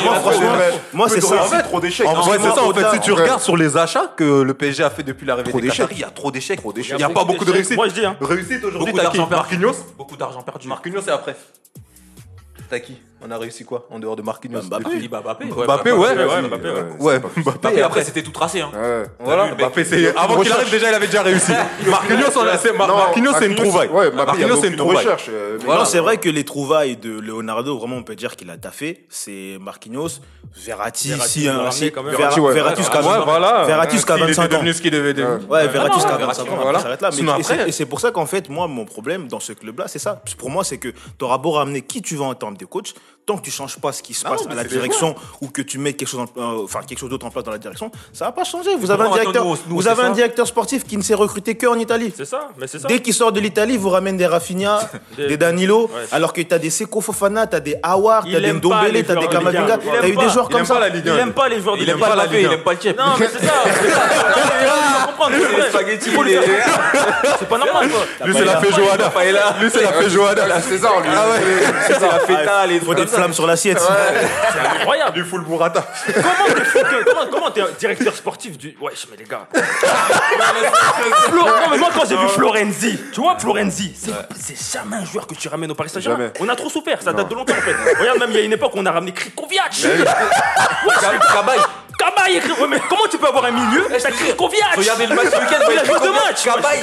moi, 0.92 1.08
c'est 1.08 1.20
ça. 1.20 1.42
En 1.42 1.44
fait, 1.46 1.62
trop 1.62 1.80
d'échecs. 1.80 2.06
En 2.06 2.14
vrai, 2.14 2.38
c'est 2.40 2.50
ça. 2.50 2.62
En 2.64 2.72
fait, 2.72 2.86
si 2.94 3.00
tu 3.00 3.12
regardes 3.12 3.40
sur 3.42 3.56
les 3.56 3.76
achats 3.76 4.12
que 4.16 4.42
le 4.42 4.54
PSG 4.54 4.84
a 4.84 4.90
fait 4.90 5.02
depuis 5.02 5.26
l'arrivée 5.26 5.52
des. 5.52 5.68
Qataris, 5.68 5.94
il 5.96 6.00
y 6.00 6.04
a 6.04 6.10
trop 6.10 6.30
d'échecs. 6.30 6.60
Trop 6.60 6.72
d'échecs. 6.72 6.92
Il 6.94 6.98
n'y 6.98 7.02
a 7.04 7.08
pas 7.08 7.24
beaucoup 7.24 7.44
de 7.44 7.52
réussite. 7.52 7.76
Moi, 7.76 7.88
je 7.88 7.94
dis, 7.94 8.04
hein. 8.04 8.16
Réussite 8.20 8.64
aujourd'hui, 8.64 8.92
Beaucoup 8.92 8.98
t'as 8.98 9.10
qui 9.10 9.16
d'argent 9.18 9.26
perdu. 9.28 9.56
Marquinhos? 9.58 9.84
Beaucoup 9.96 10.16
d'argent 10.16 10.42
perdu. 10.42 10.68
Marquinhos, 10.68 11.00
c'est 11.04 11.10
après? 11.10 11.36
T'as 12.72 12.80
qui 12.80 12.96
On 13.24 13.30
a 13.30 13.38
réussi 13.38 13.64
quoi 13.64 13.86
En 13.90 13.98
dehors 13.98 14.16
de 14.16 14.22
Marquinhos 14.22 14.62
Mbappé. 14.62 14.84
depuis- 14.84 15.08
Bah, 15.08 15.20
Mbappé. 15.22 15.44
Mbappé, 15.46 15.92
ouais. 15.92 16.14
Mbappé, 16.14 16.68
ouais, 17.00 17.18
Mbappé. 17.36 17.76
Et 17.76 17.82
après, 17.82 18.04
c'était 18.04 18.22
tout 18.22 18.30
tracé. 18.32 18.60
Hein. 18.60 18.70
Ouais. 18.74 19.04
Voilà, 19.20 19.46
vu, 19.46 19.54
Mbappé, 19.54 19.84
c'est 19.84 20.16
avant 20.16 20.40
qu'il 20.40 20.52
arrive 20.52 20.70
déjà, 20.70 20.88
il 20.88 20.94
avait 20.94 21.06
déjà 21.06 21.22
réussi. 21.22 21.52
Marquinhos, 21.86 22.36
on 22.36 22.40
a- 22.46 22.58
c'est 22.58 22.72
Mar- 22.76 22.88
Marquinhos, 22.88 23.32
c'est 23.38 23.46
une 23.46 23.54
trouvaille. 23.54 23.88
Ouais, 23.88 24.10
Marquinhos, 24.10 24.56
c'est 24.60 24.68
une 24.68 24.80
recherche. 24.80 25.26
euh, 25.28 25.58
mais 25.60 25.68
non, 25.72 25.78
là, 25.78 25.84
c'est 25.84 26.00
vrai 26.00 26.16
que 26.18 26.28
les 26.28 26.44
trouvailles 26.44 26.96
de 26.96 27.18
Leonardo, 27.20 27.78
vraiment, 27.78 27.96
on 27.96 28.02
peut 28.02 28.16
dire 28.16 28.36
qu'il 28.36 28.50
a 28.50 28.56
taffé. 28.56 29.06
C'est 29.08 29.56
Marquinhos, 29.60 30.08
Verratti, 30.56 31.12
si, 31.26 31.42
il 31.44 31.48
hein, 31.48 31.58
Verratti, 31.58 32.40
ouais. 32.40 32.52
Verratti 32.52 32.82
jusqu'à 32.82 32.98
Ouais, 33.00 33.04
25 33.08 33.24
voilà. 33.24 33.64
Verratti 33.64 33.96
jusqu'à 33.96 34.14
Il 34.16 34.22
était 34.24 34.26
25 34.32 34.44
ans. 34.44 34.48
devenu 34.58 34.72
ce 34.72 34.82
qu'il 34.82 34.90
devait 34.90 35.14
devenir. 35.14 35.48
Ouais, 35.48 35.66
Verratti 35.68 35.92
non, 35.96 36.02
jusqu'à 36.02 36.16
Verratti, 36.18 36.40
25 36.40 36.52
ans, 36.52 36.58
voilà. 36.62 36.78
s'arrête 36.80 37.00
là. 37.02 37.10
Et 37.66 37.72
c'est- 37.72 37.86
pour 37.86 38.00
ça 38.00 38.10
qu'en 38.10 38.26
fait, 38.26 38.48
moi, 38.48 38.66
mon 38.68 38.84
problème 38.84 39.28
dans 39.28 39.40
ce 39.40 39.52
club-là, 39.52 39.84
c'est 39.88 39.98
ça. 39.98 40.22
Pour 40.38 40.50
moi, 40.50 40.64
c'est 40.64 40.78
que 40.78 40.88
tu 40.88 41.24
auras 41.24 41.38
beau 41.38 41.52
ramener 41.52 41.82
qui 41.82 42.00
tu 42.02 42.16
veux 42.16 42.22
en 42.22 42.34
termes 42.34 42.56
de 42.56 42.64
coach, 42.64 42.94
tant 43.24 43.36
que 43.36 43.42
tu 43.42 43.50
changes 43.52 43.76
pas 43.78 43.92
ce 43.92 44.02
qui 44.02 44.14
se 44.14 44.24
passe 44.24 44.42
à 44.50 44.54
la 44.54 44.62
c'est 44.62 44.68
direction 44.68 45.14
ou 45.40 45.48
que 45.48 45.62
tu 45.62 45.78
mets 45.78 45.92
quelque 45.92 46.08
chose, 46.08 46.26
euh, 46.36 46.64
enfin 46.64 46.80
quelque 46.86 46.98
chose 46.98 47.08
d'autre 47.08 47.24
en 47.26 47.30
place 47.30 47.44
dans 47.44 47.52
la 47.52 47.58
direction, 47.58 47.90
ça 48.12 48.24
va 48.24 48.32
pas 48.32 48.42
changer. 48.44 48.70
Vous 48.76 48.90
avez 48.90 49.04
un 49.04 49.10
directeur, 49.12 49.44
nous, 49.44 49.50
nous, 49.68 49.76
vous 49.76 49.82
c'est 49.82 49.88
avez 49.90 50.02
un 50.02 50.08
ça. 50.08 50.14
directeur 50.14 50.46
sportif 50.46 50.84
qui 50.84 50.96
ne 50.96 51.02
s'est 51.02 51.14
recruté 51.14 51.54
que 51.54 51.66
en 51.66 51.78
Italie. 51.78 52.12
C'est 52.16 52.24
ça, 52.24 52.48
mais 52.58 52.66
c'est 52.66 52.80
ça. 52.80 52.88
Dès 52.88 53.00
qu'il 53.00 53.14
sort 53.14 53.30
de 53.30 53.38
l'Italie, 53.38 53.74
il 53.74 53.78
vous 53.80 53.90
ramène 53.90 54.16
des 54.16 54.26
Rafinha, 54.26 54.80
Des- 55.16 55.28
des 55.28 55.36
Danilo, 55.36 55.82
Ouais. 55.94 56.02
alors 56.10 56.32
que 56.32 56.40
t'as 56.42 56.58
des 56.58 56.70
Seko 56.70 57.00
Fofana, 57.00 57.46
t'as 57.46 57.60
des 57.60 57.76
Awar, 57.82 58.24
Il 58.26 58.34
t'as 58.34 58.40
des 58.40 58.52
Ndombele, 58.54 58.92
les 58.92 59.04
t'as 59.04 59.14
des. 59.14 59.28
Kamavinga, 59.28 59.78
Il 59.84 59.90
t'as 59.90 60.02
aime 60.06 60.12
eu 60.12 60.14
pas. 60.14 60.24
des 60.24 60.30
joueurs 60.30 60.48
comme 60.48 60.64
ça. 60.64 60.80
la 60.80 60.88
Il 60.88 61.08
1. 61.08 61.18
aime 61.18 61.32
pas 61.32 61.48
les 61.48 61.60
joueurs 61.60 61.76
de 61.76 61.84
la 61.84 61.92
Ligue 62.26 62.40
il 62.42 62.52
aime 62.52 62.62
pas 62.62 62.72
le 62.72 62.80
chef. 62.80 62.96
Non, 62.96 63.04
mais 63.20 63.28
c'est 63.32 63.46
ça. 63.46 63.52
c'est 63.64 63.90
ça. 63.90 64.00
C'est. 65.22 65.28
C'est 67.38 67.48
pas 67.48 67.58
normal, 67.58 67.88
quoi. 67.88 68.26
Lui, 68.26 68.34
c'est 68.34 68.44
la 68.44 68.60
feijoada. 68.60 69.12
Lui, 69.60 69.70
c'est 69.70 69.82
la 69.82 69.92
feijoada. 69.92 70.46
Ah, 70.52 70.60
César, 70.60 71.00
lui. 71.00 71.08
Ah 71.14 71.28
ouais. 71.30 71.40
C'est 71.86 72.00
ça. 72.00 72.18
Feta, 72.26 72.66
les 72.66 72.80
Flammes 73.12 73.32
sur 73.32 73.46
l'assiette. 73.46 73.78
C'est 73.80 74.58
incroyable. 74.80 75.12
Du 75.14 75.24
full 75.24 75.44
burrata. 75.44 75.84
Comment 76.06 76.54
t'es 76.54 76.64
fou 76.64 76.78
que- 76.80 77.04
comment- 77.04 77.26
Comment 77.30 77.50
t'es 77.50 77.60
un 77.62 77.68
directeur 77.78 78.14
sportif 78.14 78.56
du. 78.58 78.76
Wesh, 78.80 79.06
mais 79.10 79.16
les 79.16 79.24
gars. 79.24 79.46
Flo- 81.28 81.44
non, 81.46 81.68
mais 81.70 81.78
moi, 81.78 81.88
quand 81.94 82.04
j'ai 82.08 82.16
vu 82.16 82.28
Florenzi, 82.28 82.98
tu 83.12 83.20
vois, 83.20 83.38
Florenzi, 83.38 83.94
c'est 83.98 84.12
c'est 84.38 84.78
jamais 84.80 84.96
un 84.96 85.04
joueur 85.04 85.26
que 85.26 85.34
tu 85.34 85.48
ramènes 85.48 85.70
au 85.70 85.74
Paris 85.74 85.88
Saint-Germain. 85.90 86.18
Jamais. 86.26 86.32
On 86.40 86.48
a 86.48 86.56
trop 86.56 86.68
souffert, 86.68 87.00
ça 87.02 87.12
date 87.12 87.28
de 87.28 87.34
longtemps 87.34 87.54
en 87.56 87.60
fait. 87.62 87.74
Regarde, 88.00 88.18
même 88.18 88.30
il 88.30 88.36
y 88.36 88.40
a 88.40 88.42
une 88.44 88.52
époque, 88.52 88.72
on 88.74 88.84
a 88.86 88.90
ramené 88.92 89.12
Krikoviak. 89.12 89.72
Cabaye. 91.32 91.60
Cabaye, 91.98 92.36
écrit- 92.36 92.52
ouais, 92.60 92.68
mais 92.68 92.80
comment 92.88 93.06
tu 93.10 93.18
peux 93.18 93.26
avoir 93.28 93.44
un 93.44 93.50
milieu 93.52 93.86
T'as 93.90 94.10
Krikoviak. 94.10 94.76
Regardez 94.76 95.06
le 95.06 95.14
match 95.14 95.26
ce 95.32 95.36
week-end. 95.38 95.64
Il 95.70 95.78
a 95.78 95.84
joué 95.84 96.00
deux 96.00 96.12
matchs. 96.12 96.44
Cabaye. 96.44 96.82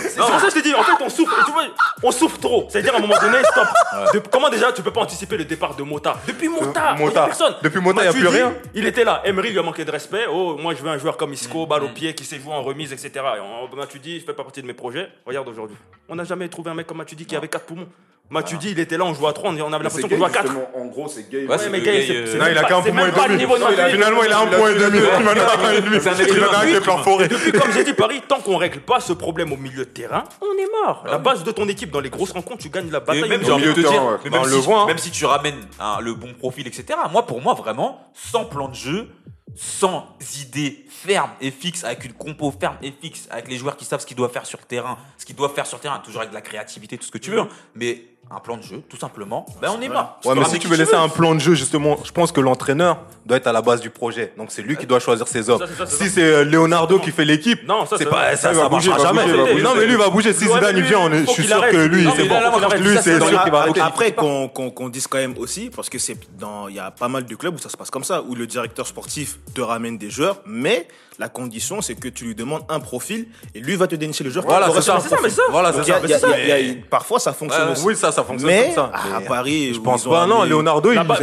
C'est 0.00 0.16
pour 0.16 0.40
ça 0.40 0.46
que 0.46 0.52
je 0.52 0.58
te 0.58 0.62
dis, 0.62 0.74
en 0.74 0.82
fait, 0.82 0.92
on 1.04 1.08
souffre. 1.08 1.44
Tu 1.44 1.52
vois, 1.52 1.62
on 2.02 2.10
souffre 2.10 2.38
trop. 2.38 2.66
C'est-à-dire, 2.70 2.94
à 2.94 2.98
un 2.98 3.00
moment 3.00 3.14
donné, 3.20 3.38
stop. 3.44 3.66
De- 4.14 4.18
comment 4.30 4.48
déjà, 4.48 4.72
tu 4.72 4.82
peux 4.82 4.90
pas 4.90 5.00
anticiper 5.02 5.36
le 5.36 5.44
départ 5.44 5.74
de 5.74 5.82
Mota? 5.82 6.16
Depuis 6.26 6.48
Mota, 6.48 6.94
il 6.96 7.00
y 7.00 7.02
a 7.02 7.06
Mota. 7.06 7.24
personne. 7.26 7.54
Depuis 7.62 7.80
Mota, 7.80 8.02
il 8.02 8.04
y 8.04 8.08
a 8.08 8.10
Matuidi, 8.12 8.26
plus 8.28 8.36
rien. 8.36 8.54
Il 8.74 8.86
était 8.86 9.04
là. 9.04 9.22
Emery 9.24 9.50
lui 9.50 9.58
a 9.58 9.62
manqué 9.62 9.84
de 9.84 9.90
respect. 9.90 10.26
Oh, 10.30 10.56
moi, 10.60 10.74
je 10.74 10.82
veux 10.82 10.90
un 10.90 10.98
joueur 10.98 11.16
comme 11.16 11.32
Isco, 11.32 11.66
balle 11.66 11.84
au 11.84 11.88
pied, 11.88 12.14
qui 12.14 12.24
sait 12.24 12.38
jouer 12.38 12.52
en 12.52 12.62
remise, 12.62 12.92
etc. 12.92 13.10
Et 13.14 13.40
on- 13.40 13.76
Matuidi, 13.76 14.20
je 14.20 14.24
fais 14.24 14.32
pas 14.32 14.42
partie 14.44 14.62
de 14.62 14.66
mes 14.66 14.74
projets. 14.74 15.08
Regarde 15.26 15.48
aujourd'hui. 15.48 15.76
On 16.08 16.14
n'a 16.16 16.24
jamais 16.24 16.48
trouvé 16.48 16.70
un 16.70 16.74
mec 16.74 16.86
comme 16.86 16.96
Matuidi 16.98 17.26
qui 17.26 17.36
avait 17.36 17.48
quatre 17.48 17.66
poumons. 17.66 17.86
Matuidi, 18.28 18.70
il 18.72 18.80
était 18.80 18.96
là, 18.98 19.04
on 19.04 19.14
jouait 19.14 19.28
à 19.28 19.32
3, 19.32 19.50
on 19.50 19.52
avait 19.54 19.84
l'impression 19.84 20.08
qu'on 20.08 20.16
jouait 20.16 20.26
à 20.26 20.30
4. 20.30 20.46
justement. 20.46 20.68
En 20.74 20.86
gros, 20.86 21.06
c'est 21.06 21.30
gay. 21.30 21.46
Ouais, 21.46 21.56
mais 21.70 21.80
gars, 21.80 21.92
gay, 21.92 22.04
c'est- 22.08 22.16
euh, 22.16 22.26
c'est 22.26 22.38
Non, 22.38 22.46
il 22.50 22.58
a 22.58 22.62
pas- 22.62 22.68
qu'un 22.68 22.82
c'est 22.82 22.90
point 22.90 23.00
même 23.02 23.08
et 23.10 23.12
pas 23.12 23.22
le 23.22 23.28
demi. 23.34 23.38
niveau 23.38 23.56
de 23.56 23.62
Matuidi. 23.62 23.90
Finalement, 23.92 24.22
il 24.24 24.32
a 24.32 24.38
un 24.40 24.46
point 24.46 24.70
et 24.70 24.74
demi. 24.74 24.98
Maintenant, 24.98 25.30
il 25.32 25.38
a 25.40 25.68
un 25.68 25.72
et 25.72 25.80
demi. 25.80 25.98
C'est 26.00 26.08
un 26.08 26.14
Il 26.14 26.20
être 26.22 26.30
en 26.30 26.34
a 26.34 26.36
humain. 26.38 26.58
un 26.60 26.66
qui 26.66 26.72
est 26.74 26.80
perforé. 26.80 27.28
Depuis, 27.28 27.52
comme 27.52 27.70
j'ai 27.72 27.84
dit, 27.84 27.92
Paris, 27.92 28.22
tant 28.26 28.40
qu'on 28.40 28.56
règle 28.56 28.80
pas 28.80 28.98
ce 28.98 29.12
problème 29.12 29.52
au 29.52 29.56
milieu 29.56 29.75
de 29.84 29.90
terrain, 29.90 30.24
on 30.40 30.58
est 30.58 30.84
mort. 30.84 31.04
La 31.06 31.18
base 31.18 31.44
de 31.44 31.50
ton 31.50 31.68
équipe 31.68 31.90
dans 31.90 32.00
les 32.00 32.10
grosses 32.10 32.32
rencontres, 32.32 32.62
tu 32.62 32.70
gagnes 32.70 32.90
la 32.90 32.98
Et 32.98 33.00
bataille. 33.00 33.28
même, 33.28 33.42
au 33.42 33.44
j'ai 33.44 33.52
envie 33.52 33.62
milieu 33.62 33.74
de 33.74 33.80
te 33.80 33.86
de 33.86 33.90
dire, 33.90 34.00
terrain, 34.00 34.12
ouais. 34.12 34.18
mais 34.24 34.30
même, 34.30 34.40
on 34.40 34.44
si, 34.44 34.50
le 34.50 34.56
voit, 34.56 34.80
hein. 34.82 34.86
même 34.86 34.98
si 34.98 35.10
tu 35.10 35.24
ramènes 35.24 35.60
hein, 35.78 35.98
le 36.00 36.14
bon 36.14 36.34
profil, 36.34 36.66
etc., 36.66 36.98
moi, 37.10 37.26
pour 37.26 37.40
moi, 37.40 37.54
vraiment, 37.54 38.10
sans 38.14 38.44
plan 38.44 38.68
de 38.68 38.74
jeu, 38.74 39.08
sans 39.54 40.06
idée 40.40 40.84
ferme 40.88 41.30
et 41.40 41.50
fixe, 41.50 41.84
avec 41.84 42.04
une 42.04 42.12
compo 42.12 42.50
ferme 42.50 42.76
et 42.82 42.92
fixe, 42.92 43.26
avec 43.30 43.48
les 43.48 43.56
joueurs 43.56 43.76
qui 43.76 43.84
savent 43.84 44.00
ce 44.00 44.06
qu'ils 44.06 44.16
doivent 44.16 44.32
faire 44.32 44.46
sur 44.46 44.58
le 44.60 44.66
terrain, 44.66 44.98
ce 45.16 45.24
qu'ils 45.24 45.36
doivent 45.36 45.54
faire 45.54 45.66
sur 45.66 45.78
le 45.78 45.82
terrain, 45.82 45.98
toujours 46.00 46.20
avec 46.20 46.30
de 46.30 46.34
la 46.34 46.42
créativité, 46.42 46.98
tout 46.98 47.06
ce 47.06 47.12
que 47.12 47.18
tu 47.18 47.30
veux, 47.30 47.40
hein. 47.40 47.48
mais 47.74 48.02
un 48.28 48.40
plan 48.40 48.56
de 48.56 48.62
jeu, 48.62 48.82
tout 48.88 48.96
simplement, 48.96 49.46
ben 49.62 49.70
on 49.76 49.80
est 49.80 49.88
mort. 49.88 50.18
Ouais, 50.24 50.34
mais 50.34 50.44
si 50.46 50.58
tu 50.58 50.66
veux 50.66 50.76
laisser 50.76 50.92
veux. 50.96 50.98
un 50.98 51.08
plan 51.08 51.34
de 51.34 51.40
jeu, 51.40 51.54
justement, 51.54 51.96
je 52.04 52.10
pense 52.10 52.32
que 52.32 52.40
l'entraîneur 52.40 52.98
doit 53.24 53.36
être 53.36 53.46
à 53.46 53.52
la 53.52 53.62
base 53.62 53.80
du 53.80 53.88
projet. 53.90 54.32
Donc 54.36 54.50
c'est 54.50 54.62
lui 54.62 54.76
qui 54.76 54.84
doit 54.84 54.98
choisir 54.98 55.28
ses 55.28 55.48
hommes. 55.48 55.60
Ça, 55.60 55.66
ça, 55.66 55.86
Si 55.86 56.10
c'est 56.10 56.22
euh, 56.22 56.44
Leonardo 56.44 56.98
qui 56.98 57.12
fait 57.12 57.24
l'équipe, 57.24 57.66
Non, 57.68 57.86
ça, 57.86 57.96
c'est 57.98 58.06
pas 58.06 58.34
ça, 58.36 58.52
marchera 58.68 58.98
jamais. 58.98 59.26
Non, 59.62 59.74
mais 59.76 59.86
lui 59.86 59.92
il 59.92 59.98
va 59.98 60.08
bouger. 60.10 60.32
Si 60.32 60.44
Zidane 60.46 60.80
vient, 60.80 61.08
je 61.12 61.30
suis 61.30 61.46
sûr 61.46 61.60
que 61.70 61.76
lui, 61.86 62.08
c'est 62.16 62.24
bon. 62.24 62.40
Lui, 62.80 62.98
c'est. 63.00 63.80
Après 63.80 64.12
qu'on 64.12 64.48
qu'on- 64.48 64.70
qu'on 64.70 64.88
dise 64.88 65.06
quand 65.06 65.18
même 65.18 65.34
aussi, 65.38 65.70
parce 65.74 65.88
que 65.88 65.98
c'est 65.98 66.16
dans, 66.38 66.68
il 66.68 66.74
y 66.74 66.80
a 66.80 66.90
pas 66.90 67.08
mal 67.08 67.24
de 67.26 67.34
clubs 67.36 67.54
où 67.54 67.58
ça 67.58 67.68
se 67.68 67.76
passe 67.76 67.90
comme 67.90 68.04
ça, 68.04 68.22
où 68.22 68.34
le 68.34 68.46
directeur 68.46 68.86
sportif 68.86 69.38
te 69.54 69.60
ramène 69.60 69.98
des 69.98 70.10
joueurs, 70.10 70.38
mais 70.46 70.88
la 71.18 71.28
condition 71.28 71.80
c'est 71.82 71.94
que 71.94 72.08
tu 72.08 72.24
lui 72.24 72.34
demandes 72.34 72.62
un 72.68 72.80
profil 72.80 73.26
et 73.54 73.60
lui 73.60 73.76
va 73.76 73.86
te 73.86 73.94
dénicher 73.94 74.24
le 74.24 74.30
joueur. 74.30 74.44
Voilà, 74.46 74.68
c'est 74.74 74.82
ça. 74.82 75.00
ça, 75.00 75.16
mais 75.22 75.30
ça. 75.30 75.42
Voilà, 75.50 75.72
c'est 75.72 75.88
y 75.88 75.92
a- 75.92 76.18
ça. 76.18 76.28
y 76.38 76.52
a- 76.52 76.60
y 76.60 76.70
a- 76.70 76.74
Parfois 76.90 77.18
ça 77.18 77.32
fonctionne 77.32 77.66
Ouais, 77.66 77.72
aussi. 77.72 77.84
Oui, 77.86 77.96
ça, 77.96 78.12
ça 78.12 78.22
fonctionne 78.24 78.50
Mais 78.50 78.72
comme 78.74 78.74
ça. 78.74 78.92
à, 79.16 79.20
Paris, 79.20 79.72
Je 79.74 79.80
pense 79.80 80.04
pas, 80.04 80.26
non. 80.26 80.44
Leonardo, 80.44 80.92
il 80.92 81.00
base- 81.02 81.20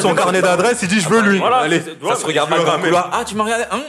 son 0.00 0.14
carnet 0.14 0.42
d'adresse, 0.42 0.78
il 0.82 0.88
dit 0.88 1.00
je 1.00 1.08
veux 1.08 1.20
lui. 1.20 1.38
Voilà, 1.38 1.58
Allez, 1.58 1.80
Ça 1.80 2.14
se 2.16 2.26
regarde 2.26 2.50
mal 2.50 2.64
dans 2.64 2.76
le 2.76 2.82
couloir. 2.82 3.10
Ah, 3.12 3.24
tu 3.24 3.34
m'as 3.34 3.44
regardé 3.44 3.64
hein 3.70 3.82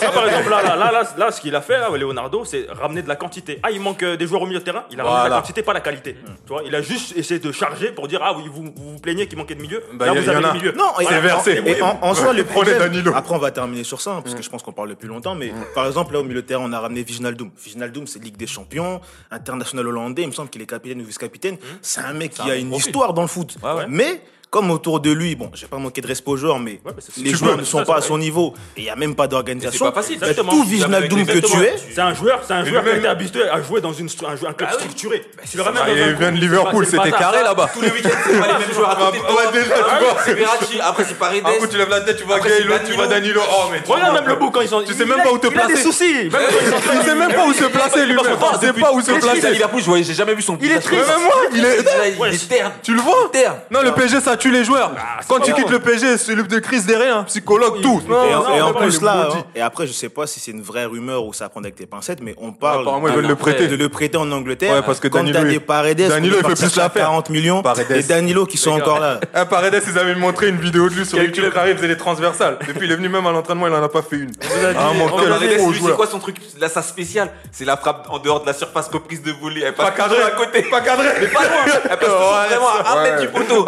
Ça, 0.00 0.10
par 0.10 0.26
exemple, 0.26 0.50
là, 0.50 0.62
là, 0.62 0.76
là, 0.76 0.92
là, 0.92 1.02
là, 1.16 1.30
ce 1.32 1.40
qu'il 1.40 1.54
a 1.54 1.60
fait, 1.60 1.78
là, 1.78 1.88
Leonardo, 1.96 2.44
c'est 2.44 2.66
ramener 2.70 3.02
de 3.02 3.08
la 3.08 3.16
quantité. 3.16 3.58
Ah, 3.62 3.70
il 3.70 3.80
manque 3.80 4.02
euh, 4.02 4.16
des 4.16 4.26
joueurs 4.26 4.42
au 4.42 4.46
milieu 4.46 4.58
de 4.60 4.64
terrain. 4.64 4.84
Il 4.90 5.00
a 5.00 5.04
ramené 5.04 5.24
de 5.24 5.30
la 5.30 5.36
quantité, 5.40 5.62
pas 5.62 5.72
la 5.72 5.80
qualité. 5.80 6.16
Tu 6.46 6.52
vois, 6.52 6.62
il 6.66 6.74
a 6.74 6.82
juste 6.82 7.16
essayé 7.16 7.40
de 7.40 7.52
charger 7.52 7.92
pour 7.92 8.08
dire 8.08 8.20
ah 8.22 8.34
oui, 8.36 8.44
vous 8.52 8.64
vous, 8.74 8.98
plaignez 9.00 9.26
qu'il 9.26 9.38
manquait 9.38 9.54
de 9.54 9.62
milieu. 9.62 9.82
Bah, 9.94 10.06
là, 10.06 10.12
vous 10.12 10.28
avez 10.28 10.38
en 10.38 10.44
a. 10.44 10.52
le 10.52 10.58
milieu. 10.58 10.72
Non, 10.72 10.92
C'est 10.98 11.20
versé. 11.20 11.62
et 11.66 11.82
en, 11.82 12.14
soi, 12.14 12.32
le 12.32 12.44
problème. 12.44 12.80
Après, 13.14 13.34
on 13.34 13.38
va 13.38 13.50
terminer 13.50 13.84
sur 13.84 14.00
ça, 14.00 14.12
hein, 14.12 14.20
parce 14.22 14.34
que 14.34 14.42
je 14.42 14.50
pense 14.52 14.62
qu'on 14.62 14.72
parle 14.72 14.90
depuis 14.90 15.08
longtemps. 15.08 15.34
Mais 15.34 15.52
par 15.74 15.86
exemple, 15.86 16.12
là, 16.12 16.20
au 16.20 16.24
milieu 16.24 16.42
de 16.42 16.46
terrain, 16.46 16.62
on 16.64 16.72
a 16.72 16.78
ramené 16.78 17.02
Viginaldoum. 17.02 17.50
Viginaldoum, 17.56 18.06
c'est 18.06 18.22
Ligue 18.22 18.36
des 18.36 18.46
Champions, 18.46 19.00
international 19.30 19.88
hollandais. 19.88 20.22
Il 20.22 20.28
me 20.28 20.32
semble 20.32 20.50
qu'il 20.50 20.62
est 20.62 20.66
capitaine 20.66 21.00
ou 21.00 21.04
vice-capitaine. 21.04 21.56
C'est 21.80 22.02
un 22.02 22.12
mec 22.12 22.32
qui 22.34 22.48
a 22.48 22.56
une 22.56 22.72
histoire 22.72 23.12
dans 23.14 23.22
le 23.22 23.28
foot. 23.28 23.56
Mais 23.88 24.22
comme 24.52 24.70
autour 24.70 25.00
de 25.00 25.10
lui, 25.10 25.34
bon, 25.34 25.50
j'ai 25.54 25.66
pas 25.66 25.78
manqué 25.78 26.02
de 26.02 26.06
respect 26.06 26.30
aux 26.30 26.36
joueurs, 26.36 26.58
mais 26.60 26.72
Ouais, 26.84 26.92
les 27.16 27.30
tu 27.30 27.36
joueurs 27.38 27.54
peux, 27.54 27.60
ne 27.60 27.64
sont 27.64 27.78
ça, 27.78 27.84
pas 27.86 27.96
à 27.96 28.00
son 28.02 28.18
niveau 28.18 28.52
et 28.76 28.80
il 28.80 28.84
n'y 28.84 28.90
a 28.90 28.96
même 28.96 29.14
pas 29.14 29.26
d'organisation. 29.26 29.86
c'est 29.86 29.92
pas 29.92 30.02
facile, 30.02 30.16
exactement. 30.16 30.52
Tout 30.52 30.66
Tu 30.68 30.84
avec 30.84 31.08
que 31.10 31.38
tu 31.38 31.62
es, 31.62 31.74
C'est 31.94 32.00
un 32.02 32.12
joueur, 32.12 32.40
c'est 32.46 32.52
un 32.52 32.62
joueur 32.62 32.84
qui 32.84 32.90
a 32.90 32.96
été 32.96 33.06
habitué 33.08 33.48
à 33.48 33.62
jouer 33.62 33.80
dans 33.80 33.94
une, 33.94 34.08
un, 34.08 34.36
club 34.36 34.54
Ah 34.60 34.66
oui. 34.76 34.80
structuré. 34.82 35.24
Tu 35.50 35.56
le 35.56 35.62
dans 35.64 35.70
un 35.70 36.12
vient 36.18 36.32
de 36.32 36.36
Liverpool, 36.36 36.84
pas- 36.84 36.90
c'est 36.90 36.96
c'était 36.98 37.16
carré 37.16 37.42
là-bas. 37.42 37.70
Tous 37.72 37.80
les 37.80 37.90
week-ends, 37.92 38.10
c'est 38.26 38.38
pas 38.38 38.46
les 38.46 38.52
mêmes 38.66 38.74
joueurs 38.74 38.90
à 38.90 38.96
côté 38.96 39.18
de 39.20 39.22
toi. 39.24 39.34
Ouais, 39.36 39.52
déjà, 39.54 39.64
tu 39.64 39.72
Ah 39.88 39.98
oui, 39.98 40.06
vois. 40.10 40.22
C'est 40.22 40.34
Verratti, 40.34 40.80
après 40.82 41.04
c'est 41.08 41.18
Paredes. 41.18 41.42
Coup, 41.58 41.66
tu 41.66 41.78
lèves 41.78 41.88
la 41.88 42.00
tête, 42.02 42.16
tu 42.18 42.24
vois 42.24 42.36
Après, 42.36 42.60
l'autre, 42.60 42.84
tu 42.84 42.92
vois 42.92 43.06
Danilo. 43.06 43.40
Oh, 43.50 43.68
mais 43.72 43.80
tu 43.82 43.90
Regarde 43.90 44.14
même 44.16 44.28
le 44.28 44.34
bout 44.36 44.50
quand 44.50 44.60
ils 44.60 44.68
sont. 44.68 44.82
Tu 44.82 44.92
sais 44.92 45.06
même 45.06 45.22
pas 45.22 45.32
où 45.32 45.38
te 45.38 45.46
Il 45.46 45.58
a 45.58 45.66
des 45.66 45.72
placer. 45.72 45.82
soucis. 45.82 46.28
Il 46.28 47.02
sait 47.02 47.14
même 47.14 47.32
pas 47.32 47.46
où 47.46 47.54
se 47.54 47.64
placer 47.64 48.04
lui-même. 48.04 48.36
Il 48.52 48.60
sait 48.66 48.72
pas 48.74 48.92
où 48.92 49.00
se 49.00 49.12
placer. 49.12 49.50
Liverpool, 49.50 49.80
je 49.80 49.86
voyais- 49.86 50.04
j'ai 50.04 50.12
jamais 50.14 50.34
vu 50.34 50.42
son 50.42 50.58
Il 50.60 50.70
est 50.72 50.78
triste. 50.78 51.02
il 51.54 51.64
est. 51.64 52.48
Terne. 52.48 52.72
Tu 52.82 52.92
le 52.92 53.00
vois 53.00 53.30
Terne. 53.32 53.54
Non, 53.70 53.80
le 53.82 53.92
PSG, 53.92 54.20
ça 54.20 54.36
tue 54.42 54.50
les 54.50 54.64
joueurs. 54.64 54.92
c'est 55.20 55.28
Quand 55.28 55.40
tu 55.40 55.52
quittes 55.54 55.70
le 55.70 55.78
PSG, 55.78 56.18
c'est 56.18 56.34
le 56.34 56.42
de 56.42 56.58
crise 56.58 56.84
derrière, 56.86 57.16
un 57.18 57.24
psychologue, 57.24 57.80
tout. 57.82 58.02
Et, 58.04 58.10
Non, 58.10 58.16
en- 58.18 58.54
et 58.54 58.58
non, 58.58 58.66
en 58.66 58.72
mais 58.72 58.78
plus 58.80 58.96
il 58.98 59.04
là, 59.04 59.28
hein, 59.32 59.44
et 59.54 59.60
après 59.60 59.86
je 59.86 59.92
sais 59.92 60.08
pas 60.08 60.26
si 60.26 60.40
c'est 60.40 60.50
une 60.50 60.62
vraie 60.62 60.84
rumeur 60.84 61.24
ou 61.24 61.32
ça 61.32 61.48
prend 61.48 61.60
avec 61.60 61.76
tes 61.76 61.86
pincettes, 61.86 62.20
mais 62.22 62.34
on 62.38 62.52
parle 62.52 62.82
Apparemment, 62.82 63.08
ils 63.08 63.14
veulent 63.14 63.24
Ah, 63.24 63.28
le 63.28 63.34
non, 63.34 63.34
après, 63.34 63.52
prêter. 63.54 63.68
de 63.68 63.76
le 63.76 63.88
prêter 63.88 64.16
en 64.18 64.30
Angleterre. 64.32 64.74
Ouais, 64.74 64.82
parce 64.82 65.00
que 65.00 65.08
quand 65.08 65.18
Danilo, 65.18 65.38
t'as 65.38 65.44
il- 65.46 65.50
des 65.52 65.60
Paredes, 65.60 66.08
Danilo, 66.08 66.36
il 66.40 66.46
fait 66.46 66.54
plus 66.66 66.76
la 66.76 66.84
à 66.84 66.90
faire. 66.90 67.02
40 67.06 67.30
millions, 67.30 67.62
Paredes. 67.62 67.90
et 67.92 68.02
Danilo 68.02 68.46
qui 68.46 68.58
sont 68.58 68.72
encore 68.72 68.98
là. 69.00 69.20
Ah, 69.34 69.46
Paredes, 69.46 69.80
ils 69.86 69.98
avaient 69.98 70.14
montré 70.14 70.48
une 70.48 70.58
vidéo 70.58 70.88
de 70.88 70.94
lui 70.94 71.06
sur 71.06 71.22
YouTube 71.22 71.44
arrive, 71.56 71.76
faisait 71.76 71.88
les 71.88 71.96
transversales. 71.96 72.58
Depuis, 72.66 72.86
il 72.86 72.92
est 72.92 72.96
venu 72.96 73.08
même 73.08 73.26
à 73.26 73.30
l'entraînement, 73.32 73.66
il 73.68 73.72
en 73.72 73.82
a 73.82 73.88
pas 73.88 74.02
fait 74.02 74.16
une. 74.16 74.32
Ah, 74.42 74.92
lui, 75.40 75.80
c'est 75.84 75.94
quoi 75.96 76.06
son 76.06 76.18
truc? 76.18 76.36
Là, 76.60 76.68
sa 76.68 76.82
spéciale, 76.82 77.30
c'est 77.50 77.64
la 77.64 77.76
frappe 77.76 78.06
en 78.10 78.18
dehors 78.18 78.40
de 78.40 78.46
la 78.46 78.52
surface 78.52 78.88
reprise 78.92 79.22
de 79.22 79.32
volée. 79.32 79.62
Elle 79.64 79.74
passe 79.74 79.86
Pas 79.86 79.92
cadré, 79.92 80.16
toujours 80.16 80.32
à 80.32 80.36
côté. 80.36 80.62
Pas 80.62 80.80
cadré. 80.80 81.06
Mais 81.20 81.26
pas 81.28 81.42
loin. 81.42 81.74
Elle 81.90 81.96
passe 81.98 82.08
vraiment 82.08 82.68
à 82.84 82.92
un 82.92 82.96
ouais. 82.96 83.10
mètre 83.10 83.22
du 83.22 83.28
poteau. 83.28 83.64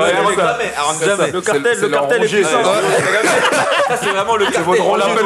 Jamais. 1.00 1.16
Jamais. 1.16 1.30
Le 1.32 1.40
cartel, 1.40 1.80
le 1.80 1.88
cartel 1.88 2.24
est 2.24 2.28
puissant. 2.28 2.64
ça. 2.64 3.96
C'est 4.02 4.10
vraiment 4.10 4.36
le 4.36 4.46
cartel. 4.46 4.80
On 4.82 4.96
l'appelle 4.96 5.24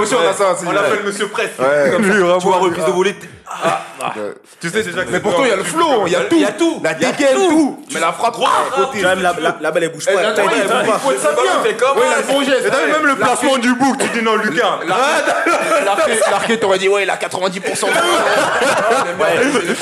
monsieur, 1.04 1.28
Presse. 1.28 1.50
Ouais. 1.58 1.90
Comme 1.92 2.04
ça. 2.04 2.10
Lui, 2.12 2.20
vraiment, 2.20 2.38
Tu 2.38 2.46
vois, 2.46 2.58
reprise 2.58 2.84
de 2.84 2.90
volée. 2.90 3.14
Ouais. 4.00 4.34
Tu 4.60 4.68
sais 4.70 4.82
déjà 4.84 5.04
que 5.04 5.10
Mais 5.10 5.18
pourtant, 5.20 5.42
il 5.44 5.48
y 5.48 5.52
a 5.52 5.56
le 5.56 5.64
flow, 5.64 6.06
il 6.06 6.12
y 6.12 6.16
a 6.16 6.20
tout. 6.20 6.36
Il 6.36 6.42
y 6.42 6.44
a 6.44 6.52
tout. 6.52 6.80
La 6.84 6.94
dégaine, 6.94 7.34
tout. 7.34 7.48
tout. 7.50 7.84
Mais 7.92 8.00
la 8.00 8.12
frappe, 8.12 8.36
à 8.36 8.76
côté. 8.76 9.00
Quand 9.02 9.08
même, 9.08 9.22
la, 9.22 9.32
la, 9.40 9.56
la 9.60 9.70
balle 9.72 9.84
elle 9.84 9.92
bouge 9.92 10.04
Eh, 10.08 10.14
pas. 10.14 10.20
elle 10.22 10.34
faut- 10.36 10.42
bouge 10.42 10.50
pas. 10.68 10.84
il 10.84 10.98
faut 11.00 11.12
ça 11.18 11.32
bien. 11.32 11.62
fait 11.64 11.74
comment 11.76 12.00
Ouais, 12.00 12.06
il 12.06 12.12
a 12.14 12.18
le 12.18 12.22
bon 12.32 12.42
geste. 12.44 12.66
Et 12.66 12.92
même 12.92 13.06
le 13.06 13.16
placement 13.16 13.58
du 13.58 13.74
bouc, 13.74 13.98
tu 13.98 14.08
dis 14.10 14.22
non, 14.22 14.36
Lucas. 14.36 14.78
L'arqué 16.30 16.58
t'aurait 16.60 16.78
dit, 16.78 16.88
ouais, 16.88 17.02
il 17.02 17.10
a 17.10 17.16
90% 17.16 17.86
de 17.86 17.92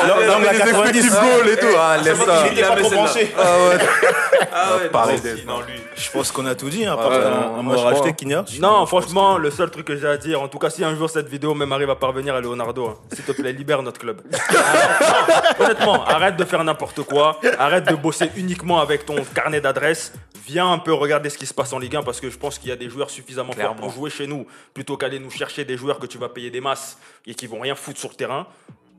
Alors, 0.02 0.16
Dans 0.26 0.38
la 0.38 0.52
les 0.52 0.58
90, 0.58 0.98
effectifs 0.98 1.12
goal 1.20 1.48
et 1.52 1.56
tout. 1.56 1.66
Ah, 1.78 1.96
laisse 2.02 2.18
ça. 2.18 2.44
il 2.50 2.58
était 2.58 2.68
pas 2.68 2.76
trop 2.76 2.90
penché. 2.90 3.34
Ah 3.38 3.42
ouais. 3.42 3.78
Ah 4.52 4.66
non, 5.46 5.54
non, 5.54 5.60
lui. 5.60 5.74
Je 5.96 6.10
pense 6.10 6.30
qu'on 6.32 6.46
a 6.46 6.54
tout 6.54 6.68
dit, 6.68 6.84
hein, 6.86 6.96
non, 6.96 7.72
je 7.76 7.78
à 7.78 7.84
rajouter. 7.84 8.12
Kinya. 8.14 8.44
Non, 8.60 8.86
franchement, 8.86 9.38
le 9.38 9.50
seul 9.50 9.70
truc 9.70 9.86
que 9.86 9.96
j'ai 9.96 10.06
à 10.08 10.16
dire, 10.16 10.40
en 10.40 10.48
tout 10.48 10.58
cas, 10.58 10.70
si 10.70 10.84
un 10.84 10.94
jour 10.96 11.08
cette 11.10 11.28
vidéo 11.28 11.54
même 11.54 11.72
arrive 11.72 11.90
à 11.90 11.96
parvenir 11.96 12.34
à 12.34 12.40
Leonardo, 12.40 12.98
s'il 13.14 13.24
te 13.24 13.32
plaît, 13.32 13.52
libère 13.56 13.82
notre 13.82 13.98
club. 13.98 14.22
Honnêtement, 15.58 16.04
arrête 16.04 16.36
de 16.36 16.44
faire 16.44 16.62
n'importe 16.62 17.02
quoi, 17.02 17.40
arrête 17.58 17.88
de 17.88 17.94
bosser 17.94 18.30
uniquement 18.36 18.80
avec 18.80 19.04
ton 19.04 19.16
carnet 19.34 19.60
d'adresses. 19.60 20.12
Viens 20.46 20.70
un 20.70 20.78
peu 20.78 20.92
regarder 20.92 21.28
ce 21.28 21.38
qui 21.38 21.46
se 21.46 21.54
passe 21.54 21.72
en 21.72 21.78
Ligue 21.78 21.96
1 21.96 22.02
parce 22.04 22.20
que 22.20 22.30
je 22.30 22.38
pense 22.38 22.58
qu'il 22.58 22.68
y 22.68 22.72
a 22.72 22.76
des 22.76 22.88
joueurs 22.88 23.10
suffisamment 23.10 23.52
forts 23.52 23.74
pour 23.74 23.90
jouer 23.90 24.10
chez 24.10 24.28
nous 24.28 24.46
plutôt 24.74 24.96
qu'aller 24.96 25.18
nous 25.18 25.30
chercher 25.30 25.64
des 25.64 25.76
joueurs 25.76 25.98
que 25.98 26.06
tu 26.06 26.18
vas 26.18 26.28
payer 26.28 26.50
des 26.50 26.60
masses 26.60 26.98
et 27.26 27.34
qui 27.34 27.48
vont 27.48 27.58
rien 27.60 27.74
foutre 27.74 27.98
sur 27.98 28.10
le 28.10 28.14
terrain. 28.14 28.46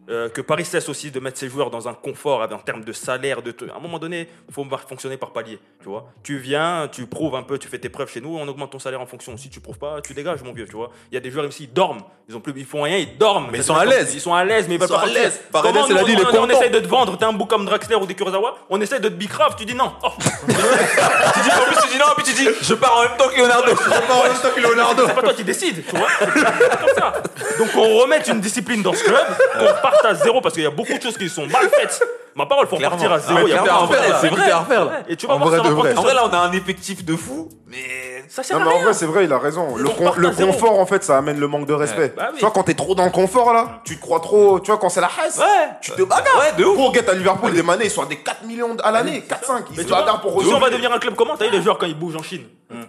Euh, 0.10 0.30
que 0.30 0.40
Paris 0.40 0.64
cesse 0.64 0.88
aussi 0.88 1.12
de 1.12 1.20
mettre 1.20 1.38
ses 1.38 1.50
joueurs 1.50 1.70
dans 1.70 1.90
un 1.90 1.94
confort 1.94 2.42
en 2.42 2.60
termes 2.60 2.84
de 2.84 2.94
salaire. 2.94 3.42
De 3.42 3.54
À 3.70 3.76
un 3.76 3.80
moment 3.80 4.00
donné, 4.00 4.30
il 4.48 4.54
faut 4.54 4.66
fonctionner 4.88 5.18
par 5.18 5.32
palier. 5.32 5.60
Tu 5.82 5.90
vois, 5.90 6.08
tu 6.24 6.38
viens, 6.38 6.88
tu 6.90 7.06
prouves 7.08 7.36
un 7.36 7.44
peu, 7.44 7.58
tu 7.58 7.68
fais 7.68 7.78
tes 7.78 7.90
preuves 7.90 8.10
chez 8.10 8.22
nous, 8.22 8.38
on 8.38 8.48
augmente 8.48 8.72
ton 8.72 8.80
salaire 8.80 9.02
en 9.02 9.06
fonction. 9.06 9.36
Si 9.36 9.50
tu 9.50 9.60
prouves 9.60 9.78
pas, 9.78 10.00
tu 10.02 10.14
dégages, 10.14 10.42
mon 10.44 10.54
vieux. 10.54 10.66
Tu 10.66 10.76
vois, 10.78 10.92
il 11.12 11.16
y 11.16 11.18
a 11.18 11.20
des 11.20 11.30
joueurs 11.30 11.46
ici, 11.46 11.64
ils 11.64 11.74
dorment, 11.74 12.02
ils 12.30 12.36
ont 12.38 12.40
plus, 12.40 12.54
ils 12.56 12.66
font 12.66 12.84
rien, 12.84 12.98
ils 12.98 13.18
dorment. 13.18 13.50
Mais 13.52 13.58
ils 13.58 13.64
sont 13.64 13.76
à 13.76 13.84
l'aise. 13.84 14.14
Ils 14.14 14.22
sont 14.22 14.34
à 14.34 14.46
l'aise, 14.46 14.68
mais 14.70 14.76
ils 14.76 14.80
veulent 14.80 14.88
sont 14.88 14.96
pas 14.96 15.02
à 15.02 15.08
l'aise. 15.08 15.42
Paredes, 15.52 15.76
a 15.76 15.82
nous, 15.82 16.06
dit, 16.06 16.16
on, 16.34 16.40
on 16.40 16.50
essaye 16.50 16.72
de 16.72 16.80
te 16.80 16.88
vendre, 16.88 17.18
t'es 17.18 17.26
un 17.26 17.34
bouc 17.34 17.50
comme 17.50 17.66
Draxler 17.66 17.96
ou 17.96 18.06
des 18.06 18.16
Kurosawa, 18.16 18.56
on 18.70 18.80
essaye 18.80 19.02
de 19.02 19.10
te 19.10 19.14
bicrave, 19.14 19.56
tu 19.58 19.66
dis 19.66 19.76
non. 19.76 19.92
Oh, 20.04 20.10
Tu 20.18 21.42
dis, 21.44 21.52
en 21.52 21.66
plus, 21.66 21.78
tu 21.84 21.90
dis 21.90 22.00
non, 22.00 22.06
puis 22.16 22.26
tu 22.26 22.34
dis, 22.34 22.48
je 22.62 22.74
pars 22.74 22.98
en 22.98 23.04
même 23.04 23.18
temps 23.18 23.28
que 23.30 23.40
Leonardo. 23.40 25.04
c'est 25.08 25.14
pas 25.14 25.22
toi 25.22 25.34
qui 25.34 25.44
décides, 25.44 25.84
tu 25.86 25.96
vois. 25.96 26.08
Comme 26.20 26.96
ça. 26.96 27.14
Donc 27.58 27.70
on 27.76 27.98
remet 28.00 28.22
une 28.28 28.40
discipline 28.40 28.82
dans 28.82 28.94
ce 28.94 29.04
club, 29.04 29.26
qu'on 29.58 29.74
reparte 29.98 30.06
à 30.06 30.16
zéro 30.16 30.42
parce 30.42 30.54
qu'il 30.54 30.64
y 30.64 30.68
a 30.68 30.72
beaucoup 30.72 30.94
de 30.94 31.02
choses 31.02 31.18
qui 31.18 31.30
sont 31.30 31.46
mal 31.48 31.70
faites. 31.70 32.02
Ma 32.36 32.46
parole, 32.46 32.68
faut 32.68 32.76
Clairement. 32.78 32.98
repartir 32.98 33.14
à 33.16 33.20
zéro. 33.20 33.48
Il 33.48 33.50
y 33.50 33.54
a 33.54 33.60
clairement, 33.62 33.82
beaucoup 33.82 33.94
de 33.94 33.98
en 33.98 34.04
choses 34.04 34.12
vrai, 34.12 34.20
c'est 34.22 34.30
vrai. 34.30 34.52
à 34.52 34.60
refaire, 34.60 34.86
là. 34.86 34.92
Et 35.08 35.16
tu 35.16 35.26
vas 35.26 35.34
En 35.34 35.38
voir, 35.40 35.50
vrai 35.50 35.58
ça 35.58 35.64
de 35.64 35.68
va 35.70 35.74
prendre 35.74 35.84
vrai. 35.88 35.94
tout 35.96 36.00
En 36.00 36.04
vrai, 36.04 36.14
là, 36.14 36.24
on 36.30 36.34
a 36.34 36.38
un 36.38 36.52
effectif 36.52 37.04
de 37.04 37.16
fou, 37.16 37.50
mais. 37.66 37.78
Ça 38.30 38.44
sert 38.44 38.58
Non, 38.60 38.62
à 38.62 38.66
mais 38.68 38.72
en 38.72 38.76
rien. 38.76 38.84
vrai, 38.86 38.94
c'est 38.94 39.06
vrai, 39.08 39.24
il 39.24 39.34
a 39.34 39.40
raison. 39.40 39.76
Le, 39.76 39.86
zéro. 40.34 40.52
confort, 40.52 40.80
en 40.80 40.86
fait, 40.86 41.04
ça 41.04 41.18
amène 41.18 41.40
le 41.40 41.48
manque 41.48 41.66
de 41.66 41.74
respect. 41.74 42.14
Bah 42.16 42.28
oui. 42.30 42.36
Tu 42.38 42.42
vois, 42.42 42.52
quand 42.52 42.62
t'es 42.64 42.76
trop 42.76 42.94
dans 42.94 43.06
le 43.06 43.10
confort, 43.10 43.54
là, 43.54 43.82
tu 43.86 43.96
te 43.98 44.02
crois 44.02 44.20
trop. 44.20 44.60
Tu 44.60 44.70
vois, 44.70 44.80
quand 44.80 44.90
c'est 44.90 45.02
la 45.02 45.10
haisse, 45.26 45.38
Ouais. 45.40 45.46
tu 45.82 45.92
te 45.94 46.02
bagarres. 46.04 46.38
Ouais, 46.38 46.52
de 46.56 46.64
ouf. 46.64 46.76
Pour 46.76 46.94
get 46.94 47.10
à 47.10 47.14
Liverpool, 47.14 47.54
des 47.54 47.64
manés, 47.64 47.86
ils 47.86 47.90
sont 47.92 48.04
à 48.04 48.06
des 48.06 48.18
4 48.18 48.44
millions 48.44 48.76
à 48.84 48.92
l'année, 48.92 49.24
4-5. 49.28 49.64
Ils 49.72 49.78
Mais 49.78 49.78
se 49.78 49.82
tu 49.84 49.88
vois, 49.88 50.02
bagarrent 50.02 50.22
pour 50.22 50.32
si 50.34 50.36
on 50.38 50.40
va 50.42 50.46
rejoindre. 50.58 50.70
devenir 50.74 50.92
un 50.94 51.00
club 51.00 51.16
comment? 51.16 51.36
T'as 51.38 51.46
vu 51.46 51.52
les 51.52 51.62
joueurs 51.64 51.80
quand 51.80 51.88
ils 51.88 51.98
bougent 51.98 52.18
en 52.18 52.22
Chine? 52.24 52.44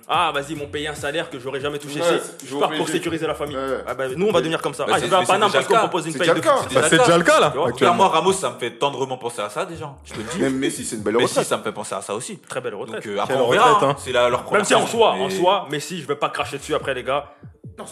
Ah, 0.09 0.33
vas-y, 0.35 0.53
ils 0.53 0.57
m'ont 0.59 0.67
payé 0.67 0.89
un 0.89 0.95
salaire 0.95 1.31
que 1.31 1.39
j'aurais 1.39 1.61
jamais 1.61 1.79
touché 1.79 2.01
Ouais, 2.01 2.21
Je 2.45 2.57
pars 2.57 2.71
pour 2.73 2.89
sécuriser 2.89 3.27
la 3.27 3.35
famille. 3.35 3.57
Ouais. 3.57 3.79
Ah, 3.87 3.95
bah, 3.95 4.05
nous, 4.17 4.27
on 4.27 4.33
va 4.33 4.41
devenir 4.41 4.61
comme 4.61 4.75
ça. 4.75 4.85
Bah, 4.85 4.93
Ah, 4.95 4.99
je 4.99 5.05
c'est- 5.05 5.09
vais 5.11 5.17
à 5.17 5.23
Paname 5.23 5.49
déjà 5.49 5.59
parce 5.59 5.67
qu'on 5.67 5.75
le 5.75 5.79
cas. 5.81 5.87
propose 5.89 6.07
une 6.07 6.13
C'est 6.13 6.19
paye 6.19 6.29
déjà 6.29 6.35
de 6.35 6.39
le 6.41 6.45
cas. 6.45 6.57
fou. 6.57 6.75
Bah, 6.75 6.81
c'est 6.89 6.99
déjà 6.99 7.19
le 7.19 7.25
cas 7.25 7.41
là. 7.41 7.55
Clairement, 7.77 8.09
Ramos, 8.09 8.33
ça 8.33 8.51
me 8.51 8.59
fait 8.59 8.73
tendrement 8.73 9.19
penser 9.19 9.41
à 9.41 9.49
ça 9.51 9.65
déjà. 9.67 9.93
Je 10.05 10.13
te 10.15 10.19
le 10.19 10.25
dis. 10.25 10.39
Même 10.41 10.57
Messi, 10.59 10.85
c'est 10.85 10.97
une 10.97 11.03
belle 11.03 11.17
retraite. 11.17 11.45
si, 11.45 11.49
ça 11.49 11.57
me 11.57 11.63
fait 11.63 11.73
penser 11.73 11.95
à 11.95 12.03
ça 12.03 12.15
aussi. 12.15 12.39
Très 12.39 12.61
belle 12.61 12.75
retraite. 12.75 13.05
Donc 13.05 13.15
euh, 13.15 13.21
après, 13.21 13.35
on 13.37 13.51
verra. 13.51 13.75
retraite, 13.75 13.83
hein. 13.89 13.93
hein. 13.97 14.03
C'est 14.05 14.13
la- 14.13 14.29
leur 14.29 14.43
première 14.43 14.59
Même 14.61 14.65
si 14.67 14.75
en 14.75 14.87
soi, 14.87 15.15
mais- 15.17 15.25
en 15.25 15.31
soi, 15.31 15.67
Messi, 15.71 16.01
je 16.03 16.07
vais 16.09 16.17
pas 16.17 16.29
cracher 16.31 16.59
dessus 16.59 16.75
après 16.75 16.95
les 16.95 17.05
gars. 17.05 17.27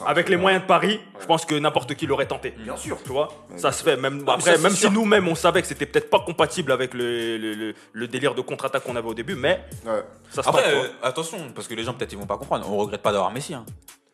Avec 0.06 0.28
les 0.28 0.36
moyens 0.36 0.62
de 0.62 0.66
Paris, 0.66 1.00
je 1.20 1.26
pense 1.26 1.44
que 1.44 1.54
n'importe 1.54 1.94
qui 1.94 2.06
l'aurait 2.06 2.26
tenté. 2.26 2.54
Bien 2.58 2.76
sûr. 2.76 2.98
Tu 3.04 3.10
vois, 3.10 3.28
ça 3.56 3.70
se 3.70 3.84
fait. 3.84 3.96
Même 3.96 4.22
mais 4.26 4.32
après, 4.32 4.56
ça, 4.56 4.60
même 4.62 4.72
si 4.72 4.90
nous-mêmes 4.90 5.28
on 5.28 5.34
savait 5.36 5.62
que 5.62 5.68
c'était 5.68 5.86
peut-être 5.86 6.10
pas 6.10 6.18
compatible 6.20 6.72
avec 6.72 6.92
le, 6.92 7.36
le, 7.38 7.52
le- 7.54 7.74
le 7.92 8.08
délire 8.08 8.34
de 8.34 8.40
contre-attaque 8.40 8.82
qu'on 8.82 8.96
avait 8.96 9.06
au 9.08 9.14
début, 9.14 9.36
mais 9.36 9.60
Ouais. 9.84 10.02
ça 10.30 10.42
se 10.42 10.48
Après, 10.48 10.62
tente, 10.64 10.72
euh, 10.72 10.88
attention, 11.04 11.38
parce 11.54 11.68
que 11.68 11.74
les 11.74 11.84
gens 11.84 11.94
peut-être 11.94 12.12
ils 12.12 12.18
vont 12.18 12.26
pas 12.26 12.36
comprendre. 12.36 12.66
On 12.68 12.76
regrette 12.78 13.02
pas 13.02 13.12
d'avoir 13.12 13.30
Messi. 13.32 13.54
Hein. 13.54 13.64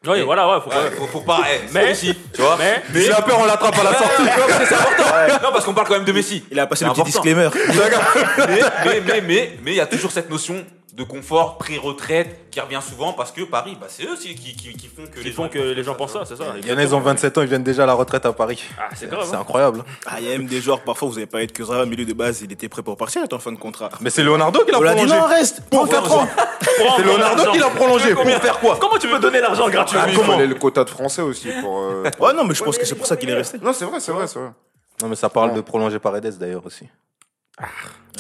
Oui, 0.05 0.11
mais- 0.19 0.23
voilà, 0.23 0.49
ouais, 0.49 0.61
faut. 0.63 0.69
Ouais, 0.71 0.91
faut, 0.91 1.07
faut 1.07 1.21
pas. 1.21 1.41
eh, 1.51 1.61
Mais- 1.73 1.87
Messi, 1.87 2.15
tu 2.35 2.43
vois. 2.43 2.59
Mais, 2.59 2.83
Si 3.01 3.09
la 3.09 3.23
peur, 3.23 3.39
on 3.41 3.45
l'attrape 3.47 3.79
à 3.79 3.85
la 3.85 3.95
sortie. 3.95 4.23
Ouais, 4.23 4.29
ouais, 4.29 4.67
c'est 4.69 4.75
important. 4.75 5.43
Non, 5.45 5.53
parce 5.53 5.65
qu'on 5.65 5.75
parle 5.75 5.87
quand 5.87 5.95
même 5.95 6.05
de 6.05 6.13
Messi. 6.13 6.45
Il 6.51 6.59
a 6.61 6.67
passé 6.67 6.85
le 6.85 6.91
petit 6.91 7.05
disclaimer. 7.05 7.49
mais 8.39 8.61
mais 8.85 9.01
mais 9.01 9.21
mais 9.21 9.59
mais 9.63 9.71
il 9.73 9.77
y 9.77 9.81
a 9.81 9.87
toujours 9.87 10.11
cette 10.11 10.29
notion 10.29 10.65
de 10.93 11.05
confort 11.05 11.57
pré-retraite 11.57 12.51
qui 12.51 12.61
revient 12.61 12.81
souvent 12.87 13.15
parce 13.15 13.33
que 13.33 13.41
Paris, 13.43 13.79
bah, 13.81 13.87
c'est 13.89 14.05
eux 14.05 14.13
aussi 14.13 14.35
qui, 14.35 14.55
qui, 14.55 14.75
qui 14.77 14.89
font 14.89 15.07
que 15.07 15.19
qui 15.21 15.25
les 15.25 15.33
font 15.33 15.45
gens 15.45 15.49
que 15.49 15.59
les 15.59 15.83
gens 15.83 15.95
pensent 15.95 16.13
ça, 16.13 16.25
c'est 16.27 16.37
ça. 16.37 16.45
Il 16.59 16.67
y 16.67 16.73
en 16.73 16.77
a, 16.77 16.83
ils 16.83 16.95
ont 16.95 17.01
27 17.01 17.39
ans, 17.39 17.43
ils 17.43 17.49
viennent 17.49 17.63
déjà 17.63 17.85
à 17.85 17.87
la 17.87 17.95
retraite 17.95 18.27
à 18.27 18.33
Paris. 18.35 18.63
Ah, 18.79 18.91
c'est 18.95 19.09
grave. 19.09 19.27
C'est 19.27 19.35
hein. 19.35 19.41
incroyable. 19.41 19.85
Ah, 20.05 20.17
il 20.21 20.29
y 20.29 20.33
a 20.33 20.37
même 20.37 20.47
des 20.47 20.61
joueurs, 20.61 20.83
parfois, 20.83 21.09
vous 21.09 21.17
avez 21.17 21.27
pas 21.27 21.43
être 21.43 21.53
que 21.53 21.65
ça, 21.65 21.87
milieu 21.87 22.05
de 22.05 22.13
base, 22.13 22.43
il 22.43 22.53
était 22.53 22.69
prêt 22.69 22.83
pour 22.83 22.99
partir, 22.99 23.23
il 23.23 23.25
est 23.25 23.33
en 23.33 23.39
fin 23.39 23.53
de 23.53 23.57
contrat. 23.59 23.89
Mais 24.03 24.11
c'est 24.11 24.23
Leonardo 24.23 24.65
qui 24.67 24.71
l'a 24.71 24.79
On 24.79 24.83
l'a 24.83 24.95
dit, 24.95 25.07
prolongé. 25.07 25.19
non, 25.21 25.27
reste 25.27 25.63
Pour 25.71 25.89
faire 25.89 26.03
quoi 26.03 26.27
Pour 26.27 26.97
C'est 26.97 27.05
Leonardo 27.05 27.53
qui 27.53 27.59
l'a 27.59 27.71
prolongé. 27.71 28.15
Pour 28.15 28.25
faire 28.25 28.61
quoi 28.61 28.77
Comment 28.79 28.99
tu 28.99 29.09
peux 29.09 29.19
donner 29.19 29.41
l'argent 29.41 29.71
gratuitement 29.71 30.07
Il 30.09 30.19
fallait 30.25 30.47
le 30.47 30.55
quota 30.57 30.85
de 30.85 30.91
français 30.91 31.23
aussi 31.23 31.49
pour. 31.63 31.81
euh, 31.81 32.05
Ouais, 32.21 32.35
non, 32.35 32.45
mais 32.45 32.55
je 32.55 32.63
pense 32.63 32.77
que 32.77 32.85
c'est 32.85 32.97
pour 32.97 33.07
ça 33.07 33.17
qu'il 33.17 33.31
est 33.31 33.35
resté. 33.35 33.57
Non, 33.63 33.73
c'est 33.73 33.87
vrai, 33.87 33.99
c'est 33.99 34.13
vrai, 34.13 34.27
c'est 34.27 34.39
vrai. 34.39 34.51
Non, 35.01 35.09
mais 35.09 35.17
ça 35.17 35.31
parle 35.31 35.55
de 35.55 35.63
prolonger 35.63 35.99
Paredes 35.99 36.37
d'ailleurs 36.39 36.67
aussi. 36.67 36.87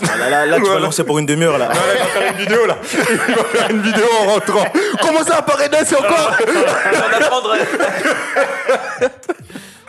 Ah, 0.00 0.16
Là, 0.16 0.30
là, 0.30 0.46
là, 0.46 0.56
tu 0.56 0.64
vas 0.68 0.78
lancer 0.78 1.04
pour 1.04 1.18
une 1.18 1.26
demi-heure, 1.26 1.58
là. 1.58 1.68
il 1.72 1.98
va 1.98 2.04
faire 2.06 2.32
une 2.32 2.38
vidéo 2.38 2.66
là. 2.66 2.78
Il 2.82 3.34
va 3.34 3.44
faire 3.44 3.70
une 3.70 3.82
vidéo 3.82 4.06
en 4.22 4.26
rentrant. 4.32 4.64
Comment 5.00 5.22
ça, 5.22 5.42
Paredes 5.42 5.74
encore 5.98 6.30
On 6.40 7.22
apprendre. 7.22 7.54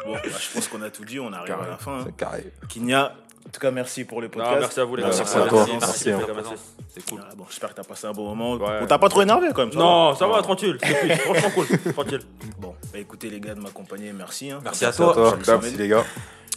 Bon, 0.06 0.14
bah, 0.16 0.20
je 0.38 0.54
pense 0.54 0.68
qu'on 0.68 0.82
a 0.82 0.90
tout 0.90 1.06
dit, 1.06 1.18
on 1.20 1.32
arrive 1.32 1.54
à 1.54 1.68
la 1.70 1.78
fin. 1.78 2.00
hein. 2.00 2.04
C'est 2.06 2.16
carré. 2.18 2.52
Kinya, 2.68 3.14
en 3.48 3.50
tout 3.50 3.60
cas, 3.62 3.72
merci 3.72 4.04
pour 4.04 4.20
le 4.20 4.28
Non, 4.28 4.34
podcast. 4.34 4.58
merci 4.60 4.80
à 4.82 4.84
vous 4.84 4.96
les 4.98 5.04
gars. 5.04 5.10
Merci 5.18 5.38
à 5.38 5.42
toi. 5.48 5.66
Merci, 5.66 5.78
Merci, 5.80 6.04
les 6.06 6.12
hein. 6.12 6.20
gars, 6.28 6.34
merci. 6.36 6.52
C'est 6.94 7.10
cool. 7.10 7.22
Ah, 7.24 7.34
bon, 7.38 7.46
j'espère 7.50 7.70
que 7.70 7.76
t'as 7.76 7.84
passé 7.84 8.08
un 8.08 8.12
bon 8.12 8.36
moment. 8.36 8.56
Ouais. 8.56 8.80
On 8.82 8.86
t'a 8.86 8.98
pas 9.00 9.08
trop 9.08 9.22
énervé 9.22 9.48
quand 9.56 9.62
même. 9.64 9.72
ça 9.72 9.80
Non, 9.80 10.14
ça 10.16 10.28
va, 10.28 10.42
tranquille. 10.42 10.78
C'est 10.84 10.94
cool. 11.24 11.36
Franchement 11.38 11.50
cool. 11.56 11.94
Tranquille. 11.94 12.22
Bon, 12.60 12.76
bah, 12.92 13.00
écoutez 13.00 13.30
les 13.30 13.40
gars 13.40 13.56
de 13.56 13.62
m'accompagner, 13.62 14.12
merci. 14.12 14.52
hein. 14.52 14.60
Merci 14.62 14.84
à 14.86 14.92
C'est 14.92 15.02
à 15.02 15.06
toi. 15.06 15.14
toi. 15.14 15.38
Merci 15.62 15.78
les 15.78 15.88
gars. 15.88 16.04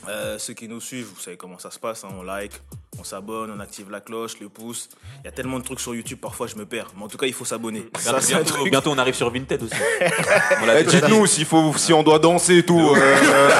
Euh, 0.08 0.38
ceux 0.38 0.54
qui 0.54 0.68
nous 0.68 0.80
suivent, 0.80 1.06
vous 1.14 1.20
savez 1.20 1.36
comment 1.36 1.58
ça 1.60 1.70
se 1.70 1.78
passe. 1.78 2.02
hein, 2.04 2.08
on 2.18 2.24
like, 2.24 2.60
on 2.98 3.04
s'abonne, 3.04 3.52
on 3.56 3.60
active 3.60 3.90
la 3.90 4.00
cloche, 4.00 4.32
le 4.40 4.48
pouce. 4.48 4.88
Il 5.22 5.26
y 5.26 5.28
a 5.28 5.32
tellement 5.32 5.58
de 5.58 5.64
trucs 5.64 5.80
sur 5.80 5.94
YouTube, 5.94 6.18
parfois 6.20 6.46
je 6.46 6.56
me 6.56 6.64
perds. 6.66 6.88
Mais 6.96 7.04
en 7.04 7.08
tout 7.08 7.18
cas, 7.18 7.26
il 7.26 7.32
faut 7.34 7.44
s'abonner. 7.44 7.88
Ça, 7.98 8.14
Bientôt, 8.26 8.44
truc. 8.54 8.70
bientôt, 8.70 8.90
on 8.90 8.98
arrive 8.98 9.14
sur 9.14 9.30
Vinted 9.30 9.62
aussi. 9.62 9.74
Eh. 10.78 10.82
Dites-nous 10.84 11.26
s'il 11.26 11.44
faut, 11.46 11.72
si 11.76 11.92
on 11.92 12.02
doit 12.02 12.18
danser 12.18 12.58
et 12.58 12.62
tout. 12.64 12.78
euh, 12.78 12.94
euh, 12.96 13.50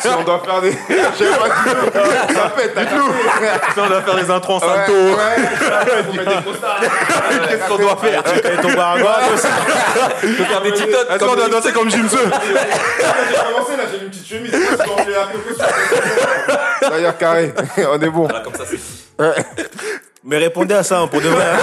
si 0.00 0.08
on 0.08 0.22
doit 0.22 0.40
faire 0.40 0.60
des. 0.60 0.70
Je 1.18 1.24
sais 1.24 1.30
pas 1.30 1.48
du 1.48 1.54
tout. 1.70 2.34
Ça 2.34 2.50
fait, 2.50 2.68
dites-nous. 2.78 3.82
on 3.82 3.88
doit 3.88 4.02
faire 4.02 4.16
les 4.16 4.30
intros 4.30 4.62
en 4.62 4.66
Ouais, 4.66 4.74
salto. 4.76 4.92
ouais. 4.92 5.12
Des. 6.82 7.48
Qu'est-ce 7.48 7.68
qu'on 7.68 7.76
doit 7.78 7.96
faire 7.96 8.22
ton 8.22 8.68
ça. 9.36 9.48
Faut 10.20 10.44
faire 10.44 10.62
des 10.62 10.72
TikTok. 10.72 11.06
Est-ce 11.10 11.24
qu'on 11.24 11.34
doit 11.36 11.48
danser 11.48 11.72
comme 11.72 11.90
Jimseux 11.90 12.18
J'ai 12.18 13.52
commencé 13.52 13.76
là, 13.76 13.84
j'ai 13.90 13.98
mis 13.98 14.04
une 14.04 14.10
petite 14.10 14.28
chemise. 14.28 14.52
Parce 14.76 14.88
qu'on 14.90 14.96
fait 14.98 15.16
un 15.16 15.26
peu 15.26 15.38
que 15.38 15.54
ça. 15.54 15.68
D'ailleurs, 16.90 17.18
carré. 17.18 17.54
On 17.90 18.00
est 18.00 18.10
bon. 18.10 18.24
Voilà, 18.24 18.40
comme 18.40 18.54
ça, 18.54 18.64
c'est. 18.68 18.78
Mais 20.24 20.38
répondez 20.38 20.74
à 20.74 20.82
ça 20.82 21.00
hein, 21.00 21.08
pour 21.08 21.20
de 21.20 21.28
vrai. 21.28 21.44
hein. 21.44 21.58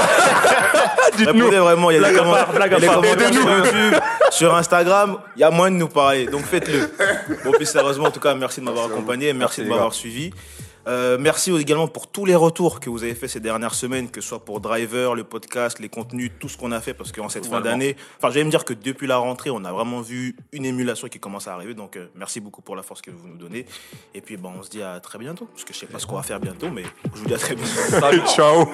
Répondez 1.18 1.58
vraiment. 1.58 1.92
Il 1.92 2.02
y 2.02 2.04
a 2.06 2.10
des 2.10 2.16
commentaires, 2.18 2.46
part, 2.46 2.56
blague 2.56 2.74
à 2.74 2.78
il 2.78 2.84
y 2.84 2.88
a 2.88 2.88
des 2.88 2.88
part. 2.88 3.02
commentaires 3.02 3.34
sur 3.34 3.50
YouTube, 3.58 3.96
sur 4.32 4.56
Instagram. 4.56 5.18
Il 5.36 5.40
y 5.40 5.44
a 5.44 5.50
moins 5.50 5.72
de 5.72 5.76
nous 5.76 5.88
parler. 5.88 6.26
Donc 6.26 6.46
faites-le. 6.46 6.90
Bon, 7.44 7.52
plus 7.52 7.66
sérieusement, 7.66 8.06
en 8.06 8.12
tout 8.12 8.20
cas, 8.20 8.34
merci 8.36 8.60
de 8.60 8.66
m'avoir 8.66 8.86
accompagné. 8.88 9.34
Merci, 9.34 9.62
Merci, 9.62 9.64
de 9.64 9.70
m'avoir 9.70 9.94
suivi. 9.94 10.32
Euh, 10.88 11.18
merci 11.20 11.56
également 11.56 11.88
pour 11.88 12.08
tous 12.08 12.26
les 12.26 12.36
retours 12.36 12.80
que 12.80 12.90
vous 12.90 13.04
avez 13.04 13.16
fait 13.16 13.28
ces 13.28 13.40
dernières 13.40 13.74
semaines, 13.74 14.10
que 14.10 14.22
ce 14.22 14.30
soit 14.30 14.44
pour 14.44 14.60
Driver, 14.60 15.16
le 15.16 15.24
podcast, 15.24 15.80
les 15.80 15.90
contenus, 15.90 16.32
tout 16.40 16.50
ce 16.50 16.58
qu'on 16.58 16.72
a 16.72 16.82
fait, 16.82 16.94
parce 16.94 17.12
qu'en 17.12 17.30
cette 17.30 17.46
fin 17.46 17.62
d'année, 17.62 17.96
enfin, 18.18 18.30
j'allais 18.30 18.46
me 18.46 18.52
dire 18.52 18.66
que 18.66 18.74
depuis 18.74 19.08
la 19.08 19.18
rentrée, 19.18 19.50
on 19.50 19.64
a 19.66 19.72
vraiment 19.72 20.02
vu 20.02 20.36
une 20.52 20.66
émulation 20.66 21.08
qui 21.08 21.20
commence 21.20 21.48
à 21.48 21.54
arriver. 21.54 21.74
Donc, 21.74 21.98
euh, 21.98 22.08
merci 22.16 22.40
beaucoup 22.40 22.62
pour 22.62 22.76
la 22.76 22.84
force 22.84 23.02
que 23.02 23.12
vous 23.12 23.28
nous 23.28 23.38
donnez. 23.38 23.66
Et 24.14 24.22
puis, 24.22 24.38
bon, 24.38 24.54
on 24.58 24.64
se 24.64 24.70
dit 24.70 24.82
à 24.82 25.00
très 25.00 25.20
bientôt, 25.20 25.46
parce 25.46 25.64
que 25.64 25.74
je 25.74 25.80
sais 25.80 25.88
pas 25.88 26.00
ce 26.00 26.08
qu'on 26.08 26.16
va 26.16 26.24
faire 26.24 26.40
bientôt, 26.40 26.70
mais 26.70 26.84
je 27.14 27.20
vous 27.20 27.26
dis 27.26 27.34
à 27.34 27.38
très 27.38 27.56
bientôt. 27.56 27.72
Salut. 27.72 28.22
Ciao 28.36 28.68